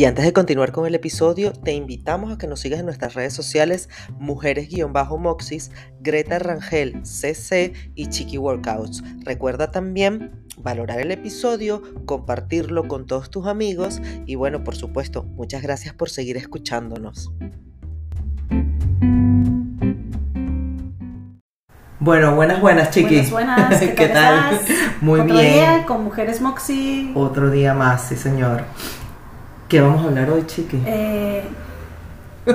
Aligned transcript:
Y 0.00 0.06
antes 0.06 0.24
de 0.24 0.32
continuar 0.32 0.72
con 0.72 0.86
el 0.86 0.94
episodio, 0.94 1.52
te 1.52 1.74
invitamos 1.74 2.32
a 2.32 2.38
que 2.38 2.46
nos 2.46 2.60
sigas 2.60 2.80
en 2.80 2.86
nuestras 2.86 3.12
redes 3.12 3.34
sociales 3.34 3.90
Mujeres-Moxis, 4.18 5.72
Greta 6.00 6.38
Rangel 6.38 7.04
CC 7.04 7.74
y 7.94 8.06
Chiqui 8.06 8.38
Workouts. 8.38 9.04
Recuerda 9.26 9.70
también 9.70 10.46
valorar 10.56 11.00
el 11.00 11.10
episodio, 11.10 11.82
compartirlo 12.06 12.88
con 12.88 13.04
todos 13.04 13.28
tus 13.28 13.46
amigos 13.46 14.00
y 14.24 14.36
bueno, 14.36 14.64
por 14.64 14.74
supuesto, 14.74 15.24
muchas 15.24 15.60
gracias 15.60 15.92
por 15.92 16.08
seguir 16.08 16.38
escuchándonos. 16.38 17.34
Bueno, 21.98 22.34
buenas, 22.34 22.62
buenas, 22.62 22.90
chiqui. 22.90 23.20
Buenas, 23.30 23.68
buenas. 23.68 23.80
¿Qué, 23.94 24.08
tal? 24.08 24.60
Muy 25.02 25.20
Otro 25.20 25.34
bien. 25.34 25.52
día 25.52 25.84
con 25.86 26.04
Mujeres 26.04 26.40
Moxie. 26.40 27.12
Otro 27.14 27.50
día 27.50 27.74
más, 27.74 28.08
sí, 28.08 28.16
señor. 28.16 28.64
¿Qué 29.70 29.80
vamos 29.80 30.02
a 30.02 30.08
hablar 30.08 30.28
hoy, 30.30 30.44
chiqui? 30.48 30.82
Eh, 30.84 31.44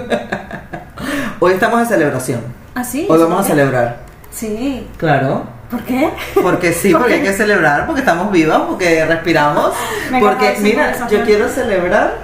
Hoy 1.39 1.53
estamos 1.53 1.79
en 1.79 1.85
celebración. 1.85 2.41
¿Ah, 2.75 2.83
sí? 2.83 3.07
Hoy 3.09 3.17
vamos 3.17 3.39
a 3.39 3.43
celebrar. 3.47 3.99
Sí. 4.31 4.85
Claro. 4.97 5.45
¿Por 5.71 5.81
qué? 5.83 6.09
Porque 6.33 6.73
sí, 6.73 6.89
¿Por 6.91 6.99
porque 6.99 7.13
hay 7.13 7.21
que 7.21 7.31
celebrar, 7.31 7.85
porque 7.85 8.01
estamos 8.01 8.33
vivas, 8.33 8.63
porque 8.67 9.05
respiramos. 9.05 9.71
Porque 10.19 10.51
de 10.55 10.59
mira, 10.59 11.07
yo 11.07 11.23
quiero 11.23 11.47
celebrar 11.47 12.17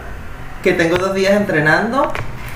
que 0.61 0.73
tengo 0.73 0.97
dos 0.97 1.13
días 1.15 1.35
entrenando. 1.35 2.11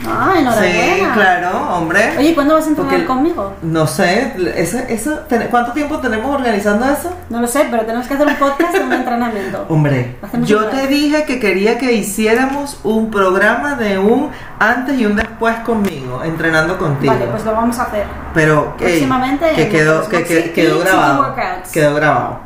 Ah, 0.05 0.33
Sí, 0.33 0.39
enhorabuena. 0.39 1.13
claro, 1.13 1.69
hombre. 1.75 2.15
Oye, 2.17 2.35
¿cuándo 2.35 2.55
vas 2.55 2.65
a 2.65 2.69
entrenar 2.69 2.91
Porque- 2.93 3.05
conmigo? 3.05 3.53
No 3.61 3.88
sé, 3.88 4.33
eso, 4.55 4.77
eso, 4.89 5.19
¿cuánto 5.49 5.71
tiempo 5.71 5.97
tenemos 5.99 6.35
organizando 6.35 6.85
eso? 6.85 7.13
No 7.29 7.39
lo 7.39 7.47
sé, 7.47 7.65
pero 7.71 7.85
tenemos 7.85 8.05
que 8.07 8.13
hacer 8.15 8.27
un 8.27 8.35
podcast 8.35 8.73
de 8.73 8.79
un 8.81 8.91
entrenamiento. 8.93 9.65
Hombre, 9.69 10.17
Hacemos 10.21 10.47
yo 10.49 10.65
te 10.65 10.87
dije 10.87 11.23
que 11.23 11.39
quería 11.39 11.77
que 11.77 11.93
hiciéramos 11.93 12.79
un 12.83 13.09
programa 13.09 13.75
de 13.75 13.97
un 13.97 14.31
antes 14.59 14.99
y 14.99 15.05
un 15.05 15.15
después 15.15 15.55
conmigo, 15.59 16.21
entrenando 16.23 16.77
contigo. 16.77 17.13
Vale, 17.13 17.27
pues 17.27 17.45
lo 17.45 17.53
vamos 17.53 17.80
a 17.80 17.83
hacer. 17.83 18.05
Pero 18.33 18.75
ey, 18.80 18.85
Próximamente 18.87 19.49
que 19.55 19.69
quedó, 19.69 20.07
que, 20.09 20.52
quedó 20.53 20.80
grabado. 20.80 21.35
Quedó 21.71 21.95
grabado. 21.95 22.39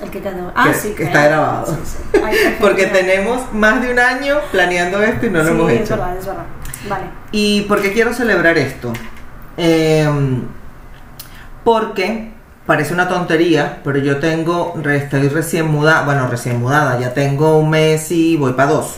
El 0.00 0.10
que 0.10 0.20
quedó. 0.20 0.52
Ah, 0.56 0.64
Que- 0.68 0.74
sí. 0.74 0.94
que 0.96 1.04
está 1.04 1.24
grabado. 1.26 1.66
Sí, 1.66 1.74
sí. 1.84 1.96
Ay, 2.14 2.20
perfecto. 2.20 2.56
Porque 2.60 2.86
tenemos 2.86 3.40
más 3.52 3.80
de 3.82 3.92
un 3.92 3.98
año 3.98 4.36
planeando 4.50 5.00
esto 5.02 5.26
y 5.26 5.30
no 5.30 5.38
lo 5.40 5.44
Sí, 5.44 5.50
hemos 5.52 5.70
es 5.72 5.80
hecho. 5.80 5.90
verdad, 5.96 6.16
es 6.16 6.26
verdad. 6.26 6.42
Vale. 6.88 7.04
¿Y 7.30 7.62
por 7.62 7.80
qué 7.80 7.92
quiero 7.92 8.12
celebrar 8.12 8.58
esto? 8.58 8.92
Em, 9.56 10.42
porque 11.64 12.32
parece 12.66 12.94
una 12.94 13.08
tontería, 13.08 13.80
pero 13.84 13.98
yo 13.98 14.18
tengo, 14.18 14.74
estoy 14.90 15.28
recién 15.28 15.66
mudada, 15.66 16.04
bueno, 16.04 16.28
recién 16.28 16.58
mudada, 16.60 16.98
ya 16.98 17.12
tengo 17.12 17.58
un 17.58 17.70
mes 17.70 18.10
y 18.10 18.36
voy 18.36 18.52
para 18.52 18.72
dos. 18.72 18.96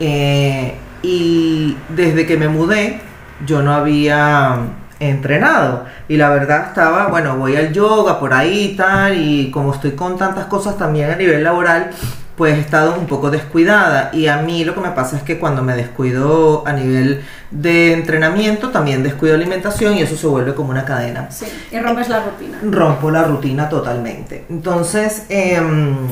Eh, 0.00 0.74
y 1.02 1.76
desde 1.88 2.26
que 2.26 2.36
me 2.36 2.48
mudé, 2.48 3.00
yo 3.46 3.62
no 3.62 3.72
había 3.72 4.56
entrenado. 5.00 5.84
Y 6.08 6.16
la 6.16 6.30
verdad 6.30 6.66
estaba, 6.68 7.08
bueno, 7.08 7.36
voy 7.36 7.56
al 7.56 7.72
yoga 7.72 8.20
por 8.20 8.32
ahí 8.34 8.72
y 8.72 8.76
tal, 8.76 9.16
y 9.16 9.50
como 9.50 9.74
estoy 9.74 9.92
con 9.92 10.16
tantas 10.16 10.46
cosas 10.46 10.76
también 10.78 11.10
a 11.10 11.16
nivel 11.16 11.42
laboral, 11.42 11.90
pues 12.36 12.56
he 12.56 12.60
estado 12.60 12.94
un 12.98 13.06
poco 13.06 13.30
descuidada. 13.30 14.10
Y 14.12 14.26
a 14.26 14.38
mí 14.38 14.64
lo 14.64 14.74
que 14.74 14.80
me 14.80 14.90
pasa 14.90 15.16
es 15.16 15.22
que 15.22 15.38
cuando 15.38 15.62
me 15.62 15.74
descuido 15.76 16.66
a 16.66 16.72
nivel 16.72 17.22
de 17.50 17.92
entrenamiento, 17.92 18.70
también 18.70 19.02
descuido 19.02 19.34
alimentación 19.34 19.96
y 19.96 20.02
eso 20.02 20.16
se 20.16 20.26
vuelve 20.26 20.54
como 20.54 20.70
una 20.70 20.84
cadena 20.84 21.30
Sí. 21.30 21.46
Y 21.70 21.78
rompes 21.78 22.08
la 22.08 22.24
rutina. 22.24 22.58
rompo 22.62 23.10
la 23.10 23.24
rutina 23.24 23.68
totalmente. 23.68 24.46
Entonces, 24.48 25.26
em, 25.28 26.08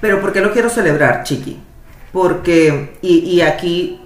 pero 0.00 0.20
¿por 0.20 0.32
qué 0.32 0.40
lo 0.40 0.52
quiero 0.52 0.68
celebrar, 0.68 1.22
Chiqui? 1.24 1.60
Porque, 2.12 2.98
y, 3.02 3.18
y 3.18 3.40
aquí 3.40 4.00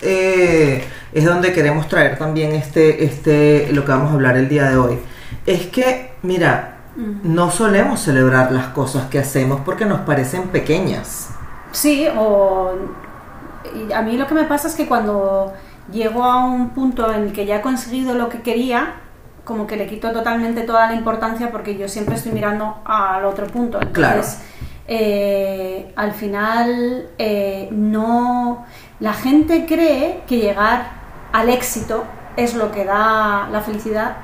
eh, 0.00 0.84
es 1.12 1.24
donde 1.24 1.52
queremos 1.52 1.88
traer 1.88 2.18
también 2.18 2.52
este, 2.52 3.04
este, 3.04 3.68
lo 3.72 3.84
que 3.84 3.92
vamos 3.92 4.10
a 4.10 4.14
hablar 4.14 4.36
el 4.36 4.48
día 4.48 4.68
de 4.68 4.76
hoy. 4.76 4.98
Es 5.46 5.66
que, 5.66 6.12
mira. 6.22 6.73
No 6.96 7.50
solemos 7.50 8.00
celebrar 8.00 8.52
las 8.52 8.68
cosas 8.68 9.06
que 9.10 9.18
hacemos 9.18 9.60
porque 9.64 9.84
nos 9.84 10.00
parecen 10.00 10.48
pequeñas. 10.48 11.30
Sí, 11.72 12.06
o 12.16 12.70
a 13.94 14.02
mí 14.02 14.16
lo 14.16 14.26
que 14.26 14.34
me 14.34 14.44
pasa 14.44 14.68
es 14.68 14.74
que 14.74 14.86
cuando 14.86 15.52
llego 15.92 16.22
a 16.22 16.44
un 16.44 16.70
punto 16.70 17.12
en 17.12 17.24
el 17.24 17.32
que 17.32 17.46
ya 17.46 17.56
he 17.56 17.60
conseguido 17.60 18.14
lo 18.14 18.28
que 18.28 18.42
quería, 18.42 18.94
como 19.44 19.66
que 19.66 19.76
le 19.76 19.86
quito 19.86 20.12
totalmente 20.12 20.62
toda 20.62 20.86
la 20.86 20.94
importancia 20.94 21.50
porque 21.50 21.76
yo 21.76 21.88
siempre 21.88 22.14
estoy 22.14 22.32
mirando 22.32 22.76
al 22.84 23.24
otro 23.24 23.46
punto. 23.48 23.78
Entonces, 23.80 23.92
Claro. 23.94 24.22
eh, 24.86 25.92
al 25.96 26.12
final 26.12 27.08
eh, 27.18 27.68
no 27.72 28.64
la 29.00 29.12
gente 29.12 29.66
cree 29.66 30.22
que 30.26 30.38
llegar 30.38 30.86
al 31.32 31.48
éxito 31.48 32.04
es 32.36 32.54
lo 32.54 32.70
que 32.70 32.84
da 32.84 33.48
la 33.50 33.60
felicidad 33.60 34.16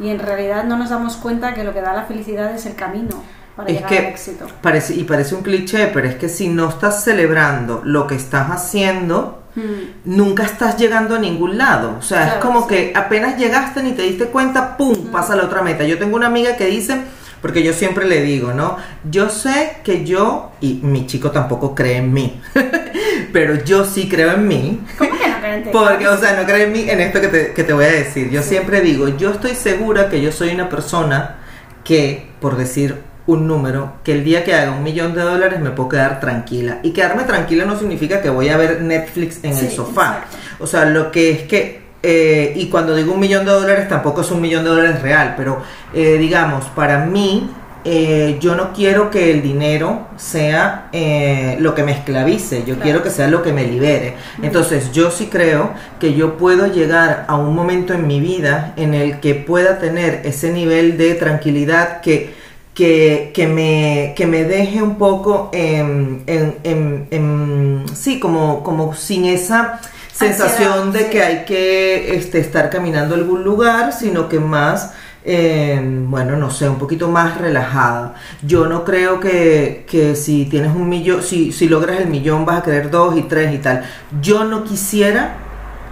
y 0.00 0.08
en 0.10 0.18
realidad 0.18 0.64
no 0.64 0.76
nos 0.76 0.90
damos 0.90 1.16
cuenta 1.16 1.54
que 1.54 1.64
lo 1.64 1.72
que 1.72 1.80
da 1.80 1.92
la 1.92 2.04
felicidad 2.04 2.54
es 2.54 2.66
el 2.66 2.74
camino 2.74 3.22
para 3.56 3.68
Es 3.70 3.76
llegar 3.76 3.88
que 3.90 3.98
al 3.98 4.04
éxito. 4.06 4.46
parece, 4.60 4.94
y 4.94 5.04
parece 5.04 5.34
un 5.34 5.42
cliché, 5.42 5.86
pero 5.92 6.06
es 6.08 6.16
que 6.16 6.28
si 6.28 6.48
no 6.48 6.68
estás 6.68 7.02
celebrando 7.04 7.80
lo 7.84 8.06
que 8.06 8.14
estás 8.16 8.50
haciendo, 8.50 9.42
Mm. 9.56 10.16
nunca 10.16 10.42
estás 10.42 10.76
llegando 10.76 11.14
a 11.14 11.18
ningún 11.18 11.56
lado. 11.56 11.96
O 11.98 12.02
sea, 12.02 12.26
es 12.28 12.34
como 12.44 12.62
sí. 12.62 12.68
que 12.68 12.92
apenas 12.94 13.38
llegaste 13.38 13.82
ni 13.82 13.92
te 13.92 14.02
diste 14.02 14.26
cuenta, 14.26 14.76
¡pum! 14.76 15.06
pasa 15.10 15.34
la 15.34 15.44
otra 15.44 15.62
meta. 15.62 15.82
Yo 15.84 15.96
tengo 15.98 16.14
una 16.16 16.26
amiga 16.26 16.56
que 16.58 16.66
dice, 16.66 17.00
porque 17.40 17.62
yo 17.62 17.72
siempre 17.72 18.04
le 18.06 18.20
digo, 18.20 18.52
¿no? 18.52 18.76
Yo 19.10 19.30
sé 19.30 19.78
que 19.82 20.04
yo, 20.04 20.50
y 20.60 20.80
mi 20.82 21.06
chico 21.06 21.30
tampoco 21.30 21.74
cree 21.74 21.96
en 21.96 22.12
mí, 22.12 22.38
pero 23.32 23.54
yo 23.64 23.86
sí 23.86 24.10
creo 24.10 24.32
en 24.32 24.46
mí. 24.46 24.80
¿Cómo 24.98 25.10
que 25.18 25.26
no 25.28 25.35
creen 25.46 25.62
en? 25.64 25.72
Porque, 25.72 26.08
o 26.08 26.16
sea, 26.18 26.36
no 26.36 26.44
creo 26.44 26.66
en 26.66 26.72
mí 26.72 26.88
en 26.88 27.00
esto 27.00 27.20
que 27.20 27.28
te, 27.28 27.52
que 27.52 27.64
te 27.64 27.72
voy 27.72 27.84
a 27.84 27.92
decir. 27.92 28.30
Yo 28.30 28.42
siempre 28.42 28.80
digo, 28.80 29.08
yo 29.08 29.32
estoy 29.32 29.54
segura 29.54 30.08
que 30.08 30.20
yo 30.20 30.32
soy 30.32 30.50
una 30.50 30.68
persona 30.68 31.36
que, 31.84 32.26
por 32.40 32.56
decir 32.56 32.96
un 33.26 33.48
número, 33.48 33.94
que 34.04 34.12
el 34.12 34.24
día 34.24 34.44
que 34.44 34.54
haga 34.54 34.72
un 34.72 34.82
millón 34.84 35.14
de 35.14 35.22
dólares 35.22 35.60
me 35.60 35.70
puedo 35.70 35.88
quedar 35.88 36.20
tranquila. 36.20 36.78
Y 36.82 36.92
quedarme 36.92 37.24
tranquila 37.24 37.64
no 37.64 37.78
significa 37.78 38.22
que 38.22 38.30
voy 38.30 38.48
a 38.48 38.56
ver 38.56 38.82
Netflix 38.82 39.40
en 39.42 39.56
el 39.56 39.70
sofá. 39.70 40.18
exacto. 40.24 40.36
O 40.60 40.66
sea, 40.66 40.84
lo 40.84 41.10
que 41.10 41.30
es 41.30 41.42
que, 41.42 41.82
eh, 42.02 42.52
y 42.54 42.68
cuando 42.68 42.94
digo 42.94 43.12
un 43.12 43.20
millón 43.20 43.44
de 43.44 43.50
dólares 43.50 43.88
tampoco 43.88 44.20
es 44.20 44.30
un 44.30 44.40
millón 44.40 44.62
de 44.62 44.70
dólares 44.70 45.02
real, 45.02 45.34
pero 45.36 45.60
eh, 45.92 46.16
digamos, 46.18 46.66
para 46.66 47.04
mí, 47.04 47.50
eh, 47.88 48.36
yo 48.40 48.56
no 48.56 48.72
quiero 48.72 49.10
que 49.10 49.30
el 49.30 49.42
dinero 49.42 50.08
sea 50.16 50.88
eh, 50.92 51.56
lo 51.60 51.74
que 51.74 51.84
me 51.84 51.92
esclavice, 51.92 52.58
yo 52.60 52.74
Claro. 52.74 52.82
quiero 52.82 53.02
que 53.04 53.10
sea 53.10 53.28
lo 53.28 53.42
que 53.42 53.52
me 53.52 53.64
libere. 53.64 54.14
Entonces, 54.42 54.90
yo 54.92 55.10
sí 55.12 55.26
creo 55.28 55.70
que 56.00 56.12
yo 56.14 56.36
puedo 56.36 56.66
llegar 56.66 57.24
a 57.28 57.36
un 57.36 57.54
momento 57.54 57.94
en 57.94 58.06
mi 58.08 58.18
vida 58.20 58.74
en 58.76 58.92
el 58.94 59.20
que 59.20 59.34
pueda 59.36 59.78
tener 59.78 60.22
ese 60.24 60.50
nivel 60.50 60.98
de 60.98 61.14
tranquilidad 61.14 62.00
que 62.00 62.34
que, 62.74 63.30
que 63.32 63.46
me, 63.46 64.12
que 64.14 64.26
me 64.26 64.44
deje 64.44 64.82
un 64.82 64.96
poco 64.98 65.48
en, 65.54 66.22
en- 66.26 66.56
en- 66.62 67.06
en- 67.10 67.84
sí, 67.94 68.20
como, 68.20 68.62
como 68.62 68.92
sin 68.94 69.24
esa 69.24 69.80
sensación 70.12 70.72
Ansiedad, 70.72 70.92
de 70.92 70.98
sí. 71.04 71.10
que 71.10 71.22
hay 71.22 71.44
que 71.46 72.16
este, 72.16 72.38
estar 72.40 72.68
caminando 72.68 73.14
a 73.14 73.18
algún 73.18 73.44
lugar, 73.44 73.94
sino 73.94 74.28
que 74.28 74.38
más, 74.40 74.92
eh, 75.28 75.80
bueno, 75.82 76.36
no 76.36 76.50
sé, 76.50 76.68
un 76.68 76.78
poquito 76.78 77.08
más 77.08 77.36
relajada. 77.38 78.14
Yo 78.42 78.66
no 78.66 78.84
creo 78.84 79.18
que, 79.18 79.84
que 79.90 80.14
si 80.14 80.44
tienes 80.44 80.74
un 80.74 80.88
millón, 80.88 81.20
si, 81.20 81.50
si 81.50 81.68
logras 81.68 82.00
el 82.00 82.06
millón 82.06 82.46
vas 82.46 82.58
a 82.60 82.62
querer 82.62 82.90
dos 82.90 83.16
y 83.18 83.22
tres 83.22 83.52
y 83.52 83.58
tal. 83.58 83.84
Yo 84.22 84.44
no 84.44 84.62
quisiera 84.62 85.38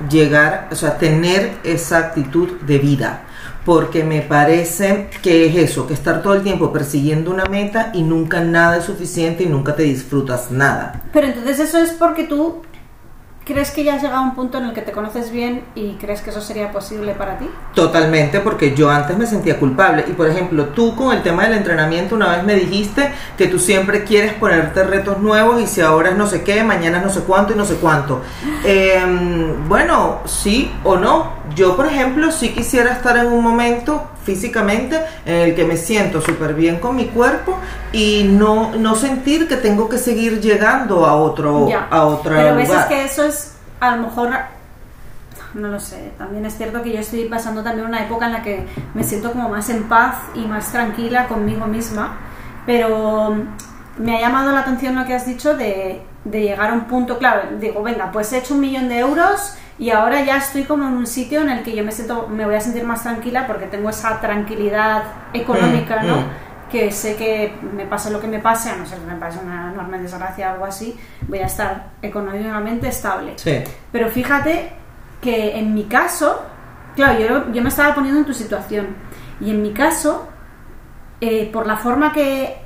llegar, 0.09 0.69
o 0.71 0.77
sea, 0.77 0.99
tener 0.99 1.51
esa 1.65 1.99
actitud 1.99 2.61
de 2.61 2.79
vida. 2.79 3.23
Porque 3.65 4.05
me 4.05 4.21
parece 4.21 5.09
que 5.23 5.47
es 5.47 5.71
eso, 5.71 5.87
que 5.87 5.95
estar 5.95 6.23
todo 6.23 6.35
el 6.35 6.43
tiempo 6.43 6.71
persiguiendo 6.71 7.31
una 7.31 7.47
meta 7.47 7.91
y 7.95 8.03
nunca 8.03 8.41
nada 8.41 8.77
es 8.77 8.85
suficiente 8.85 9.43
y 9.43 9.47
nunca 9.47 9.75
te 9.75 9.83
disfrutas 9.85 10.51
nada. 10.51 11.03
Pero 11.13 11.27
entonces 11.29 11.59
eso 11.59 11.79
es 11.79 11.91
porque 11.93 12.25
tú 12.25 12.63
¿Crees 13.45 13.71
que 13.73 13.85
ya 13.85 13.97
has 13.97 14.03
llegado 14.03 14.21
a 14.21 14.25
un 14.25 14.35
punto 14.35 14.57
en 14.57 14.65
el 14.65 14.73
que 14.73 14.81
te 14.81 14.91
conoces 14.91 15.31
bien 15.31 15.65
y 15.75 15.97
crees 16.01 16.23
que 16.23 16.31
eso 16.31 16.41
sería 16.41 16.73
posible 16.73 17.13
para 17.13 17.37
ti? 17.37 17.47
Totalmente, 17.75 18.41
porque 18.41 18.75
yo 18.75 18.89
antes 18.91 19.19
me 19.19 19.27
sentía 19.27 19.59
culpable. 19.61 20.03
Y 20.09 20.13
por 20.13 20.29
ejemplo, 20.29 20.65
tú 20.69 20.97
con 20.97 21.15
el 21.15 21.23
tema 21.23 21.45
del 21.45 21.53
entrenamiento, 21.59 22.15
una 22.15 22.29
vez 22.37 22.43
me 22.45 22.55
dijiste 22.55 23.13
que 23.37 23.47
tú 23.49 23.59
siempre 23.59 24.05
quieres 24.05 24.33
ponerte 24.33 24.83
retos 24.85 25.19
nuevos 25.19 25.61
y 25.61 25.67
si 25.67 25.83
ahora 25.83 26.09
es 26.11 26.17
no 26.17 26.27
sé 26.27 26.43
qué, 26.43 26.65
mañana 26.65 26.99
es 26.99 27.05
no 27.05 27.11
sé 27.11 27.21
cuánto 27.21 27.53
y 27.53 27.57
no 27.57 27.67
sé 27.67 27.75
cuánto. 27.75 28.23
Em, 28.65 29.69
bueno, 29.69 30.21
sí 30.25 30.73
o 30.83 30.97
no. 30.97 31.33
Yo, 31.55 31.77
por 31.77 31.87
ejemplo, 31.87 32.33
sí 32.33 32.49
quisiera 32.55 32.93
estar 32.93 33.17
en 33.19 33.27
un 33.27 33.43
momento 33.45 34.09
físicamente 34.25 34.99
en 35.27 35.35
el 35.35 35.55
que 35.55 35.65
me 35.65 35.77
siento 35.77 36.23
súper 36.23 36.55
bien 36.55 36.77
con 36.81 36.97
mi 36.97 37.05
cuerpo 37.09 37.59
y 37.93 38.25
no, 38.25 38.73
no 38.75 38.95
sentir 38.97 39.47
que 39.47 39.57
tengo 39.57 39.87
que 39.91 39.99
seguir 39.99 40.41
llegando 40.41 41.05
a 41.05 41.15
otro, 41.15 41.69
Ya. 41.69 41.87
a 41.91 42.07
otro 42.07 42.33
Pero 42.35 42.49
a 42.49 42.53
veces 42.53 42.71
lugar. 42.75 42.89
que 42.89 43.05
eso 43.05 43.23
es, 43.25 43.34
a 43.81 43.97
lo 43.97 44.03
mejor, 44.03 44.31
no 45.55 45.69
lo 45.69 45.79
sé, 45.81 46.13
también 46.19 46.45
es 46.47 46.57
cierto 46.57 46.83
que 46.83 46.93
yo 46.93 47.01
estoy 47.01 47.25
pasando 47.27 47.63
también 47.63 47.87
una 47.87 48.03
época 48.05 48.27
en 48.27 48.33
la 48.33 48.43
que 48.43 48.67
me 48.95 49.05
siento 49.05 49.33
como 49.33 49.49
más 49.49 49.69
en 49.71 49.85
paz 49.85 50.17
y 50.35 50.47
más 50.47 50.73
tranquila 50.73 51.27
conmigo 51.29 51.67
misma, 51.67 52.17
pero 52.67 53.37
me 53.99 54.17
ha 54.17 54.21
llamado 54.21 54.53
la 54.53 54.61
atención 54.61 54.97
lo 54.97 55.05
que 55.05 55.15
has 55.15 55.27
dicho 55.27 55.57
de, 55.57 56.03
de 56.25 56.43
llegar 56.43 56.71
a 56.71 56.75
un 56.75 56.85
punto, 56.87 57.19
claro, 57.19 57.43
digo, 57.61 57.83
venga, 57.83 58.11
pues 58.11 58.33
he 58.33 58.39
hecho 58.39 58.55
un 58.55 58.61
millón 58.61 58.89
de 58.89 58.99
euros 58.99 59.57
y 59.79 59.91
ahora 59.91 60.23
ya 60.25 60.37
estoy 60.39 60.65
como 60.65 60.87
en 60.89 60.95
un 60.95 61.07
sitio 61.07 61.41
en 61.43 61.51
el 61.51 61.63
que 61.63 61.75
yo 61.77 61.85
me 61.85 61.93
siento, 61.93 62.29
me 62.29 62.45
voy 62.47 62.55
a 62.55 62.61
sentir 62.61 62.85
más 62.85 63.03
tranquila 63.03 63.47
porque 63.47 63.67
tengo 63.67 63.91
esa 63.91 64.21
tranquilidad 64.21 65.03
económica, 65.33 66.03
Mm, 66.03 66.07
¿no? 66.07 66.17
mm. 66.17 66.25
Que 66.75 66.91
sé 66.91 67.15
que 67.15 67.55
me 67.73 67.87
pase 67.87 68.11
lo 68.11 68.21
que 68.21 68.27
me 68.27 68.41
pase, 68.41 68.69
a 68.69 68.75
no 68.75 68.85
ser 68.85 68.99
que 68.99 69.07
me 69.07 69.15
pase 69.15 69.39
una 69.39 69.71
enorme 69.73 69.97
desgracia 70.01 70.49
o 70.49 70.53
algo 70.55 70.65
así, 70.65 70.99
voy 71.29 71.39
a 71.39 71.47
estar 71.47 71.91
económicamente 72.03 72.89
estable. 72.89 73.35
Sí. 73.37 73.63
Pero 73.93 74.11
fíjate 74.11 74.73
que 75.21 75.57
en 75.57 75.73
mi 75.73 75.85
caso, 75.85 76.43
claro, 76.97 77.21
yo, 77.21 77.53
yo 77.53 77.63
me 77.63 77.69
estaba 77.69 77.95
poniendo 77.95 78.19
en 78.19 78.27
tu 78.27 78.35
situación, 78.35 78.89
y 79.41 79.51
en 79.51 79.63
mi 79.63 79.73
caso, 79.73 80.27
eh, 81.21 81.49
por 81.53 81.65
la 81.65 81.77
forma 81.77 82.13
que, 82.13 82.57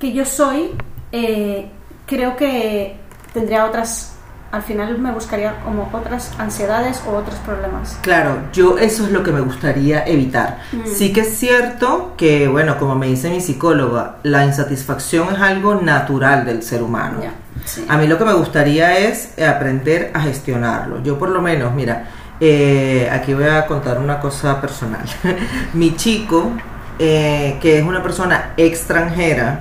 que 0.00 0.12
yo 0.12 0.24
soy, 0.24 0.72
eh, 1.12 1.70
creo 2.04 2.34
que 2.34 2.98
tendría 3.32 3.64
otras, 3.64 4.15
al 4.52 4.62
final 4.62 4.98
me 4.98 5.12
buscaría 5.12 5.60
como 5.64 5.90
otras 5.92 6.32
ansiedades 6.38 7.02
o 7.06 7.16
otros 7.16 7.36
problemas. 7.40 7.98
Claro, 8.02 8.38
yo 8.52 8.78
eso 8.78 9.04
es 9.04 9.10
lo 9.10 9.22
que 9.22 9.32
me 9.32 9.40
gustaría 9.40 10.06
evitar. 10.06 10.58
Mm. 10.72 10.86
Sí 10.86 11.12
que 11.12 11.20
es 11.20 11.36
cierto 11.36 12.14
que, 12.16 12.48
bueno, 12.48 12.78
como 12.78 12.94
me 12.94 13.06
dice 13.06 13.28
mi 13.28 13.40
psicóloga, 13.40 14.16
la 14.22 14.44
insatisfacción 14.44 15.34
es 15.34 15.40
algo 15.40 15.74
natural 15.76 16.46
del 16.46 16.62
ser 16.62 16.82
humano. 16.82 17.18
Sí. 17.64 17.84
A 17.88 17.98
mí 17.98 18.06
lo 18.06 18.16
que 18.16 18.24
me 18.24 18.32
gustaría 18.34 18.96
es 18.98 19.36
aprender 19.40 20.12
a 20.14 20.20
gestionarlo. 20.20 21.02
Yo 21.02 21.18
por 21.18 21.30
lo 21.30 21.42
menos, 21.42 21.74
mira, 21.74 22.08
eh, 22.38 23.08
aquí 23.10 23.34
voy 23.34 23.44
a 23.44 23.66
contar 23.66 23.98
una 23.98 24.20
cosa 24.20 24.60
personal. 24.60 25.04
mi 25.74 25.96
chico, 25.96 26.52
eh, 26.98 27.58
que 27.60 27.78
es 27.78 27.84
una 27.84 28.02
persona 28.02 28.52
extranjera, 28.56 29.60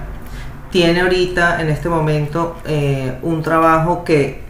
tiene 0.70 1.02
ahorita, 1.02 1.62
en 1.62 1.70
este 1.70 1.90
momento, 1.90 2.58
eh, 2.66 3.18
un 3.24 3.42
trabajo 3.42 4.04
que 4.04 4.45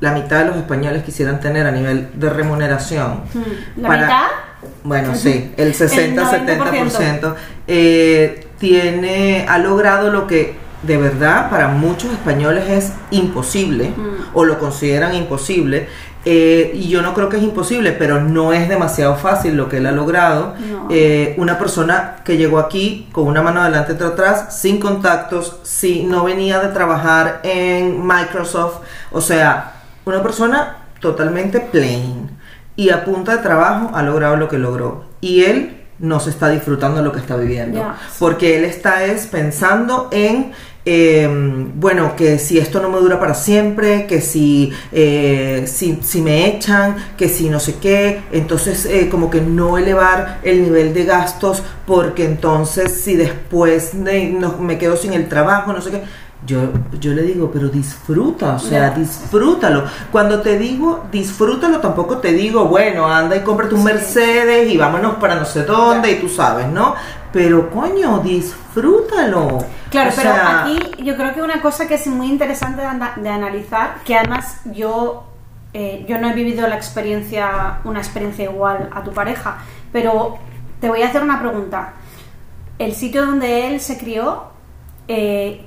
la 0.00 0.12
mitad 0.12 0.40
de 0.40 0.44
los 0.46 0.56
españoles 0.56 1.02
quisieran 1.04 1.40
tener 1.40 1.66
a 1.66 1.70
nivel 1.70 2.08
de 2.14 2.30
remuneración. 2.30 3.20
Mm, 3.32 3.80
¿La 3.82 3.88
para- 3.88 4.02
mitad? 4.02 4.26
Bueno, 4.82 5.14
sí, 5.14 5.52
el 5.56 5.68
El 5.68 5.74
60-70% 5.74 7.34
eh, 7.66 8.46
tiene, 8.58 9.46
ha 9.48 9.58
logrado 9.58 10.10
lo 10.10 10.26
que 10.26 10.56
de 10.82 10.96
verdad 10.98 11.48
para 11.50 11.68
muchos 11.68 12.12
españoles 12.12 12.68
es 12.68 12.92
imposible 13.10 13.88
Mm. 13.96 14.14
o 14.34 14.44
lo 14.44 14.58
consideran 14.58 15.14
imposible. 15.14 15.88
eh, 16.26 16.70
y 16.74 16.88
yo 16.88 17.02
no 17.02 17.12
creo 17.12 17.28
que 17.28 17.36
es 17.36 17.42
imposible, 17.42 17.92
pero 17.92 18.18
no 18.18 18.54
es 18.54 18.66
demasiado 18.66 19.14
fácil 19.14 19.56
lo 19.58 19.68
que 19.68 19.76
él 19.76 19.84
ha 19.84 19.92
logrado. 19.92 20.54
No. 20.70 20.88
Eh, 20.90 21.34
una 21.36 21.58
persona 21.58 22.16
que 22.24 22.38
llegó 22.38 22.58
aquí 22.58 23.10
con 23.12 23.26
una 23.26 23.42
mano 23.42 23.60
adelante 23.60 23.92
y 23.92 23.96
otra 23.96 24.08
atrás, 24.08 24.58
sin 24.58 24.80
contactos, 24.80 25.58
si 25.64 26.02
no 26.04 26.24
venía 26.24 26.60
de 26.60 26.68
trabajar 26.68 27.40
en 27.42 28.06
Microsoft, 28.06 28.78
o 29.12 29.20
sea, 29.20 29.73
una 30.04 30.22
persona 30.22 30.76
totalmente 31.00 31.60
plain 31.60 32.30
y 32.76 32.90
a 32.90 33.04
punta 33.04 33.36
de 33.36 33.42
trabajo 33.42 33.90
ha 33.94 34.02
logrado 34.02 34.36
lo 34.36 34.48
que 34.48 34.58
logró. 34.58 35.04
Y 35.20 35.44
él 35.44 35.80
no 35.98 36.18
se 36.20 36.30
está 36.30 36.48
disfrutando 36.50 37.02
lo 37.02 37.12
que 37.12 37.20
está 37.20 37.36
viviendo, 37.36 37.78
porque 38.18 38.58
él 38.58 38.64
está 38.64 39.04
es 39.04 39.26
pensando 39.26 40.08
en 40.10 40.52
eh, 40.86 41.26
bueno, 41.76 42.14
que 42.14 42.38
si 42.38 42.58
esto 42.58 42.78
no 42.82 42.90
me 42.90 42.98
dura 42.98 43.18
para 43.18 43.32
siempre, 43.32 44.06
que 44.06 44.20
si, 44.20 44.70
eh, 44.92 45.64
si, 45.66 46.00
si 46.02 46.20
me 46.20 46.46
echan, 46.46 46.96
que 47.16 47.26
si 47.30 47.48
no 47.48 47.58
sé 47.58 47.76
qué, 47.80 48.20
entonces 48.32 48.84
eh, 48.84 49.08
como 49.08 49.30
que 49.30 49.40
no 49.40 49.78
elevar 49.78 50.40
el 50.42 50.62
nivel 50.62 50.92
de 50.92 51.04
gastos 51.06 51.62
porque 51.86 52.26
entonces 52.26 52.92
si 53.02 53.16
después 53.16 54.04
de- 54.04 54.26
no- 54.28 54.58
me 54.58 54.76
quedo 54.76 54.96
sin 54.98 55.14
el 55.14 55.26
trabajo, 55.26 55.72
no 55.72 55.80
sé 55.80 55.90
qué. 55.90 56.02
Yo, 56.46 56.60
yo 57.00 57.12
le 57.12 57.22
digo, 57.22 57.50
pero 57.50 57.68
disfruta, 57.68 58.56
o 58.56 58.58
sea, 58.58 58.90
disfrútalo. 58.90 59.84
Cuando 60.12 60.40
te 60.42 60.58
digo 60.58 61.04
disfrútalo, 61.10 61.80
tampoco 61.80 62.18
te 62.18 62.32
digo, 62.32 62.66
bueno, 62.66 63.06
anda 63.06 63.34
y 63.36 63.40
cómprate 63.40 63.74
un 63.74 63.80
Sí. 63.80 63.86
Mercedes 63.86 64.70
y 64.70 64.76
vámonos 64.76 65.14
para 65.16 65.36
no 65.36 65.44
sé 65.46 65.64
dónde 65.64 66.10
Ya. 66.10 66.16
y 66.16 66.20
tú 66.20 66.28
sabes, 66.28 66.66
¿no? 66.68 66.94
Pero 67.32 67.70
coño, 67.70 68.18
disfrútalo. 68.18 69.58
Claro, 69.90 70.10
O 70.10 70.14
pero 70.14 70.34
sea, 70.34 70.62
aquí 70.62 70.78
yo 71.02 71.16
creo 71.16 71.34
que 71.34 71.42
una 71.42 71.60
cosa 71.62 71.86
que 71.88 71.94
es 71.94 72.06
muy 72.06 72.28
interesante 72.28 72.82
de, 72.82 73.22
de 73.22 73.28
analizar, 73.28 73.96
que 74.04 74.16
además 74.16 74.60
yo, 74.72 75.24
eh, 75.72 76.04
yo 76.08 76.18
no 76.18 76.28
he 76.28 76.32
vivido 76.34 76.66
la 76.68 76.76
experiencia, 76.76 77.78
una 77.84 78.00
experiencia 78.00 78.44
igual 78.44 78.90
a 78.92 79.02
tu 79.02 79.12
pareja, 79.12 79.58
pero 79.92 80.38
te 80.80 80.88
voy 80.88 81.02
a 81.02 81.08
hacer 81.08 81.22
una 81.22 81.40
pregunta. 81.40 81.94
El 82.78 82.94
sitio 82.94 83.24
donde 83.24 83.68
él 83.68 83.80
se 83.80 83.96
crió, 83.98 84.44
eh, 85.08 85.64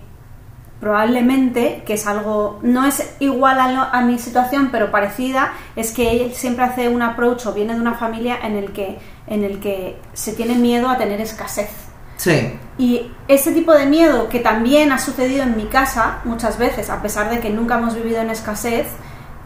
probablemente, 0.80 1.84
que 1.86 1.94
es 1.94 2.08
algo, 2.08 2.60
no 2.62 2.86
es 2.86 3.16
igual 3.20 3.60
a, 3.60 3.72
lo- 3.72 3.82
a 3.82 4.02
mi 4.02 4.20
situación, 4.20 4.70
pero 4.72 4.92
parecida, 4.92 5.54
es 5.76 5.92
que 5.92 6.12
él 6.26 6.34
siempre 6.34 6.66
hace 6.66 6.90
un 6.90 7.02
approach 7.02 7.46
o 7.46 7.54
viene 7.54 7.74
de 7.76 7.82
una 7.82 7.96
familia 7.96 8.38
en 8.44 8.56
el 8.56 8.72
que, 8.72 8.98
en 9.28 9.44
el 9.44 9.60
que 9.60 9.98
se 10.14 10.34
tiene 10.34 10.56
miedo 10.56 10.90
a 10.90 10.98
tener 10.98 11.20
escasez. 11.22 11.70
Sí, 12.18 12.54
Y 12.80 13.12
ese 13.28 13.52
tipo 13.52 13.74
de 13.74 13.86
miedo 13.86 14.28
que 14.28 14.40
también 14.40 14.92
ha 14.92 14.98
sucedido 14.98 15.44
en 15.44 15.56
mi 15.56 15.66
casa 15.66 16.20
muchas 16.24 16.58
veces, 16.58 16.90
a 16.90 17.00
pesar 17.02 17.30
de 17.30 17.40
que 17.40 17.52
nunca 17.52 17.78
hemos 17.78 17.94
vivido 17.96 18.22
en 18.22 18.32
escasez, 18.32 18.88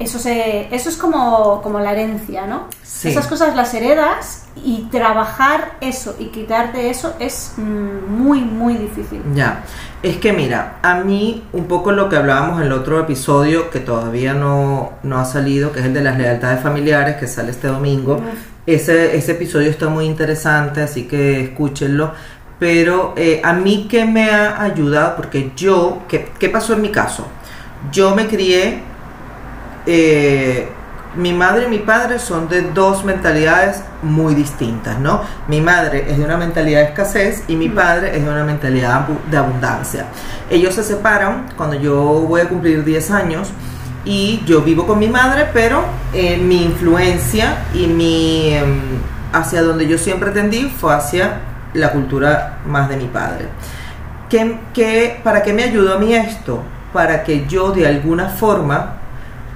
eso, 0.01 0.19
se, 0.19 0.67
eso 0.73 0.89
es 0.89 0.97
como, 0.97 1.61
como 1.61 1.79
la 1.79 1.91
herencia, 1.91 2.45
¿no? 2.47 2.67
Sí. 2.83 3.09
Esas 3.09 3.27
cosas 3.27 3.55
las 3.55 3.73
heredas 3.73 4.43
y 4.63 4.87
trabajar 4.91 5.73
eso 5.81 6.15
y 6.19 6.25
quitarte 6.25 6.89
eso 6.89 7.15
es 7.19 7.53
mm, 7.57 8.11
muy, 8.11 8.41
muy 8.41 8.75
difícil. 8.75 9.21
ya. 9.33 9.63
Es 10.03 10.17
que 10.17 10.33
mira, 10.33 10.79
a 10.81 10.95
mí 10.95 11.43
un 11.53 11.65
poco 11.65 11.91
lo 11.91 12.09
que 12.09 12.15
hablábamos 12.15 12.59
en 12.59 12.67
el 12.67 12.73
otro 12.73 12.99
episodio 12.99 13.69
que 13.69 13.79
todavía 13.79 14.33
no, 14.33 14.93
no 15.03 15.19
ha 15.19 15.25
salido, 15.25 15.71
que 15.71 15.79
es 15.79 15.85
el 15.85 15.93
de 15.93 16.01
las 16.01 16.17
lealtades 16.17 16.61
familiares, 16.61 17.17
que 17.17 17.27
sale 17.27 17.51
este 17.51 17.67
domingo. 17.67 18.15
Uf. 18.15 18.23
Ese, 18.65 19.15
ese 19.15 19.33
episodio 19.33 19.69
está 19.69 19.89
muy 19.89 20.05
interesante, 20.05 20.81
así 20.81 21.03
que 21.07 21.41
escúchenlo. 21.43 22.13
Pero 22.57 23.13
eh, 23.15 23.41
a 23.43 23.53
mí 23.53 23.87
que 23.89 24.05
me 24.05 24.29
ha 24.29 24.61
ayudado, 24.61 25.15
porque 25.15 25.51
yo, 25.55 26.03
¿qué, 26.07 26.29
qué 26.39 26.49
pasó 26.49 26.73
en 26.73 26.81
mi 26.81 26.89
caso? 26.89 27.27
Yo 27.91 28.15
me 28.15 28.27
crié, 28.27 28.81
eh, 29.85 30.69
mi 31.15 31.33
madre 31.33 31.65
y 31.65 31.69
mi 31.69 31.79
padre 31.79 32.19
son 32.19 32.47
de 32.47 32.61
dos 32.61 33.03
mentalidades 33.03 33.83
muy 34.01 34.33
distintas, 34.33 34.97
¿no? 34.99 35.21
Mi 35.47 35.59
madre 35.59 36.05
es 36.09 36.17
de 36.17 36.23
una 36.23 36.37
mentalidad 36.37 36.79
de 36.81 36.85
escasez 36.87 37.43
y 37.49 37.55
mi 37.57 37.67
padre 37.67 38.15
es 38.17 38.23
de 38.23 38.29
una 38.29 38.45
mentalidad 38.45 39.07
de 39.29 39.37
abundancia. 39.37 40.05
Ellos 40.49 40.73
se 40.73 40.83
separan 40.83 41.47
cuando 41.57 41.75
yo 41.75 41.95
voy 42.27 42.41
a 42.41 42.47
cumplir 42.47 42.83
10 42.85 43.11
años 43.11 43.49
y 44.05 44.41
yo 44.45 44.61
vivo 44.61 44.87
con 44.87 44.99
mi 44.99 45.09
madre, 45.09 45.47
pero 45.53 45.83
eh, 46.13 46.37
mi 46.37 46.63
influencia 46.63 47.57
y 47.73 47.87
mi 47.87 48.53
em, 48.53 48.79
hacia 49.33 49.61
donde 49.63 49.87
yo 49.87 49.97
siempre 49.97 50.31
tendí 50.31 50.63
fue 50.69 50.93
hacia 50.95 51.39
la 51.73 51.91
cultura 51.91 52.59
más 52.65 52.87
de 52.87 52.95
mi 52.97 53.05
padre. 53.07 53.47
¿Qué, 54.29 54.57
qué- 54.73 55.19
para 55.23 55.43
qué 55.43 55.51
me 55.51 55.63
ayudó 55.63 55.93
a 55.95 55.99
mí 55.99 56.13
esto? 56.15 56.63
Para 56.93 57.23
que 57.23 57.45
yo 57.47 57.71
de 57.71 57.85
alguna 57.85 58.29
forma 58.29 58.93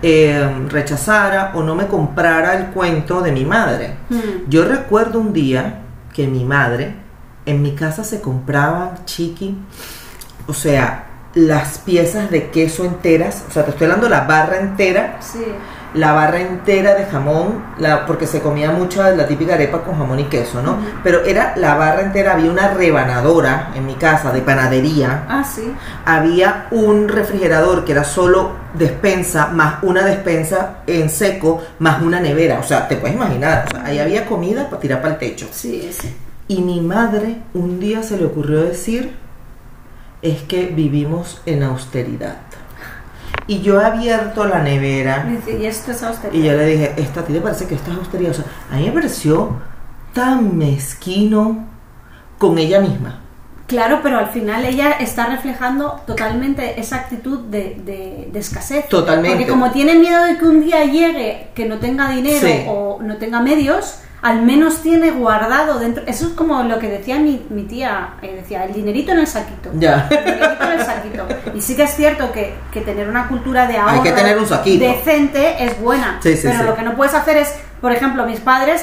eh, 0.08 0.68
rechazara 0.70 1.54
o 1.56 1.64
no 1.64 1.74
me 1.74 1.88
comprara 1.88 2.54
el 2.58 2.68
cuento 2.68 3.24
de 3.24 3.32
mi 3.32 3.44
madre. 3.44 3.96
Mm. 4.12 4.48
Yo 4.48 4.64
recuerdo 4.64 5.20
un 5.20 5.34
día 5.34 5.80
que 6.14 6.28
mi 6.28 6.46
madre, 6.46 6.94
en 7.48 7.64
mi 7.64 7.74
casa 7.74 8.04
se 8.04 8.22
compraban 8.22 9.04
chiqui, 9.06 9.58
o 10.46 10.54
sea, 10.54 11.08
las 11.34 11.80
piezas 11.80 12.30
de 12.30 12.52
queso 12.52 12.86
enteras, 12.86 13.46
o 13.50 13.52
sea, 13.52 13.66
te 13.66 13.72
estoy 13.72 13.86
hablando 13.86 14.08
la 14.08 14.22
barra 14.22 14.60
entera, 14.60 15.18
Sí. 15.22 15.44
La 15.96 16.12
barra 16.12 16.42
entera 16.42 16.94
de 16.94 17.06
jamón, 17.06 17.64
la, 17.78 18.06
porque 18.06 18.28
se 18.28 18.42
comía 18.42 18.72
mucho 18.72 19.02
la 19.16 19.28
típica 19.28 19.56
arepa 19.56 19.82
con 19.82 19.98
jamón 19.98 20.20
y 20.20 20.26
queso, 20.26 20.62
¿no? 20.62 20.78
Pero 21.04 21.24
era 21.24 21.54
la 21.56 21.76
barra 21.76 22.02
entera, 22.02 22.34
había 22.34 22.52
una 22.52 22.70
rebanadora 22.70 23.72
en 23.76 23.86
mi 23.86 23.96
casa 23.96 24.32
de 24.32 24.42
panadería. 24.42 25.26
Ah, 25.28 25.44
sí. 25.44 25.74
Había 26.06 26.68
un 26.72 27.08
refrigerador 27.08 27.86
que 27.86 27.94
era 27.94 28.04
solo 28.04 28.52
despensa, 28.74 29.48
más 29.48 29.82
una 29.84 30.04
despensa 30.04 30.78
en 30.86 31.10
seco, 31.10 31.62
más 31.80 32.02
una 32.02 32.20
nevera. 32.20 32.60
O 32.60 32.64
sea, 32.64 32.88
te 32.88 32.98
puedes 32.98 33.16
imaginar, 33.16 33.66
o 33.68 33.72
sea, 33.72 33.86
ahí 33.86 34.00
había 34.00 34.26
comida 34.26 34.70
para 34.70 34.82
tirar 34.82 35.02
para 35.02 35.14
el 35.14 35.20
techo. 35.20 35.48
Sí, 35.52 35.90
sí. 35.92 36.14
Y 36.48 36.62
mi 36.62 36.82
madre 36.82 37.38
un 37.54 37.80
día 37.80 38.04
se 38.04 38.18
le 38.18 38.26
ocurrió 38.26 38.62
decir, 38.62 39.16
es 40.22 40.44
que 40.44 40.68
vivimos 40.68 41.42
en 41.46 41.64
austeridad. 41.64 42.38
Y 43.48 43.62
yo 43.62 43.80
he 43.80 43.86
abierto 43.86 44.46
la 44.46 44.60
nevera 44.64 45.28
Y 45.48 45.66
esto 45.66 45.92
es 45.92 46.02
austeridad. 46.02 46.40
y 46.44 46.48
yo 46.48 46.54
le 46.54 46.66
dije, 46.66 46.94
¿esta 46.98 47.20
a 47.20 47.24
ti 47.24 47.34
te 47.34 47.42
parece 47.42 47.68
que 47.68 47.76
esto 47.76 47.92
es 47.92 47.98
austeridad? 47.98 48.32
O 48.32 48.34
sea, 48.34 48.46
a 48.72 48.76
mí 48.78 48.86
me 48.86 48.92
pareció 48.92 49.62
tan 50.14 50.58
mezquino 50.58 51.66
con 52.38 52.58
ella 52.58 52.80
misma. 52.80 53.22
Claro, 53.68 54.00
pero 54.04 54.20
al 54.20 54.28
final 54.30 54.64
ella 54.66 54.92
está 55.00 55.26
reflejando 55.26 56.00
totalmente 56.06 56.80
esa 56.80 56.98
actitud 56.98 57.40
de, 57.46 57.82
de- 57.84 58.30
de 58.32 58.40
escasez. 58.40 58.88
Totalmente. 58.90 59.38
Porque 59.38 59.52
como 59.52 59.72
tiene 59.72 59.96
miedo 59.96 60.24
de 60.24 60.38
que 60.38 60.46
un 60.46 60.64
día 60.64 60.86
llegue, 60.86 61.48
que 61.56 61.66
no 61.66 61.78
tenga 61.80 62.10
dinero 62.12 62.48
Sí. 62.48 62.64
o 62.68 63.00
no 63.02 63.18
tenga 63.18 63.42
medios, 63.42 64.00
al 64.22 64.42
menos 64.42 64.82
tiene 64.82 65.12
guardado 65.12 65.78
dentro. 65.80 66.04
Eso 66.08 66.28
es 66.28 66.34
como 66.34 66.64
lo 66.64 66.80
que 66.80 66.90
decía 66.90 67.20
mi, 67.20 67.46
mi 67.50 67.64
tía, 67.64 68.16
eh, 68.22 68.36
decía, 68.42 68.66
el 68.66 68.74
dinerito 68.74 69.12
en 69.12 69.20
el 69.20 69.28
saquito. 69.28 69.70
Ya. 69.76 70.08
El 70.10 70.26
dinerito 70.26 70.64
en 70.64 70.72
el 70.80 70.86
saquito. 70.86 71.28
Y 71.54 71.62
sí 71.62 71.76
que 71.76 71.84
es 71.84 71.96
cierto 71.96 72.32
que, 72.32 72.54
que 72.72 72.82
tener 72.82 73.08
una 73.08 73.28
cultura 73.28 73.68
de 73.68 73.78
ahorro 73.78 74.02
que 74.04 74.12
tener 74.12 74.38
un 74.38 74.48
saquito. 74.48 74.84
decente 74.84 75.64
es 75.64 75.80
buena. 75.80 76.20
Sí, 76.24 76.36
sí, 76.36 76.42
pero 76.48 76.60
sí. 76.60 76.66
lo 76.66 76.76
que 76.76 76.82
no 76.82 76.96
puedes 76.96 77.14
hacer 77.14 77.38
es, 77.38 77.54
por 77.82 77.92
ejemplo, 77.92 78.26
mis 78.26 78.40
padres 78.40 78.82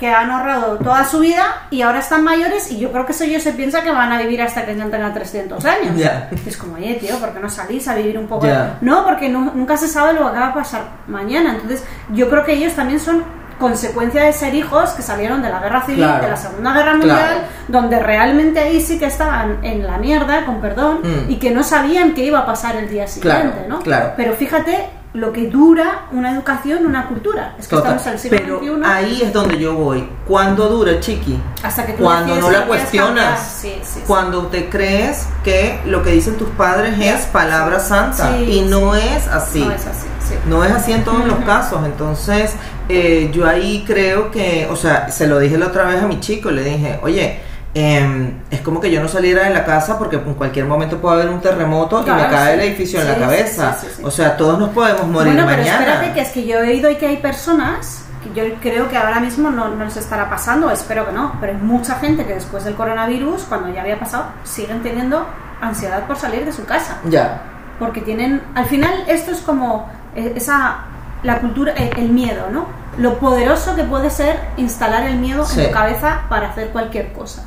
que 0.00 0.08
han 0.12 0.28
ahorrado 0.30 0.76
toda 0.78 1.04
su 1.04 1.20
vida 1.20 1.66
y 1.70 1.82
ahora 1.82 2.00
están 2.00 2.24
mayores 2.24 2.70
y 2.72 2.78
yo 2.80 2.90
creo 2.90 3.06
que 3.06 3.12
eso 3.12 3.22
ellos 3.24 3.44
se 3.44 3.52
piensa 3.52 3.82
que 3.82 3.92
van 3.92 4.10
a 4.10 4.18
vivir 4.18 4.42
hasta 4.42 4.66
que 4.66 4.74
ya 4.74 4.84
tengan 4.90 5.14
300 5.14 5.64
años. 5.64 5.96
Ya. 5.96 6.28
Es 6.46 6.56
como, 6.56 6.74
oye, 6.74 6.94
tío, 6.94 7.16
¿por 7.18 7.32
qué 7.32 7.38
no 7.38 7.48
salís 7.48 7.86
a 7.86 7.94
vivir 7.94 8.18
un 8.18 8.26
poco? 8.26 8.46
Ya. 8.46 8.78
No, 8.80 9.04
porque 9.04 9.28
no- 9.28 9.52
nunca 9.54 9.76
se 9.76 9.86
sabe 9.86 10.14
lo 10.14 10.32
que 10.32 10.38
va 10.38 10.48
a 10.48 10.54
pasar 10.54 10.82
mañana. 11.06 11.52
Entonces, 11.52 11.84
yo 12.12 12.28
creo 12.28 12.44
que 12.44 12.54
ellos 12.54 12.72
también 12.74 12.98
son 12.98 13.22
consecuencia 13.60 14.24
de 14.24 14.32
ser 14.32 14.54
hijos 14.54 14.90
que 14.90 15.02
salieron 15.02 15.40
de 15.42 15.50
la 15.50 15.60
guerra 15.60 15.82
civil, 15.86 16.02
Claro. 16.04 16.24
de 16.24 16.30
la 16.30 16.36
Segunda 16.36 16.72
Guerra 16.72 16.92
Mundial, 16.94 17.18
Claro. 17.18 17.40
donde 17.68 18.00
realmente 18.00 18.58
ahí 18.58 18.80
sí 18.80 18.98
que 18.98 19.06
estaban 19.06 19.64
en 19.64 19.86
la 19.86 19.98
mierda, 19.98 20.44
con 20.46 20.60
perdón, 20.60 21.00
Mm. 21.04 21.30
y 21.30 21.36
que 21.36 21.50
no 21.52 21.62
sabían 21.62 22.14
qué 22.14 22.24
iba 22.24 22.40
a 22.40 22.46
pasar 22.46 22.74
el 22.76 22.88
día 22.88 23.06
siguiente, 23.06 23.50
Claro, 23.52 23.68
¿no? 23.68 23.78
claro. 23.80 24.12
Pero 24.16 24.32
fíjate 24.34 24.88
lo 25.12 25.32
que 25.32 25.48
dura 25.48 26.02
una 26.12 26.30
educación, 26.30 26.86
una 26.86 27.08
cultura. 27.08 27.56
Es 27.58 27.66
que 27.66 27.74
Total. 27.74 27.96
estamos 27.96 28.06
en 28.06 28.12
el 28.12 28.18
siglo 28.20 28.38
Pero 28.38 28.58
XXI. 28.60 28.84
ahí 28.88 29.22
es 29.24 29.32
donde 29.32 29.58
yo 29.58 29.74
voy. 29.74 30.08
¿Cuándo 30.24 30.68
dura, 30.68 31.00
chiqui? 31.00 31.36
Hasta 31.64 31.84
que 31.84 31.94
tú 31.94 32.04
Cuando 32.04 32.36
no 32.36 32.48
la 32.48 32.64
cuestionas. 32.66 33.16
cambiar. 33.24 33.38
Sí, 33.38 33.74
sí, 33.82 33.90
sí. 33.94 34.00
Cuando 34.06 34.46
te 34.46 34.68
crees 34.70 35.26
que 35.42 35.80
lo 35.84 36.04
que 36.04 36.10
dicen 36.12 36.36
tus 36.36 36.48
padres 36.50 36.94
es 37.00 37.26
palabra 37.26 37.80
santa. 37.80 38.36
Sí, 38.36 38.44
y 38.44 38.60
no 38.62 38.94
sí. 38.94 39.00
es 39.16 39.26
así. 39.26 39.64
No 39.64 39.72
es 39.72 39.86
así, 39.88 40.06
sí. 40.28 40.34
No 40.46 40.64
es 40.64 40.70
así 40.72 40.92
en 40.92 41.02
todos 41.02 41.24
los 41.26 41.38
casos. 41.44 41.80
Entonces, 41.84 42.54
eh, 42.90 43.30
yo 43.32 43.46
ahí 43.46 43.84
creo 43.86 44.30
que, 44.30 44.66
o 44.70 44.76
sea, 44.76 45.08
se 45.10 45.26
lo 45.26 45.38
dije 45.38 45.56
la 45.56 45.68
otra 45.68 45.84
vez 45.84 46.02
a 46.02 46.06
mi 46.06 46.20
chico, 46.20 46.50
le 46.50 46.64
dije, 46.64 46.98
oye, 47.02 47.40
em, 47.74 48.40
es 48.50 48.60
como 48.60 48.80
que 48.80 48.90
yo 48.90 49.00
no 49.00 49.08
saliera 49.08 49.44
de 49.44 49.50
la 49.50 49.64
casa 49.64 49.98
porque 49.98 50.16
en 50.16 50.34
cualquier 50.34 50.66
momento 50.66 50.98
puede 50.98 51.22
haber 51.22 51.30
un 51.30 51.40
terremoto 51.40 52.02
y 52.06 52.10
me 52.10 52.28
cae 52.28 52.54
el 52.54 52.60
sí. 52.60 52.66
edificio 52.66 53.00
en 53.00 53.08
la 53.08 53.14
sí, 53.14 53.20
cabeza. 53.20 53.78
O 54.02 54.10
sea, 54.10 54.36
todos 54.36 54.58
nos 54.58 54.70
podemos 54.70 55.06
morir 55.06 55.32
bueno, 55.32 55.46
pero 55.48 55.62
mañana. 55.62 55.78
espérate 55.78 56.12
que 56.12 56.20
es 56.20 56.28
que 56.30 56.46
yo 56.46 56.58
he 56.58 56.68
oído 56.70 56.98
que 56.98 57.06
hay 57.06 57.16
personas 57.18 58.04
que 58.22 58.34
yo 58.34 58.54
creo 58.60 58.88
que 58.88 58.96
ahora 58.96 59.20
mismo 59.20 59.50
no, 59.50 59.68
no 59.68 59.84
les 59.84 59.96
estará 59.96 60.28
pasando, 60.28 60.70
espero 60.70 61.06
que 61.06 61.12
no, 61.12 61.36
pero 61.40 61.52
hay 61.52 61.58
mucha 61.58 61.94
gente 61.94 62.26
que 62.26 62.34
después 62.34 62.64
del 62.64 62.74
coronavirus, 62.74 63.44
cuando 63.44 63.72
ya 63.72 63.80
había 63.80 63.98
pasado, 63.98 64.26
siguen 64.44 64.82
teniendo 64.82 65.26
ansiedad 65.60 66.06
por 66.06 66.16
salir 66.16 66.44
de 66.44 66.52
su 66.52 66.64
casa. 66.64 66.98
Ya, 67.08 67.40
Porque 67.78 68.00
tienen, 68.00 68.42
al 68.54 68.66
final 68.66 68.92
esto 69.06 69.30
es 69.30 69.38
como 69.40 69.88
eh, 70.14 70.32
esa, 70.36 70.84
la 71.22 71.38
cultura, 71.40 71.72
eh, 71.76 71.90
el 71.96 72.08
miedo, 72.10 72.48
¿no? 72.50 72.66
Lo 72.98 73.18
poderoso 73.18 73.76
que 73.76 73.84
puede 73.84 74.10
ser 74.10 74.38
instalar 74.56 75.04
el 75.06 75.16
miedo 75.18 75.44
Sí. 75.44 75.60
en 75.60 75.66
tu 75.68 75.72
cabeza 75.72 76.22
para 76.28 76.50
hacer 76.50 76.68
cualquier 76.70 77.12
cosa. 77.12 77.44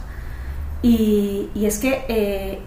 Y, 0.82 1.50
y 1.54 1.66
es 1.66 1.80
que 1.80 2.06
eh, 2.08 2.62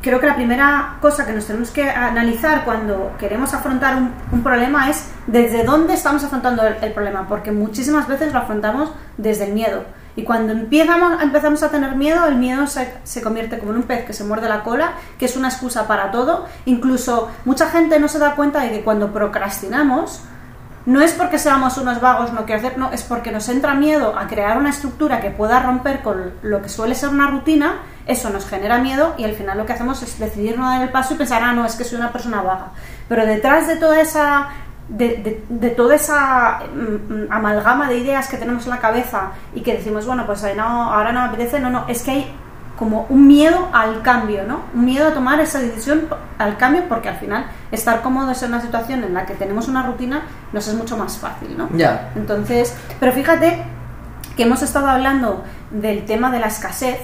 creo 0.00 0.20
que 0.20 0.26
la 0.26 0.34
primera 0.36 0.96
cosa 1.00 1.26
que 1.26 1.32
nos 1.32 1.46
tenemos 1.46 1.70
que 1.70 1.90
analizar 1.90 2.64
cuando 2.64 3.12
queremos 3.18 3.52
afrontar 3.52 3.96
un, 3.96 4.12
un 4.32 4.42
problema 4.42 4.88
es 4.88 5.10
desde 5.26 5.64
dónde 5.64 5.94
estamos 5.94 6.24
afrontando 6.24 6.66
el, 6.66 6.76
el 6.82 6.92
problema, 6.92 7.26
porque 7.28 7.52
muchísimas 7.52 8.06
veces 8.08 8.32
lo 8.32 8.38
afrontamos 8.38 8.90
desde 9.16 9.44
el 9.44 9.52
miedo. 9.52 9.84
Y 10.16 10.24
cuando 10.24 10.52
empezamos, 10.52 11.22
empezamos 11.22 11.62
a 11.62 11.70
tener 11.70 11.94
miedo, 11.96 12.26
el 12.26 12.34
miedo 12.36 12.66
se, 12.66 12.92
se 13.04 13.22
convierte 13.22 13.58
como 13.58 13.70
en 13.72 13.78
un 13.78 13.82
pez 13.84 14.04
que 14.04 14.12
se 14.12 14.24
muerde 14.24 14.48
la 14.48 14.62
cola, 14.64 14.92
que 15.18 15.26
es 15.26 15.36
una 15.36 15.48
excusa 15.48 15.86
para 15.86 16.10
todo. 16.10 16.46
Incluso 16.66 17.30
mucha 17.44 17.68
gente 17.70 17.98
no 18.00 18.08
se 18.08 18.18
da 18.18 18.34
cuenta 18.34 18.60
de 18.60 18.70
que 18.72 18.82
cuando 18.82 19.12
procrastinamos, 19.12 20.22
no 20.86 21.00
es 21.02 21.12
porque 21.12 21.38
seamos 21.38 21.76
unos 21.78 22.00
vagos, 22.00 22.32
no 22.32 22.44
quiero 22.46 22.60
hacer, 22.60 22.78
no, 22.78 22.90
es 22.90 23.02
porque 23.02 23.30
nos 23.32 23.48
entra 23.48 23.74
miedo 23.74 24.18
a 24.18 24.26
crear 24.26 24.56
una 24.58 24.70
estructura 24.70 25.20
que 25.20 25.30
pueda 25.30 25.60
romper 25.60 26.00
con 26.02 26.32
lo 26.42 26.62
que 26.62 26.68
suele 26.68 26.94
ser 26.94 27.10
una 27.10 27.26
rutina, 27.26 27.76
eso 28.06 28.30
nos 28.30 28.46
genera 28.46 28.78
miedo 28.78 29.14
y 29.18 29.24
al 29.24 29.34
final 29.34 29.58
lo 29.58 29.66
que 29.66 29.74
hacemos 29.74 30.02
es 30.02 30.18
decidir 30.18 30.58
no 30.58 30.68
dar 30.68 30.82
el 30.82 30.88
paso 30.88 31.14
y 31.14 31.16
pensar, 31.18 31.42
ah, 31.42 31.52
no, 31.52 31.64
es 31.66 31.76
que 31.76 31.84
soy 31.84 31.98
una 31.98 32.12
persona 32.12 32.40
vaga. 32.42 32.68
Pero 33.08 33.26
detrás 33.26 33.68
de 33.68 33.76
toda 33.76 34.00
esa, 34.00 34.48
de, 34.88 35.08
de- 35.18 35.44
de 35.48 35.70
toda 35.70 35.94
esa 35.94 36.60
mm, 36.74 37.12
mm, 37.26 37.26
amalgama 37.32 37.88
de 37.88 37.98
ideas 37.98 38.28
que 38.28 38.36
tenemos 38.38 38.64
en 38.64 38.70
la 38.70 38.78
cabeza 38.78 39.32
y 39.54 39.60
que 39.60 39.74
decimos, 39.76 40.06
bueno, 40.06 40.24
pues 40.26 40.42
no, 40.56 40.92
ahora 40.92 41.12
no 41.12 41.20
me 41.20 41.26
apetece, 41.28 41.60
no, 41.60 41.70
no, 41.70 41.84
es 41.88 42.02
que 42.02 42.10
hay 42.10 42.34
como 42.80 43.04
un 43.10 43.26
miedo 43.26 43.68
al 43.74 44.00
cambio, 44.00 44.44
¿no? 44.44 44.62
Un 44.74 44.86
miedo 44.86 45.08
a 45.08 45.12
tomar 45.12 45.38
esa 45.38 45.58
decisión 45.58 46.08
al 46.38 46.56
cambio 46.56 46.84
porque 46.88 47.10
al 47.10 47.16
final 47.16 47.44
estar 47.70 48.00
cómodos 48.00 48.42
en 48.42 48.54
una 48.54 48.62
situación 48.62 49.04
en 49.04 49.12
la 49.12 49.26
que 49.26 49.34
tenemos 49.34 49.68
una 49.68 49.82
rutina 49.82 50.22
nos 50.54 50.66
es 50.66 50.72
mucho 50.72 50.96
más 50.96 51.18
fácil, 51.18 51.58
¿no? 51.58 51.68
ya. 51.76 52.10
Entonces, 52.16 52.74
pero 52.98 53.12
fíjate 53.12 53.62
que 54.34 54.44
hemos 54.44 54.62
estado 54.62 54.88
hablando 54.88 55.44
del 55.70 56.06
tema 56.06 56.32
de 56.32 56.38
la 56.38 56.46
escasez, 56.46 56.98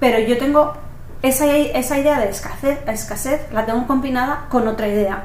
pero 0.00 0.18
yo 0.18 0.38
tengo 0.38 0.72
esa, 1.20 1.44
esa 1.54 1.98
idea 1.98 2.18
de 2.18 2.30
escasez, 2.30 2.78
escasez, 2.86 3.52
la 3.52 3.66
tengo 3.66 3.86
combinada 3.86 4.46
con 4.48 4.66
otra 4.66 4.88
idea, 4.88 5.24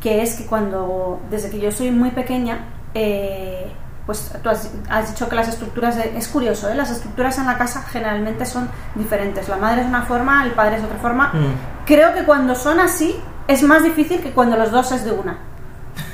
que 0.00 0.22
es 0.22 0.36
que 0.36 0.46
cuando, 0.46 1.20
desde 1.28 1.50
que 1.50 1.60
yo 1.60 1.70
soy 1.70 1.90
muy 1.90 2.10
pequeña, 2.10 2.64
eh, 2.94 3.70
pues 4.06 4.30
tú 4.42 4.48
has, 4.48 4.70
has 4.88 5.10
dicho 5.10 5.28
que 5.28 5.34
las 5.34 5.48
estructuras, 5.48 5.96
de- 5.96 6.16
es 6.16 6.28
curioso, 6.28 6.68
¿eh? 6.70 6.74
las 6.76 6.90
estructuras 6.90 7.36
en 7.38 7.46
la 7.46 7.58
casa 7.58 7.82
generalmente 7.90 8.46
son 8.46 8.68
diferentes. 8.94 9.48
La 9.48 9.56
madre 9.56 9.82
es 9.82 9.88
una 9.88 10.02
forma, 10.02 10.44
el 10.44 10.52
padre 10.52 10.76
es 10.76 10.84
otra 10.84 10.98
forma. 10.98 11.28
Mm. 11.32 11.84
Creo 11.86 12.14
que 12.14 12.24
cuando 12.24 12.54
son 12.54 12.78
así 12.80 13.20
es 13.48 13.62
más 13.64 13.82
difícil 13.82 14.20
que 14.20 14.30
cuando 14.32 14.56
los 14.56 14.70
dos 14.70 14.92
es 14.92 15.04
de 15.04 15.10
una. 15.12 15.38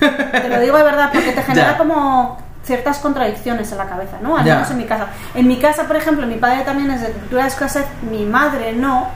Te 0.00 0.48
lo 0.48 0.60
digo 0.60 0.76
de 0.76 0.84
verdad, 0.84 1.10
porque 1.12 1.32
te 1.32 1.42
genera 1.44 1.76
como 1.78 2.38
ciertas 2.64 2.98
contradicciones 2.98 3.70
en 3.72 3.78
la 3.78 3.86
cabeza, 3.86 4.18
¿no? 4.22 4.36
Al 4.36 4.44
menos 4.54 4.70
en 4.70 4.78
mi 4.78 4.84
casa. 4.84 5.06
En 5.34 5.46
mi 5.48 5.58
casa, 5.58 5.84
por 5.84 5.96
ejemplo, 5.96 6.26
mi 6.26 6.36
padre 6.36 6.62
también 6.62 6.90
es 6.92 7.00
de 7.00 7.08
cultura 7.08 7.42
de 7.42 7.48
escasez, 7.48 7.84
mi 8.10 8.24
madre 8.24 8.72
no, 8.72 9.08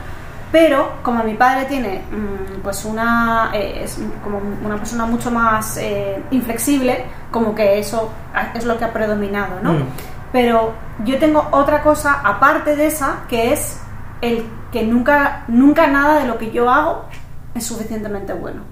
pero 0.53 0.99
como 1.03 1.25
mi 1.25 1.35
padre 1.35 1.65
tiene 1.67 2.03
mm, 2.11 2.61
pues 2.63 2.85
una 2.85 3.51
eh, 3.53 3.83
es 3.85 3.99
como 4.23 4.41
una 4.65 4.77
persona 4.77 5.07
mucho 5.07 5.31
más 5.31 5.77
eh, 5.79 6.23
inflexible, 6.31 7.05
como 7.31 7.55
que 7.55 7.79
eso 7.79 8.11
es 8.55 8.65
lo 8.65 8.79
que 8.79 8.85
ha 8.85 8.93
predominado, 8.93 9.61
¿no? 9.63 9.73
Mm. 9.73 9.85
Pero 10.33 10.75
yo 11.05 11.19
tengo 11.19 11.49
otra 11.51 11.83
cosa 11.83 12.21
aparte 12.25 12.77
de 12.77 12.87
esa, 12.87 13.25
que 13.29 13.53
es 13.53 13.81
el 14.21 14.45
que 14.73 14.83
nunca, 14.83 15.45
nunca 15.49 15.87
nada 15.87 16.21
de 16.21 16.27
lo 16.27 16.39
que 16.39 16.51
yo 16.51 16.71
hago 16.71 17.05
es 17.55 17.65
suficientemente 17.67 18.33
bueno. 18.33 18.63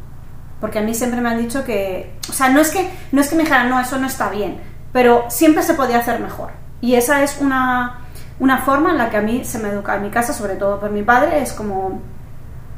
Porque 0.60 0.78
a 0.78 0.82
mí 0.82 0.94
siempre 0.94 1.20
me 1.20 1.28
han 1.28 1.38
dicho 1.38 1.64
que, 1.64 2.18
o 2.28 2.32
sea, 2.32 2.48
no 2.48 2.60
es 2.60 2.70
que, 2.70 2.90
no 3.12 3.20
es 3.20 3.28
que 3.28 3.36
me 3.36 3.42
dijeran, 3.42 3.68
no, 3.68 3.80
eso 3.80 3.98
no 3.98 4.06
está 4.06 4.30
bien, 4.30 4.60
pero 4.92 5.24
siempre 5.28 5.62
se 5.62 5.74
podía 5.74 5.98
hacer 5.98 6.20
mejor. 6.20 6.50
Y 6.80 6.94
esa 6.94 7.22
es 7.22 7.38
una, 7.40 8.03
una 8.38 8.58
forma 8.58 8.90
en 8.90 8.98
la 8.98 9.10
que 9.10 9.16
a 9.16 9.22
mí 9.22 9.44
se 9.44 9.58
me 9.58 9.68
educa 9.68 9.96
en 9.96 10.02
mi 10.02 10.10
casa, 10.10 10.32
sobre 10.32 10.54
todo 10.56 10.80
por 10.80 10.90
mi 10.90 11.02
padre, 11.02 11.40
es 11.42 11.52
como, 11.52 12.00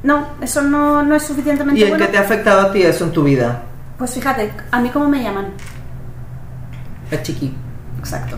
no, 0.02 0.26
eso 0.40 0.62
no, 0.62 1.02
no 1.02 1.14
es 1.16 1.22
suficientemente 1.22 1.80
¿Y 1.80 1.84
en 1.84 1.90
bueno. 1.90 2.04
qué 2.06 2.12
te 2.12 2.18
ha 2.18 2.22
afectado 2.22 2.60
a 2.68 2.72
ti 2.72 2.82
eso 2.82 3.04
en 3.04 3.12
tu 3.12 3.22
vida? 3.24 3.62
Pues 3.98 4.12
fíjate, 4.14 4.52
a 4.70 4.80
mí 4.80 4.90
cómo 4.90 5.08
me 5.08 5.22
llaman. 5.22 5.46
Es 7.10 7.22
chiqui. 7.22 7.54
Exacto. 7.98 8.36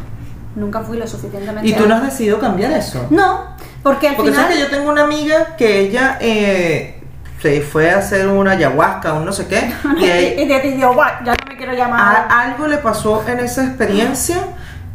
Nunca 0.54 0.80
fui 0.80 0.96
lo 0.98 1.06
suficientemente 1.06 1.68
¿Y 1.68 1.72
tú 1.74 1.86
no 1.86 1.96
has 1.96 2.02
decidido 2.02 2.38
cambiar 2.38 2.72
eso? 2.72 3.06
No, 3.10 3.56
porque 3.82 4.08
al 4.08 4.16
Porque 4.16 4.30
final... 4.30 4.44
sabes 4.46 4.58
que 4.58 4.62
yo 4.64 4.70
tengo 4.76 4.90
una 4.90 5.02
amiga 5.04 5.56
que 5.56 5.80
ella 5.80 6.18
eh, 6.20 7.00
se 7.40 7.60
fue 7.60 7.90
a 7.90 7.98
hacer 7.98 8.28
una 8.28 8.52
ayahuasca, 8.52 9.12
un 9.14 9.24
no 9.24 9.32
sé 9.32 9.46
qué, 9.46 9.72
y 10.00 10.04
ahí- 10.04 10.34
y 10.40 10.46
decidió, 10.48 10.92
"Buah, 10.94 11.22
ya 11.24 11.32
no 11.34 11.46
me 11.48 11.56
quiero 11.56 11.72
llamar. 11.74 12.26
a- 12.28 12.40
algo 12.42 12.66
le 12.66 12.78
pasó 12.78 13.24
en 13.28 13.40
esa 13.40 13.64
experiencia 13.64 14.38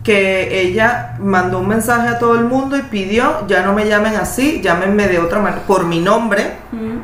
que 0.04 0.62
ella 0.62 1.16
mandó 1.20 1.60
un 1.60 1.68
mensaje 1.70 2.10
a 2.10 2.20
todo 2.20 2.36
el 2.36 2.44
mundo 2.44 2.76
y 2.78 2.82
pidió, 2.82 3.48
ya 3.48 3.62
no 3.64 3.74
me 3.74 3.88
llamen 3.88 4.16
así, 4.18 4.60
llámenme 4.62 5.08
de 5.08 5.20
otra 5.20 5.40
manera, 5.40 5.64
por 5.66 5.86
mi 5.86 6.00
nombre. 6.00 6.58
Mm. 6.72 6.98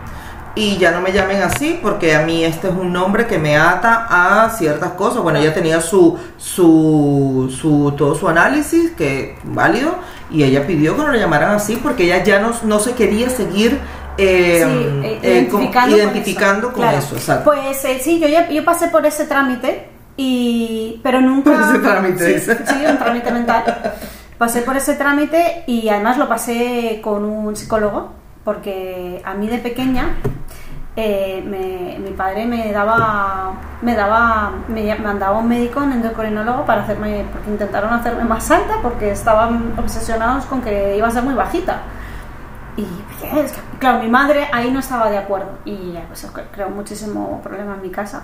y 0.55 0.77
ya 0.77 0.91
no 0.91 0.99
me 0.99 1.13
llamen 1.13 1.41
así 1.41 1.79
porque 1.81 2.13
a 2.15 2.23
mí 2.23 2.43
este 2.43 2.67
es 2.67 2.73
un 2.73 2.91
nombre 2.91 3.27
que 3.27 3.37
me 3.37 3.55
ata 3.55 4.07
a 4.43 4.49
ciertas 4.49 4.91
cosas. 4.93 5.21
Bueno, 5.23 5.39
ella 5.39 5.53
tenía 5.53 5.79
su, 5.79 6.17
su, 6.37 7.55
su 7.61 7.93
todo 7.97 8.13
su 8.15 8.27
análisis 8.27 8.91
que 8.91 9.37
válido 9.45 9.95
y 10.29 10.43
ella 10.43 10.67
pidió 10.67 10.97
que 10.97 11.03
no 11.03 11.11
le 11.11 11.19
llamaran 11.19 11.51
así 11.51 11.77
porque 11.77 12.03
ella 12.05 12.23
ya 12.23 12.39
no, 12.39 12.51
no 12.63 12.79
se 12.79 12.93
quería 12.93 13.29
seguir 13.29 13.77
eh, 14.17 14.65
Sí, 14.65 15.07
eh, 15.07 15.19
eh, 15.23 15.47
con- 15.49 15.63
identificando, 15.89 16.73
con, 16.73 16.83
eso. 16.89 17.15
exacto. 17.15 17.45
Pues 17.45 17.85
eh, 17.85 18.01
sí, 18.03 18.19
yo, 18.19 18.27
ya- 18.27 18.49
yo 18.49 18.65
pasé 18.65 18.89
por 18.89 19.05
ese 19.05 19.25
trámite, 19.25 19.87
y, 20.21 20.99
pero 21.01 21.21
nunca... 21.21 21.51
Por 21.51 21.61
ese 21.61 21.79
trámite, 21.79 22.39
sí, 22.41 22.51
sí, 22.65 22.85
un 22.85 22.97
trámite 22.97 23.31
mental. 23.31 23.63
Pasé 24.37 24.61
por 24.63 24.75
ese 24.75 24.95
trámite 24.95 25.63
y 25.65 25.87
además 25.87 26.17
lo 26.17 26.27
pasé 26.27 26.99
con 27.01 27.23
un 27.23 27.55
psicólogo, 27.55 28.11
porque 28.43 29.21
a 29.23 29.33
mí 29.33 29.47
de 29.47 29.59
pequeña 29.59 30.09
eh, 30.97 31.41
me- 31.47 31.97
mi 31.99 32.11
padre 32.17 32.45
me 32.45 32.69
daba, 32.73 33.53
me 33.81 33.95
daba, 33.95 34.51
me 34.67 34.93
mandaba 34.95 35.37
un 35.39 35.47
médico, 35.47 35.79
un 35.79 35.93
endocrinólogo, 35.93 36.65
para 36.65 36.83
hacerme, 36.83 37.23
porque 37.31 37.49
intentaron 37.51 37.93
hacerme 37.93 38.25
más 38.25 38.51
alta, 38.51 38.73
porque 38.81 39.11
estaban 39.11 39.73
obsesionados 39.77 40.45
con 40.47 40.61
que 40.61 40.97
iba 40.97 41.07
a 41.07 41.11
ser 41.11 41.23
muy 41.23 41.33
bajita. 41.33 41.79
Y 42.75 42.83
es 43.37 43.51
que, 43.53 43.59
claro, 43.79 43.99
mi 43.99 44.09
madre 44.09 44.47
ahí 44.51 44.69
no 44.69 44.79
estaba 44.79 45.09
de 45.09 45.17
acuerdo 45.17 45.51
y 45.63 45.93
ya, 45.93 46.03
pues, 46.07 46.27
creó 46.51 46.69
muchísimo 46.69 47.39
problema 47.41 47.75
en 47.75 47.81
mi 47.81 47.89
casa. 47.89 48.23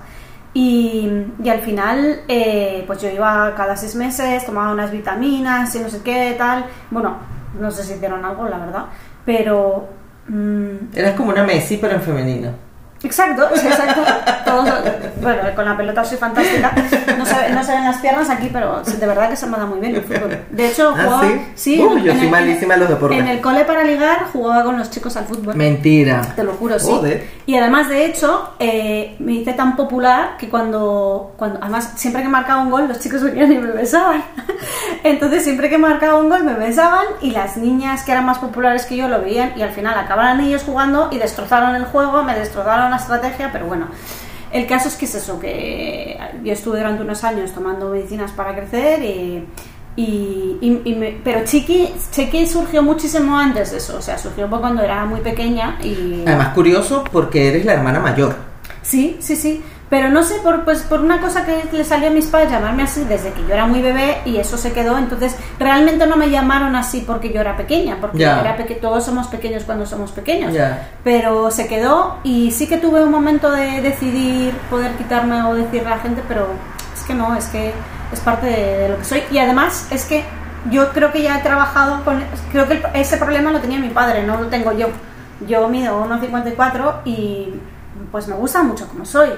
Y, 0.58 1.10
al 1.50 1.60
final, 1.60 2.22
eh, 2.30 2.86
pues 2.88 3.02
yo 3.02 3.10
iba 3.10 3.54
cada 3.56 3.76
seis 3.76 3.94
meses, 3.94 4.46
tomaba 4.46 4.72
unas 4.72 4.90
vitaminas 4.90 5.76
y 5.76 5.80
no 5.80 5.90
sé 5.90 6.02
qué, 6.02 6.34
tal. 6.38 6.66
Bueno, 6.90 7.18
no 7.60 7.70
sé 7.72 7.84
si 7.84 7.94
hicieron 7.96 8.24
algo, 8.24 8.48
la 8.48 8.58
verdad, 8.60 8.86
pero... 9.26 9.90
mm, 10.30 10.96
Eres 10.96 11.14
como 11.16 11.32
una 11.32 11.44
Messi, 11.44 11.76
pero 11.76 11.96
en 11.96 12.02
femenina. 12.02 12.54
Exacto, 13.06 13.48
sí, 13.56 13.68
exacto. 13.68 14.02
Todos, 14.46 14.70
bueno, 15.22 15.42
con 15.56 15.66
la 15.66 15.78
pelota 15.78 16.04
soy 16.04 16.18
fantástica. 16.18 16.74
No 17.18 17.26
se, 17.26 17.50
no 17.50 17.64
se 17.64 17.72
ven 17.72 17.84
las 17.84 17.98
piernas 17.98 18.30
aquí, 18.30 18.50
pero 18.52 18.84
sí, 18.86 18.98
de 18.98 19.06
verdad 19.08 19.30
que 19.30 19.36
se 19.36 19.46
me 19.48 19.58
da 19.58 19.66
muy 19.66 19.80
bien 19.80 19.96
el 19.96 20.02
fútbol. 20.04 20.38
De 20.50 20.68
hecho, 20.68 20.94
¿Ah, 20.98 21.04
jugaba. 21.04 21.28
sí? 21.56 21.80
Uy, 21.82 22.04
yo 22.04 22.14
soy 22.14 22.26
el- 22.26 22.32
malísima 22.32 22.74
en 22.74 22.80
los 22.82 22.90
deportes. 22.90 23.20
En 23.20 23.28
el 23.28 23.42
cole 23.42 23.64
para 23.66 23.84
ligar 23.84 24.26
jugaba 24.34 24.64
con 24.64 24.78
los 24.78 24.90
chicos 24.90 25.16
al 25.18 25.26
fútbol. 25.26 25.56
Mentira. 25.56 26.22
Te 26.36 26.44
lo 26.44 26.54
juro, 26.54 26.80
sí. 26.80 26.92
Joder. 26.92 27.30
Y 27.46 27.56
además, 27.58 27.90
de 27.90 28.06
hecho, 28.06 28.54
eh, 28.60 29.16
me 29.20 29.34
hice 29.34 29.54
tan 29.54 29.76
popular 29.76 30.38
que 30.38 30.50
cuando, 30.50 31.34
cuando. 31.38 31.60
Además, 31.62 31.94
siempre 31.96 32.24
que 32.24 32.30
marcaba 32.30 32.62
un 32.62 32.72
gol, 32.72 32.88
los 32.88 33.00
chicos 33.00 33.22
venían 33.22 33.52
y 33.52 33.58
me 33.58 33.72
besaban. 33.72 34.24
Entonces, 35.04 35.44
siempre 35.44 35.70
que 35.70 35.78
marcaba 35.78 36.18
un 36.18 36.30
gol, 36.30 36.44
me 36.44 36.54
besaban 36.54 37.06
y 37.22 37.32
las 37.32 37.58
niñas 37.58 38.04
que 38.04 38.12
eran 38.12 38.26
más 38.26 38.40
populares 38.40 38.86
que 38.86 38.98
yo 38.98 39.08
lo 39.08 39.22
veían 39.22 39.54
y 39.56 39.62
al 39.62 39.72
final 39.72 39.98
acabaron 39.98 40.40
ellos 40.42 40.64
jugando 40.66 41.10
y 41.12 41.18
destrozaron 41.20 41.76
el 41.76 41.86
juego, 41.86 42.24
me 42.24 42.34
destrozaron 42.36 42.94
la 42.96 43.02
estrategia, 43.02 43.50
pero 43.52 43.66
bueno. 43.68 43.88
El 44.52 44.68
caso 44.68 44.88
es 44.88 44.96
que 44.96 45.06
es 45.06 45.16
eso, 45.16 45.40
que 45.40 46.18
yo 46.44 46.54
estuve 46.54 46.78
durante 46.78 47.02
unos 47.04 47.24
años 47.24 47.52
tomando 47.52 47.90
medicinas 47.90 48.32
para 48.32 48.56
crecer 48.56 49.02
y. 49.04 49.46
y- 49.98 50.58
y- 50.62 50.82
y 50.86 50.96
me- 50.96 51.18
pero 51.24 51.44
Chiqui, 51.46 51.90
Chiqui 52.12 52.46
surgió 52.46 52.84
muchísimo 52.84 53.38
antes 53.38 53.72
de 53.72 53.78
eso, 53.78 53.98
o 53.98 54.02
sea, 54.02 54.18
surgió 54.18 54.50
cuando 54.50 54.82
era 54.84 55.06
muy 55.06 55.22
pequeña 55.22 55.78
y... 55.82 56.24
Además, 56.28 56.50
curioso 56.54 57.04
porque 57.12 57.48
eres 57.48 57.66
la 57.66 57.74
hermana 57.74 58.00
mayor. 58.02 58.36
Sí, 58.82 59.18
sí, 59.20 59.36
sí. 59.38 59.64
Pero 59.90 60.10
no 60.10 60.24
sé, 60.24 60.36
por, 60.42 60.64
pues, 60.66 60.82
por 60.82 61.00
una 61.02 61.22
cosa 61.22 61.46
que 61.46 61.64
le 61.72 61.84
salió 61.84 62.08
a 62.08 62.12
mis 62.12 62.26
padres 62.26 62.50
llamarme 62.52 62.84
así 62.84 63.04
desde 63.04 63.32
que 63.34 63.42
yo 63.48 63.54
era 63.54 63.68
muy 63.68 63.82
bebé 63.84 64.18
y 64.26 64.38
eso 64.38 64.58
se 64.58 64.74
quedó. 64.74 64.98
Entonces, 64.98 65.36
realmente 65.60 66.08
no 66.08 66.18
me 66.18 66.30
llamaron 66.32 66.76
así 66.76 67.04
porque 67.06 67.32
yo 67.32 67.40
era 67.42 67.56
pequeña, 67.56 67.98
porque 68.02 68.18
Ya. 68.18 68.40
era 68.42 68.58
peque- 68.58 68.76
todos 68.76 69.06
somos 69.06 69.28
pequeños 69.28 69.64
cuando 69.64 69.86
somos 69.86 70.12
pequeños. 70.12 70.54
Pero 71.04 71.52
se 71.52 71.68
quedó 71.68 72.18
y 72.24 72.50
sí 72.52 72.68
que 72.68 72.78
tuve 72.78 73.04
un 73.04 73.12
momento 73.12 73.52
de 73.52 73.82
decidir 73.82 74.54
poder 74.72 74.92
quitarme 74.94 75.44
o 75.44 75.54
decirle 75.54 75.88
a 75.88 75.96
la 75.98 76.00
gente, 76.02 76.24
pero 76.28 76.48
es 76.96 77.04
que 77.04 77.14
no, 77.14 77.36
es 77.36 77.46
que 77.46 77.72
es 78.12 78.20
parte 78.22 78.48
de, 78.48 78.78
de 78.80 78.90
lo 78.90 78.98
que 78.98 79.04
soy. 79.06 79.24
Y 79.32 79.38
además 79.38 79.88
es 79.92 80.06
que 80.06 80.24
yo 80.72 80.90
creo 80.94 81.12
que 81.12 81.22
ya 81.22 81.38
he 81.38 81.42
trabajado 81.44 82.04
con... 82.04 82.24
Creo 82.52 82.68
que 82.68 82.82
ese 82.96 83.18
problema 83.18 83.52
lo 83.52 83.60
tenía 83.60 83.78
mi 83.78 83.90
padre, 83.90 84.24
no 84.24 84.38
lo 84.42 84.48
tengo 84.48 84.72
yo. 84.72 84.88
Yo 85.48 85.68
mido 85.70 86.04
1,54 86.06 87.02
y 87.06 87.54
pues 88.12 88.28
me 88.28 88.36
gusta 88.36 88.64
mucho 88.64 88.88
como 88.88 89.06
soy. 89.06 89.30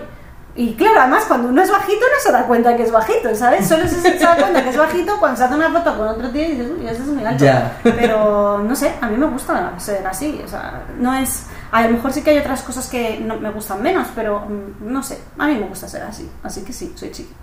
Y 0.59 0.73
claro, 0.73 1.01
además 1.01 1.25
cuando 1.27 1.49
uno 1.49 1.61
es 1.61 1.69
bajito 1.69 1.99
no 1.99 2.19
se 2.19 2.31
da 2.31 2.47
cuenta 2.47 2.75
que 2.75 2.81
es 2.81 2.91
bajito, 2.91 3.33
¿sabes? 3.35 3.67
Solo 3.67 3.87
se, 3.87 4.01
se 4.01 4.17
da 4.17 4.35
cuenta 4.35 4.63
que 4.63 4.69
es 4.69 4.77
bajito 4.77 5.19
cuando 5.19 5.37
se 5.37 5.43
hace 5.43 5.53
una 5.53 5.69
foto 5.71 5.95
con 5.95 6.07
otro 6.07 6.31
tío 6.31 6.45
y 6.45 6.51
dices, 6.53 6.71
uy, 6.75 6.87
este 6.87 7.03
es 7.03 7.09
muy 7.09 7.23
alto. 7.23 7.45
Pero 7.83 8.57
no 8.63 8.75
sé, 8.75 8.91
a 8.99 9.07
mí 9.07 9.17
me 9.17 9.27
gusta 9.27 9.77
ser 9.77 10.05
así. 10.07 10.41
O 10.43 10.47
sea, 10.47 10.83
no 10.97 11.13
es. 11.13 11.45
A 11.71 11.83
lo 11.83 11.89
mejor 11.89 12.11
sí 12.11 12.23
que 12.23 12.31
hay 12.31 12.39
otras 12.39 12.63
cosas 12.63 12.87
que 12.87 13.19
no, 13.19 13.37
me 13.37 13.51
gustan 13.51 13.83
menos, 13.83 14.07
pero 14.15 14.39
mm, 14.39 14.91
no 14.91 15.03
sé, 15.03 15.19
a 15.37 15.45
mí 15.45 15.53
me 15.53 15.67
gusta 15.67 15.87
ser 15.87 16.01
así. 16.01 16.27
Así 16.41 16.63
que 16.63 16.73
sí, 16.73 16.91
soy 16.95 17.11
chiqui. 17.11 17.35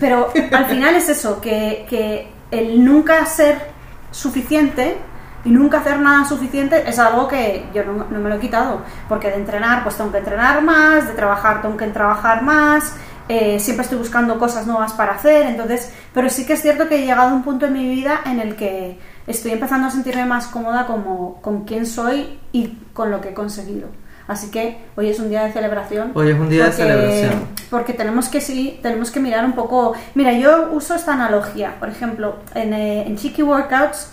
Pero 0.00 0.32
al 0.52 0.66
final 0.66 0.94
es 0.94 1.10
eso, 1.10 1.38
que, 1.38 1.84
que 1.86 2.32
el 2.50 2.82
nunca 2.82 3.26
ser 3.26 3.58
suficiente 4.10 4.96
y 5.44 5.50
nunca 5.50 5.78
hacer 5.80 5.98
nada 6.00 6.24
suficiente 6.24 6.82
es 6.86 6.98
algo 6.98 7.26
que 7.28 7.66
yo 7.74 7.82
no, 7.84 8.04
no 8.10 8.18
me 8.20 8.28
lo 8.28 8.36
he 8.36 8.40
quitado. 8.40 8.82
Porque 9.08 9.28
de 9.28 9.36
entrenar, 9.36 9.82
pues 9.82 9.96
tengo 9.96 10.12
que 10.12 10.18
entrenar 10.18 10.62
más, 10.62 11.06
de 11.08 11.14
trabajar, 11.14 11.62
tengo 11.62 11.76
que 11.76 11.86
trabajar 11.88 12.42
más. 12.42 12.94
eh, 13.28 13.60
siempre 13.60 13.84
estoy 13.84 13.98
buscando 13.98 14.38
cosas 14.40 14.66
nuevas 14.66 14.92
para 14.92 15.12
hacer, 15.12 15.46
entonces, 15.46 15.92
pero 16.12 16.28
sí 16.28 16.44
que 16.44 16.54
es 16.54 16.62
cierto 16.62 16.88
que 16.88 16.96
he 16.96 17.06
llegado 17.06 17.30
a 17.30 17.32
un 17.32 17.44
punto 17.44 17.66
en 17.66 17.74
mi 17.74 17.88
vida 17.88 18.22
en 18.26 18.40
el 18.40 18.56
que 18.56 18.98
estoy 19.28 19.52
empezando 19.52 19.86
a 19.86 19.90
sentirme 19.92 20.24
más 20.26 20.48
cómoda 20.48 20.84
como, 20.86 21.40
con 21.40 21.64
quién 21.64 21.86
soy 21.86 22.40
y 22.50 22.76
con 22.92 23.12
lo 23.12 23.20
que 23.20 23.28
he 23.28 23.34
conseguido. 23.34 23.86
Así 24.26 24.50
que 24.50 24.78
hoy 24.96 25.10
es 25.10 25.20
un 25.20 25.28
día 25.30 25.44
de 25.44 25.52
celebración. 25.52 26.10
Hoy 26.14 26.30
es 26.30 26.38
un 26.40 26.48
día 26.48 26.64
de 26.64 26.70
porque- 26.70 26.82
celebración. 26.82 27.32
Porque 27.70 27.92
tenemos 27.92 28.28
que 28.28 28.40
sí, 28.40 28.80
tenemos 28.82 29.12
que 29.12 29.20
mirar 29.20 29.44
un 29.44 29.52
poco. 29.52 29.94
Mira, 30.16 30.32
yo 30.32 30.70
uso 30.72 30.96
esta 30.96 31.12
analogía. 31.12 31.76
Por 31.78 31.88
ejemplo, 31.88 32.34
en, 32.54 32.72
eh, 32.74 33.06
en 33.06 33.16
Chiqui 33.16 33.42
Workouts, 33.44 34.10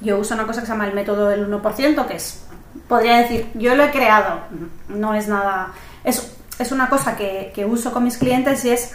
yo 0.00 0.18
uso 0.18 0.34
una 0.34 0.46
cosa 0.46 0.60
que 0.60 0.66
se 0.66 0.72
llama 0.72 0.86
el 0.86 0.94
método 0.94 1.28
del 1.28 1.50
1%, 1.50 2.06
que 2.06 2.16
es, 2.16 2.44
podría 2.88 3.18
decir, 3.18 3.50
yo 3.54 3.74
lo 3.74 3.84
he 3.84 3.90
creado, 3.90 4.40
no 4.88 5.14
es 5.14 5.28
nada. 5.28 5.68
Es, 6.04 6.36
es 6.58 6.72
una 6.72 6.88
cosa 6.88 7.16
que, 7.16 7.52
que 7.54 7.64
uso 7.64 7.92
con 7.92 8.04
mis 8.04 8.18
clientes 8.18 8.64
y 8.64 8.70
es 8.70 8.92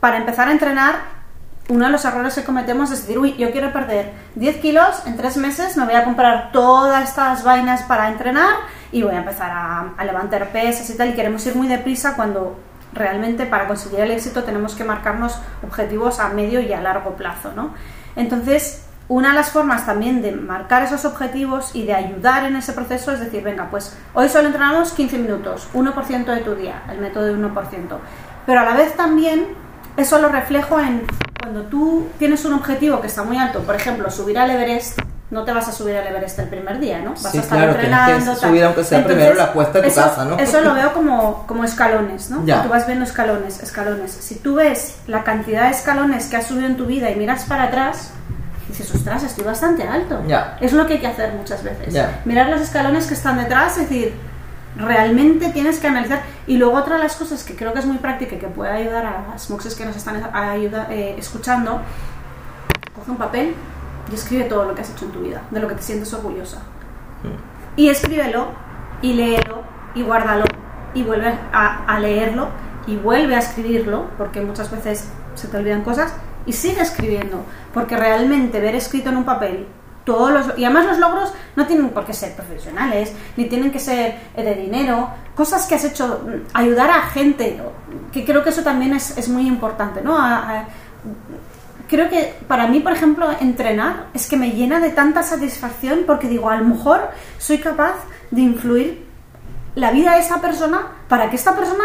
para 0.00 0.16
empezar 0.16 0.48
a 0.48 0.52
entrenar. 0.52 1.22
Uno 1.68 1.86
de 1.86 1.92
los 1.92 2.04
errores 2.04 2.34
que 2.34 2.42
cometemos 2.42 2.90
es 2.90 3.02
decir, 3.02 3.18
uy, 3.18 3.36
yo 3.36 3.52
quiero 3.52 3.72
perder 3.72 4.12
10 4.34 4.56
kilos 4.56 5.02
en 5.06 5.16
3 5.16 5.36
meses, 5.36 5.76
me 5.76 5.84
voy 5.84 5.94
a 5.94 6.04
comprar 6.04 6.50
todas 6.50 7.08
estas 7.08 7.44
vainas 7.44 7.82
para 7.84 8.08
entrenar 8.08 8.54
y 8.90 9.02
voy 9.02 9.14
a 9.14 9.18
empezar 9.18 9.50
a, 9.52 9.92
a 9.96 10.04
levantar 10.04 10.50
pesas 10.50 10.90
y 10.90 10.96
tal, 10.96 11.10
y 11.10 11.12
queremos 11.14 11.46
ir 11.46 11.54
muy 11.54 11.68
deprisa 11.68 12.16
cuando 12.16 12.58
realmente 12.92 13.46
para 13.46 13.68
conseguir 13.68 14.00
el 14.00 14.10
éxito 14.10 14.42
tenemos 14.42 14.74
que 14.74 14.84
marcarnos 14.84 15.38
objetivos 15.62 16.18
a 16.18 16.28
medio 16.30 16.60
y 16.60 16.72
a 16.72 16.80
largo 16.80 17.14
plazo, 17.16 17.52
¿no? 17.54 17.72
Entonces, 18.16 18.84
una 19.08 19.30
de 19.30 19.34
las 19.34 19.50
formas 19.50 19.84
también 19.84 20.22
de 20.22 20.32
marcar 20.32 20.82
esos 20.82 21.04
objetivos 21.04 21.70
y 21.74 21.84
de 21.84 21.94
ayudar 21.94 22.44
en 22.46 22.56
ese 22.56 22.72
proceso 22.72 23.12
es 23.12 23.20
decir, 23.20 23.42
venga, 23.42 23.68
pues 23.70 23.96
hoy 24.14 24.28
solo 24.28 24.46
entrenamos 24.46 24.92
15 24.92 25.18
minutos, 25.18 25.68
1% 25.74 26.24
de 26.24 26.40
tu 26.40 26.54
día, 26.54 26.82
el 26.90 26.98
método 26.98 27.24
de 27.24 27.34
1%. 27.36 27.50
Pero 28.46 28.60
a 28.60 28.64
la 28.64 28.74
vez 28.74 28.96
también 28.96 29.46
eso 29.96 30.18
lo 30.18 30.28
reflejo 30.28 30.80
en 30.80 31.02
cuando 31.40 31.62
tú 31.62 32.06
tienes 32.18 32.44
un 32.44 32.54
objetivo 32.54 33.00
que 33.00 33.08
está 33.08 33.22
muy 33.24 33.36
alto, 33.36 33.60
por 33.60 33.74
ejemplo, 33.74 34.10
subir 34.10 34.38
al 34.38 34.50
Everest, 34.50 34.98
no 35.30 35.44
te 35.44 35.52
vas 35.52 35.66
a 35.66 35.72
subir 35.72 35.96
al 35.96 36.06
Everest 36.06 36.38
el 36.38 36.48
primer 36.48 36.78
día, 36.78 37.00
¿no? 37.00 37.10
Vas 37.10 37.30
Sí, 37.32 37.38
a 37.38 37.40
estar 37.40 37.58
claro, 37.58 37.72
que 37.74 37.78
entrenando. 37.80 38.32
tal. 38.32 38.36
subir 38.50 38.64
aunque 38.64 38.84
sea 38.84 39.04
primero 39.04 39.34
la 39.34 39.52
cuesta 39.52 39.78
de 39.78 39.84
tu 39.84 39.88
eso- 39.90 40.02
casa, 40.02 40.24
¿no? 40.26 40.38
Eso 40.38 40.60
lo 40.60 40.74
veo 40.74 40.92
como, 40.92 41.46
como 41.46 41.64
escalones, 41.64 42.30
¿no? 42.30 42.44
Ya. 42.44 42.62
Tú 42.62 42.68
vas 42.68 42.86
viendo 42.86 43.04
escalones, 43.04 43.62
escalones. 43.62 44.12
Si 44.12 44.36
tú 44.36 44.56
ves 44.56 44.96
la 45.06 45.24
cantidad 45.24 45.64
de 45.64 45.70
escalones 45.70 46.26
que 46.26 46.36
has 46.36 46.46
subido 46.46 46.66
en 46.66 46.76
tu 46.76 46.84
vida 46.86 47.10
y 47.10 47.16
miras 47.16 47.44
para 47.44 47.64
atrás, 47.64 48.12
dices, 48.72 48.94
ostras, 48.94 49.22
estoy 49.22 49.44
bastante 49.44 49.86
alto. 49.86 50.20
Es 50.60 50.72
lo 50.72 50.86
que 50.86 50.94
hay 50.94 50.98
que 51.00 51.06
hacer 51.06 51.32
muchas 51.34 51.62
veces. 51.62 51.92
Mirar 52.24 52.48
los 52.48 52.60
escalones 52.60 53.06
que 53.06 53.14
están 53.14 53.38
detrás, 53.38 53.78
es 53.78 53.88
decir, 53.88 54.14
realmente 54.76 55.50
tienes 55.50 55.78
que 55.78 55.86
analizar. 55.88 56.22
Y 56.46 56.56
luego 56.56 56.76
otra 56.76 56.96
de 56.96 57.02
las 57.02 57.14
cosas 57.16 57.44
que 57.44 57.54
creo 57.54 57.72
que 57.72 57.78
es 57.80 57.86
muy 57.86 57.98
práctica 57.98 58.34
y 58.36 58.38
que 58.38 58.48
puede 58.48 58.70
ayudar 58.72 59.06
a 59.06 59.24
las 59.32 59.48
muxes 59.50 59.74
que 59.74 59.84
nos 59.84 59.96
están 59.96 60.22
ayuda- 60.34 60.86
eh, 60.90 61.14
escuchando, 61.18 61.80
coge 62.96 63.10
un 63.10 63.16
papel 63.16 63.54
y 64.10 64.14
escribe 64.14 64.44
todo 64.44 64.64
lo 64.64 64.74
que 64.74 64.80
has 64.82 64.90
hecho 64.90 65.04
en 65.04 65.12
tu 65.12 65.20
vida, 65.20 65.42
de 65.50 65.60
lo 65.60 65.68
que 65.68 65.74
te 65.74 65.82
sientes 65.82 66.12
orgullosa. 66.14 66.58
Y 67.76 67.88
escríbelo, 67.88 68.48
y 69.00 69.14
léelo, 69.14 69.62
y 69.94 70.02
guárdalo, 70.02 70.44
y 70.94 71.02
vuelve 71.02 71.32
a, 71.52 71.84
a 71.86 71.98
leerlo, 72.00 72.48
y 72.86 72.96
vuelve 72.96 73.34
a 73.36 73.38
escribirlo, 73.38 74.06
porque 74.18 74.40
muchas 74.40 74.70
veces 74.70 75.08
se 75.34 75.48
te 75.48 75.56
olvidan 75.56 75.82
cosas, 75.82 76.12
y 76.46 76.52
sigue 76.52 76.80
escribiendo, 76.80 77.44
porque 77.72 77.96
realmente 77.96 78.60
ver 78.60 78.74
escrito 78.74 79.10
en 79.10 79.16
un 79.18 79.24
papel 79.24 79.66
todos 80.04 80.32
los 80.32 80.58
y 80.58 80.64
además 80.64 80.86
los 80.86 80.98
logros 80.98 81.32
no 81.54 81.64
tienen 81.64 81.90
por 81.90 82.04
qué 82.04 82.12
ser 82.12 82.34
profesionales 82.34 83.12
ni 83.36 83.44
tienen 83.44 83.70
que 83.70 83.78
ser 83.78 84.18
eh, 84.36 84.42
de 84.42 84.56
dinero 84.56 85.10
cosas 85.36 85.64
que 85.66 85.76
has 85.76 85.84
hecho 85.84 86.24
mm, 86.26 86.48
ayudar 86.54 86.90
a 86.90 87.02
gente 87.02 87.60
que 88.10 88.24
creo 88.24 88.42
que 88.42 88.50
eso 88.50 88.64
también 88.64 88.94
es, 88.94 89.16
es 89.16 89.28
muy 89.28 89.46
importante 89.46 90.02
no 90.02 90.18
creo 91.92 92.08
que 92.08 92.34
para 92.48 92.68
mí, 92.68 92.80
por 92.80 92.92
ejemplo, 92.92 93.30
entrenar 93.38 94.06
es 94.14 94.26
que 94.26 94.38
me 94.38 94.52
llena 94.52 94.80
de 94.80 94.88
tanta 94.88 95.22
satisfacción 95.22 96.04
porque 96.06 96.26
digo, 96.26 96.48
a 96.48 96.56
lo 96.56 96.64
mejor 96.64 97.10
soy 97.36 97.58
capaz 97.58 97.92
de 98.30 98.40
influir 98.40 99.06
la 99.74 99.90
vida 99.90 100.14
de 100.14 100.20
esta 100.20 100.40
persona 100.40 100.86
para 101.06 101.28
que 101.28 101.36
esta 101.36 101.54
persona, 101.54 101.84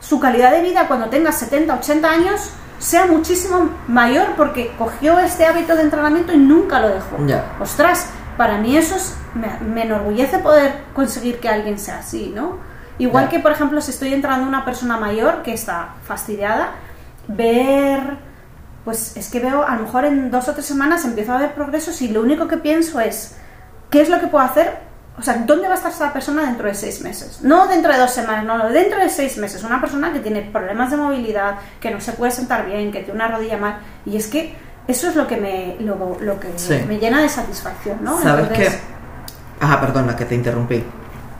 su 0.00 0.18
calidad 0.18 0.50
de 0.50 0.60
vida 0.60 0.88
cuando 0.88 1.08
tenga 1.08 1.30
70, 1.30 1.72
80 1.72 2.10
años, 2.10 2.50
sea 2.84 3.06
muchísimo 3.06 3.70
mayor 3.88 4.34
porque 4.36 4.72
cogió 4.76 5.18
este 5.18 5.46
hábito 5.46 5.74
de 5.74 5.82
entrenamiento 5.82 6.32
y 6.32 6.36
nunca 6.36 6.80
lo 6.80 6.88
dejó. 6.88 7.16
Ostras, 7.60 8.08
para 8.36 8.58
mí 8.58 8.76
eso 8.76 8.96
es- 8.96 9.16
me, 9.34 9.58
me 9.66 9.82
enorgullece 9.84 10.38
poder 10.38 10.82
conseguir 10.94 11.40
que 11.40 11.48
alguien 11.48 11.78
sea 11.78 12.00
así, 12.00 12.30
¿no? 12.34 12.58
Igual 12.98 13.28
que, 13.30 13.40
por 13.40 13.52
ejemplo, 13.52 13.80
si 13.80 13.90
estoy 13.90 14.12
entrando 14.12 14.46
una 14.46 14.64
persona 14.64 14.98
mayor 14.98 15.42
que 15.42 15.52
está 15.54 15.94
fastidiada, 16.04 16.72
ver, 17.26 18.00
pues 18.84 19.16
es 19.16 19.30
que 19.30 19.40
veo, 19.40 19.66
a 19.66 19.74
lo 19.76 19.82
mejor 19.82 20.04
en 20.04 20.30
dos 20.30 20.46
o 20.48 20.52
tres 20.52 20.66
semanas 20.66 21.04
empiezo 21.04 21.32
a 21.32 21.38
ver 21.38 21.54
progresos 21.54 22.00
y 22.02 22.08
lo 22.08 22.20
único 22.20 22.46
que 22.48 22.58
pienso 22.58 23.00
es, 23.00 23.36
¿qué 23.90 24.02
es 24.02 24.08
lo 24.10 24.20
que 24.20 24.26
puedo 24.26 24.44
hacer? 24.44 24.78
O 25.16 25.22
sea, 25.22 25.34
¿dónde 25.46 25.68
va 25.68 25.74
a 25.74 25.76
estar 25.76 25.92
esa 25.92 26.12
persona 26.12 26.42
dentro 26.44 26.66
de 26.66 26.74
seis 26.74 27.00
meses? 27.00 27.38
No 27.42 27.68
dentro 27.68 27.92
de 27.92 27.98
dos 27.98 28.10
semanas, 28.10 28.44
no, 28.44 28.68
dentro 28.70 28.98
de 28.98 29.08
seis 29.08 29.36
meses. 29.38 29.62
Una 29.62 29.80
persona 29.80 30.12
que 30.12 30.18
tiene 30.18 30.42
problemas 30.42 30.90
de 30.90 30.96
movilidad, 30.96 31.56
que 31.80 31.90
no 31.90 32.00
se 32.00 32.12
puede 32.12 32.32
sentar 32.32 32.66
bien, 32.66 32.90
que 32.90 33.00
tiene 33.00 33.14
una 33.14 33.28
rodilla 33.28 33.56
mal. 33.56 33.78
Y 34.04 34.16
es 34.16 34.26
que 34.26 34.56
eso 34.88 35.08
es 35.08 35.14
lo 35.14 35.26
que 35.28 35.36
me, 35.36 35.76
lo, 35.80 36.16
lo 36.20 36.40
que 36.40 36.48
Sí. 36.56 36.80
me 36.88 36.98
llena 36.98 37.22
de 37.22 37.28
satisfacción, 37.28 37.98
¿no? 38.02 38.20
¿Sabes 38.20 38.48
Entonces, 38.48 38.74
qué? 38.74 39.64
Ajá, 39.64 39.80
perdona, 39.80 40.16
que 40.16 40.24
te 40.24 40.34
interrumpí. 40.34 40.82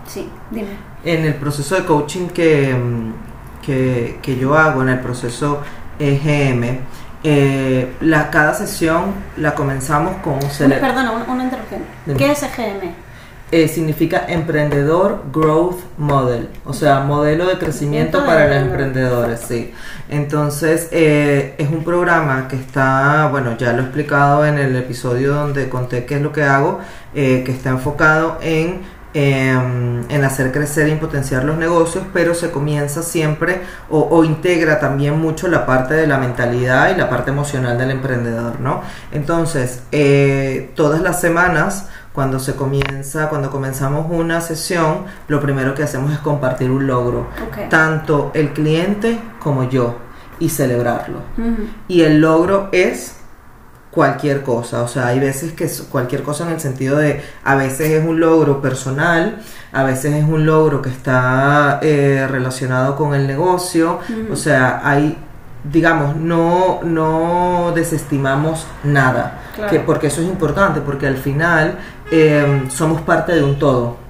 Sí, 0.06 0.30
dime. 0.50 0.68
En 1.04 1.24
el 1.24 1.34
proceso 1.34 1.74
de 1.74 1.84
coaching 1.84 2.28
que, 2.28 2.72
mm, 2.74 3.12
que, 3.60 4.18
que 4.22 4.36
yo 4.38 4.56
hago, 4.56 4.82
en 4.82 4.90
el 4.90 5.00
proceso 5.00 5.62
EGM, 5.98 6.78
eh, 7.24 7.96
la, 8.02 8.30
cada 8.30 8.54
sesión 8.54 9.14
la 9.38 9.54
comenzamos 9.54 10.16
con 10.22 10.34
un 10.34 10.40
Perdona, 10.40 11.10
una, 11.10 11.24
una 11.24 11.44
interrupción. 11.44 11.82
Dime. 12.06 12.18
¿Qué 12.18 12.30
es 12.30 12.42
EGM? 12.42 13.03
Eh, 13.54 13.68
significa 13.68 14.24
Emprendedor 14.26 15.26
Growth 15.32 15.78
Model, 15.96 16.48
o 16.64 16.72
sea, 16.72 17.04
modelo 17.04 17.46
de 17.46 17.56
crecimiento 17.56 18.26
para 18.26 18.48
los 18.48 18.56
emprendedores. 18.56 19.42
sí. 19.46 19.72
Entonces, 20.08 20.88
eh, 20.90 21.54
es 21.56 21.70
un 21.70 21.84
programa 21.84 22.48
que 22.48 22.56
está, 22.56 23.28
bueno, 23.30 23.56
ya 23.56 23.72
lo 23.72 23.78
he 23.78 23.82
explicado 23.82 24.44
en 24.44 24.58
el 24.58 24.74
episodio 24.74 25.34
donde 25.34 25.68
conté 25.68 26.04
qué 26.04 26.16
es 26.16 26.22
lo 26.22 26.32
que 26.32 26.42
hago, 26.42 26.80
eh, 27.14 27.44
que 27.46 27.52
está 27.52 27.70
enfocado 27.70 28.38
en, 28.42 28.80
em, 29.14 30.02
en 30.10 30.24
hacer 30.24 30.50
crecer 30.50 30.88
y 30.88 30.96
potenciar 30.96 31.44
los 31.44 31.56
negocios, 31.56 32.02
pero 32.12 32.34
se 32.34 32.50
comienza 32.50 33.04
siempre 33.04 33.60
o, 33.88 34.00
o 34.00 34.24
integra 34.24 34.80
también 34.80 35.20
mucho 35.20 35.46
la 35.46 35.64
parte 35.64 35.94
de 35.94 36.08
la 36.08 36.18
mentalidad 36.18 36.92
y 36.92 36.98
la 36.98 37.08
parte 37.08 37.30
emocional 37.30 37.78
del 37.78 37.92
emprendedor, 37.92 38.58
¿no? 38.58 38.82
Entonces, 39.12 39.84
todas 40.74 41.00
las 41.00 41.20
semanas 41.20 41.86
cuando 42.14 42.38
se 42.38 42.54
comienza, 42.54 43.28
cuando 43.28 43.50
comenzamos 43.50 44.06
una 44.08 44.40
sesión, 44.40 45.04
lo 45.26 45.40
primero 45.40 45.74
que 45.74 45.82
hacemos 45.82 46.12
es 46.12 46.20
compartir 46.20 46.70
un 46.70 46.86
logro, 46.86 47.26
tanto 47.68 48.30
el 48.34 48.52
cliente 48.52 49.18
como 49.40 49.68
yo, 49.68 49.96
y 50.38 50.48
celebrarlo. 50.48 51.18
Y 51.88 52.02
el 52.02 52.20
logro 52.20 52.68
es 52.70 53.16
cualquier 53.90 54.42
cosa, 54.42 54.82
o 54.82 54.88
sea, 54.88 55.08
hay 55.08 55.18
veces 55.18 55.52
que 55.52 55.64
es 55.64 55.82
cualquier 55.82 56.22
cosa 56.22 56.46
en 56.46 56.52
el 56.54 56.60
sentido 56.60 56.96
de, 56.96 57.20
a 57.44 57.56
veces 57.56 57.90
es 57.90 58.04
un 58.04 58.20
logro 58.20 58.62
personal, 58.62 59.40
a 59.72 59.82
veces 59.82 60.14
es 60.14 60.24
un 60.24 60.46
logro 60.46 60.82
que 60.82 60.90
está 60.90 61.80
eh, 61.82 62.26
relacionado 62.28 62.96
con 62.96 63.14
el 63.14 63.26
negocio, 63.26 63.98
o 64.30 64.36
sea, 64.36 64.80
hay, 64.84 65.18
digamos, 65.72 66.16
no, 66.16 66.80
no 66.82 67.72
desestimamos 67.74 68.66
nada, 68.84 69.40
Claro. 69.54 69.70
que, 69.70 69.80
porque 69.80 70.08
eso 70.08 70.20
es 70.20 70.26
importante, 70.28 70.80
porque 70.80 71.06
al 71.06 71.16
final 71.16 71.78
eh, 72.10 72.64
somos 72.68 73.00
parte 73.02 73.32
de 73.34 73.42
un 73.42 73.58
todo. 73.58 74.04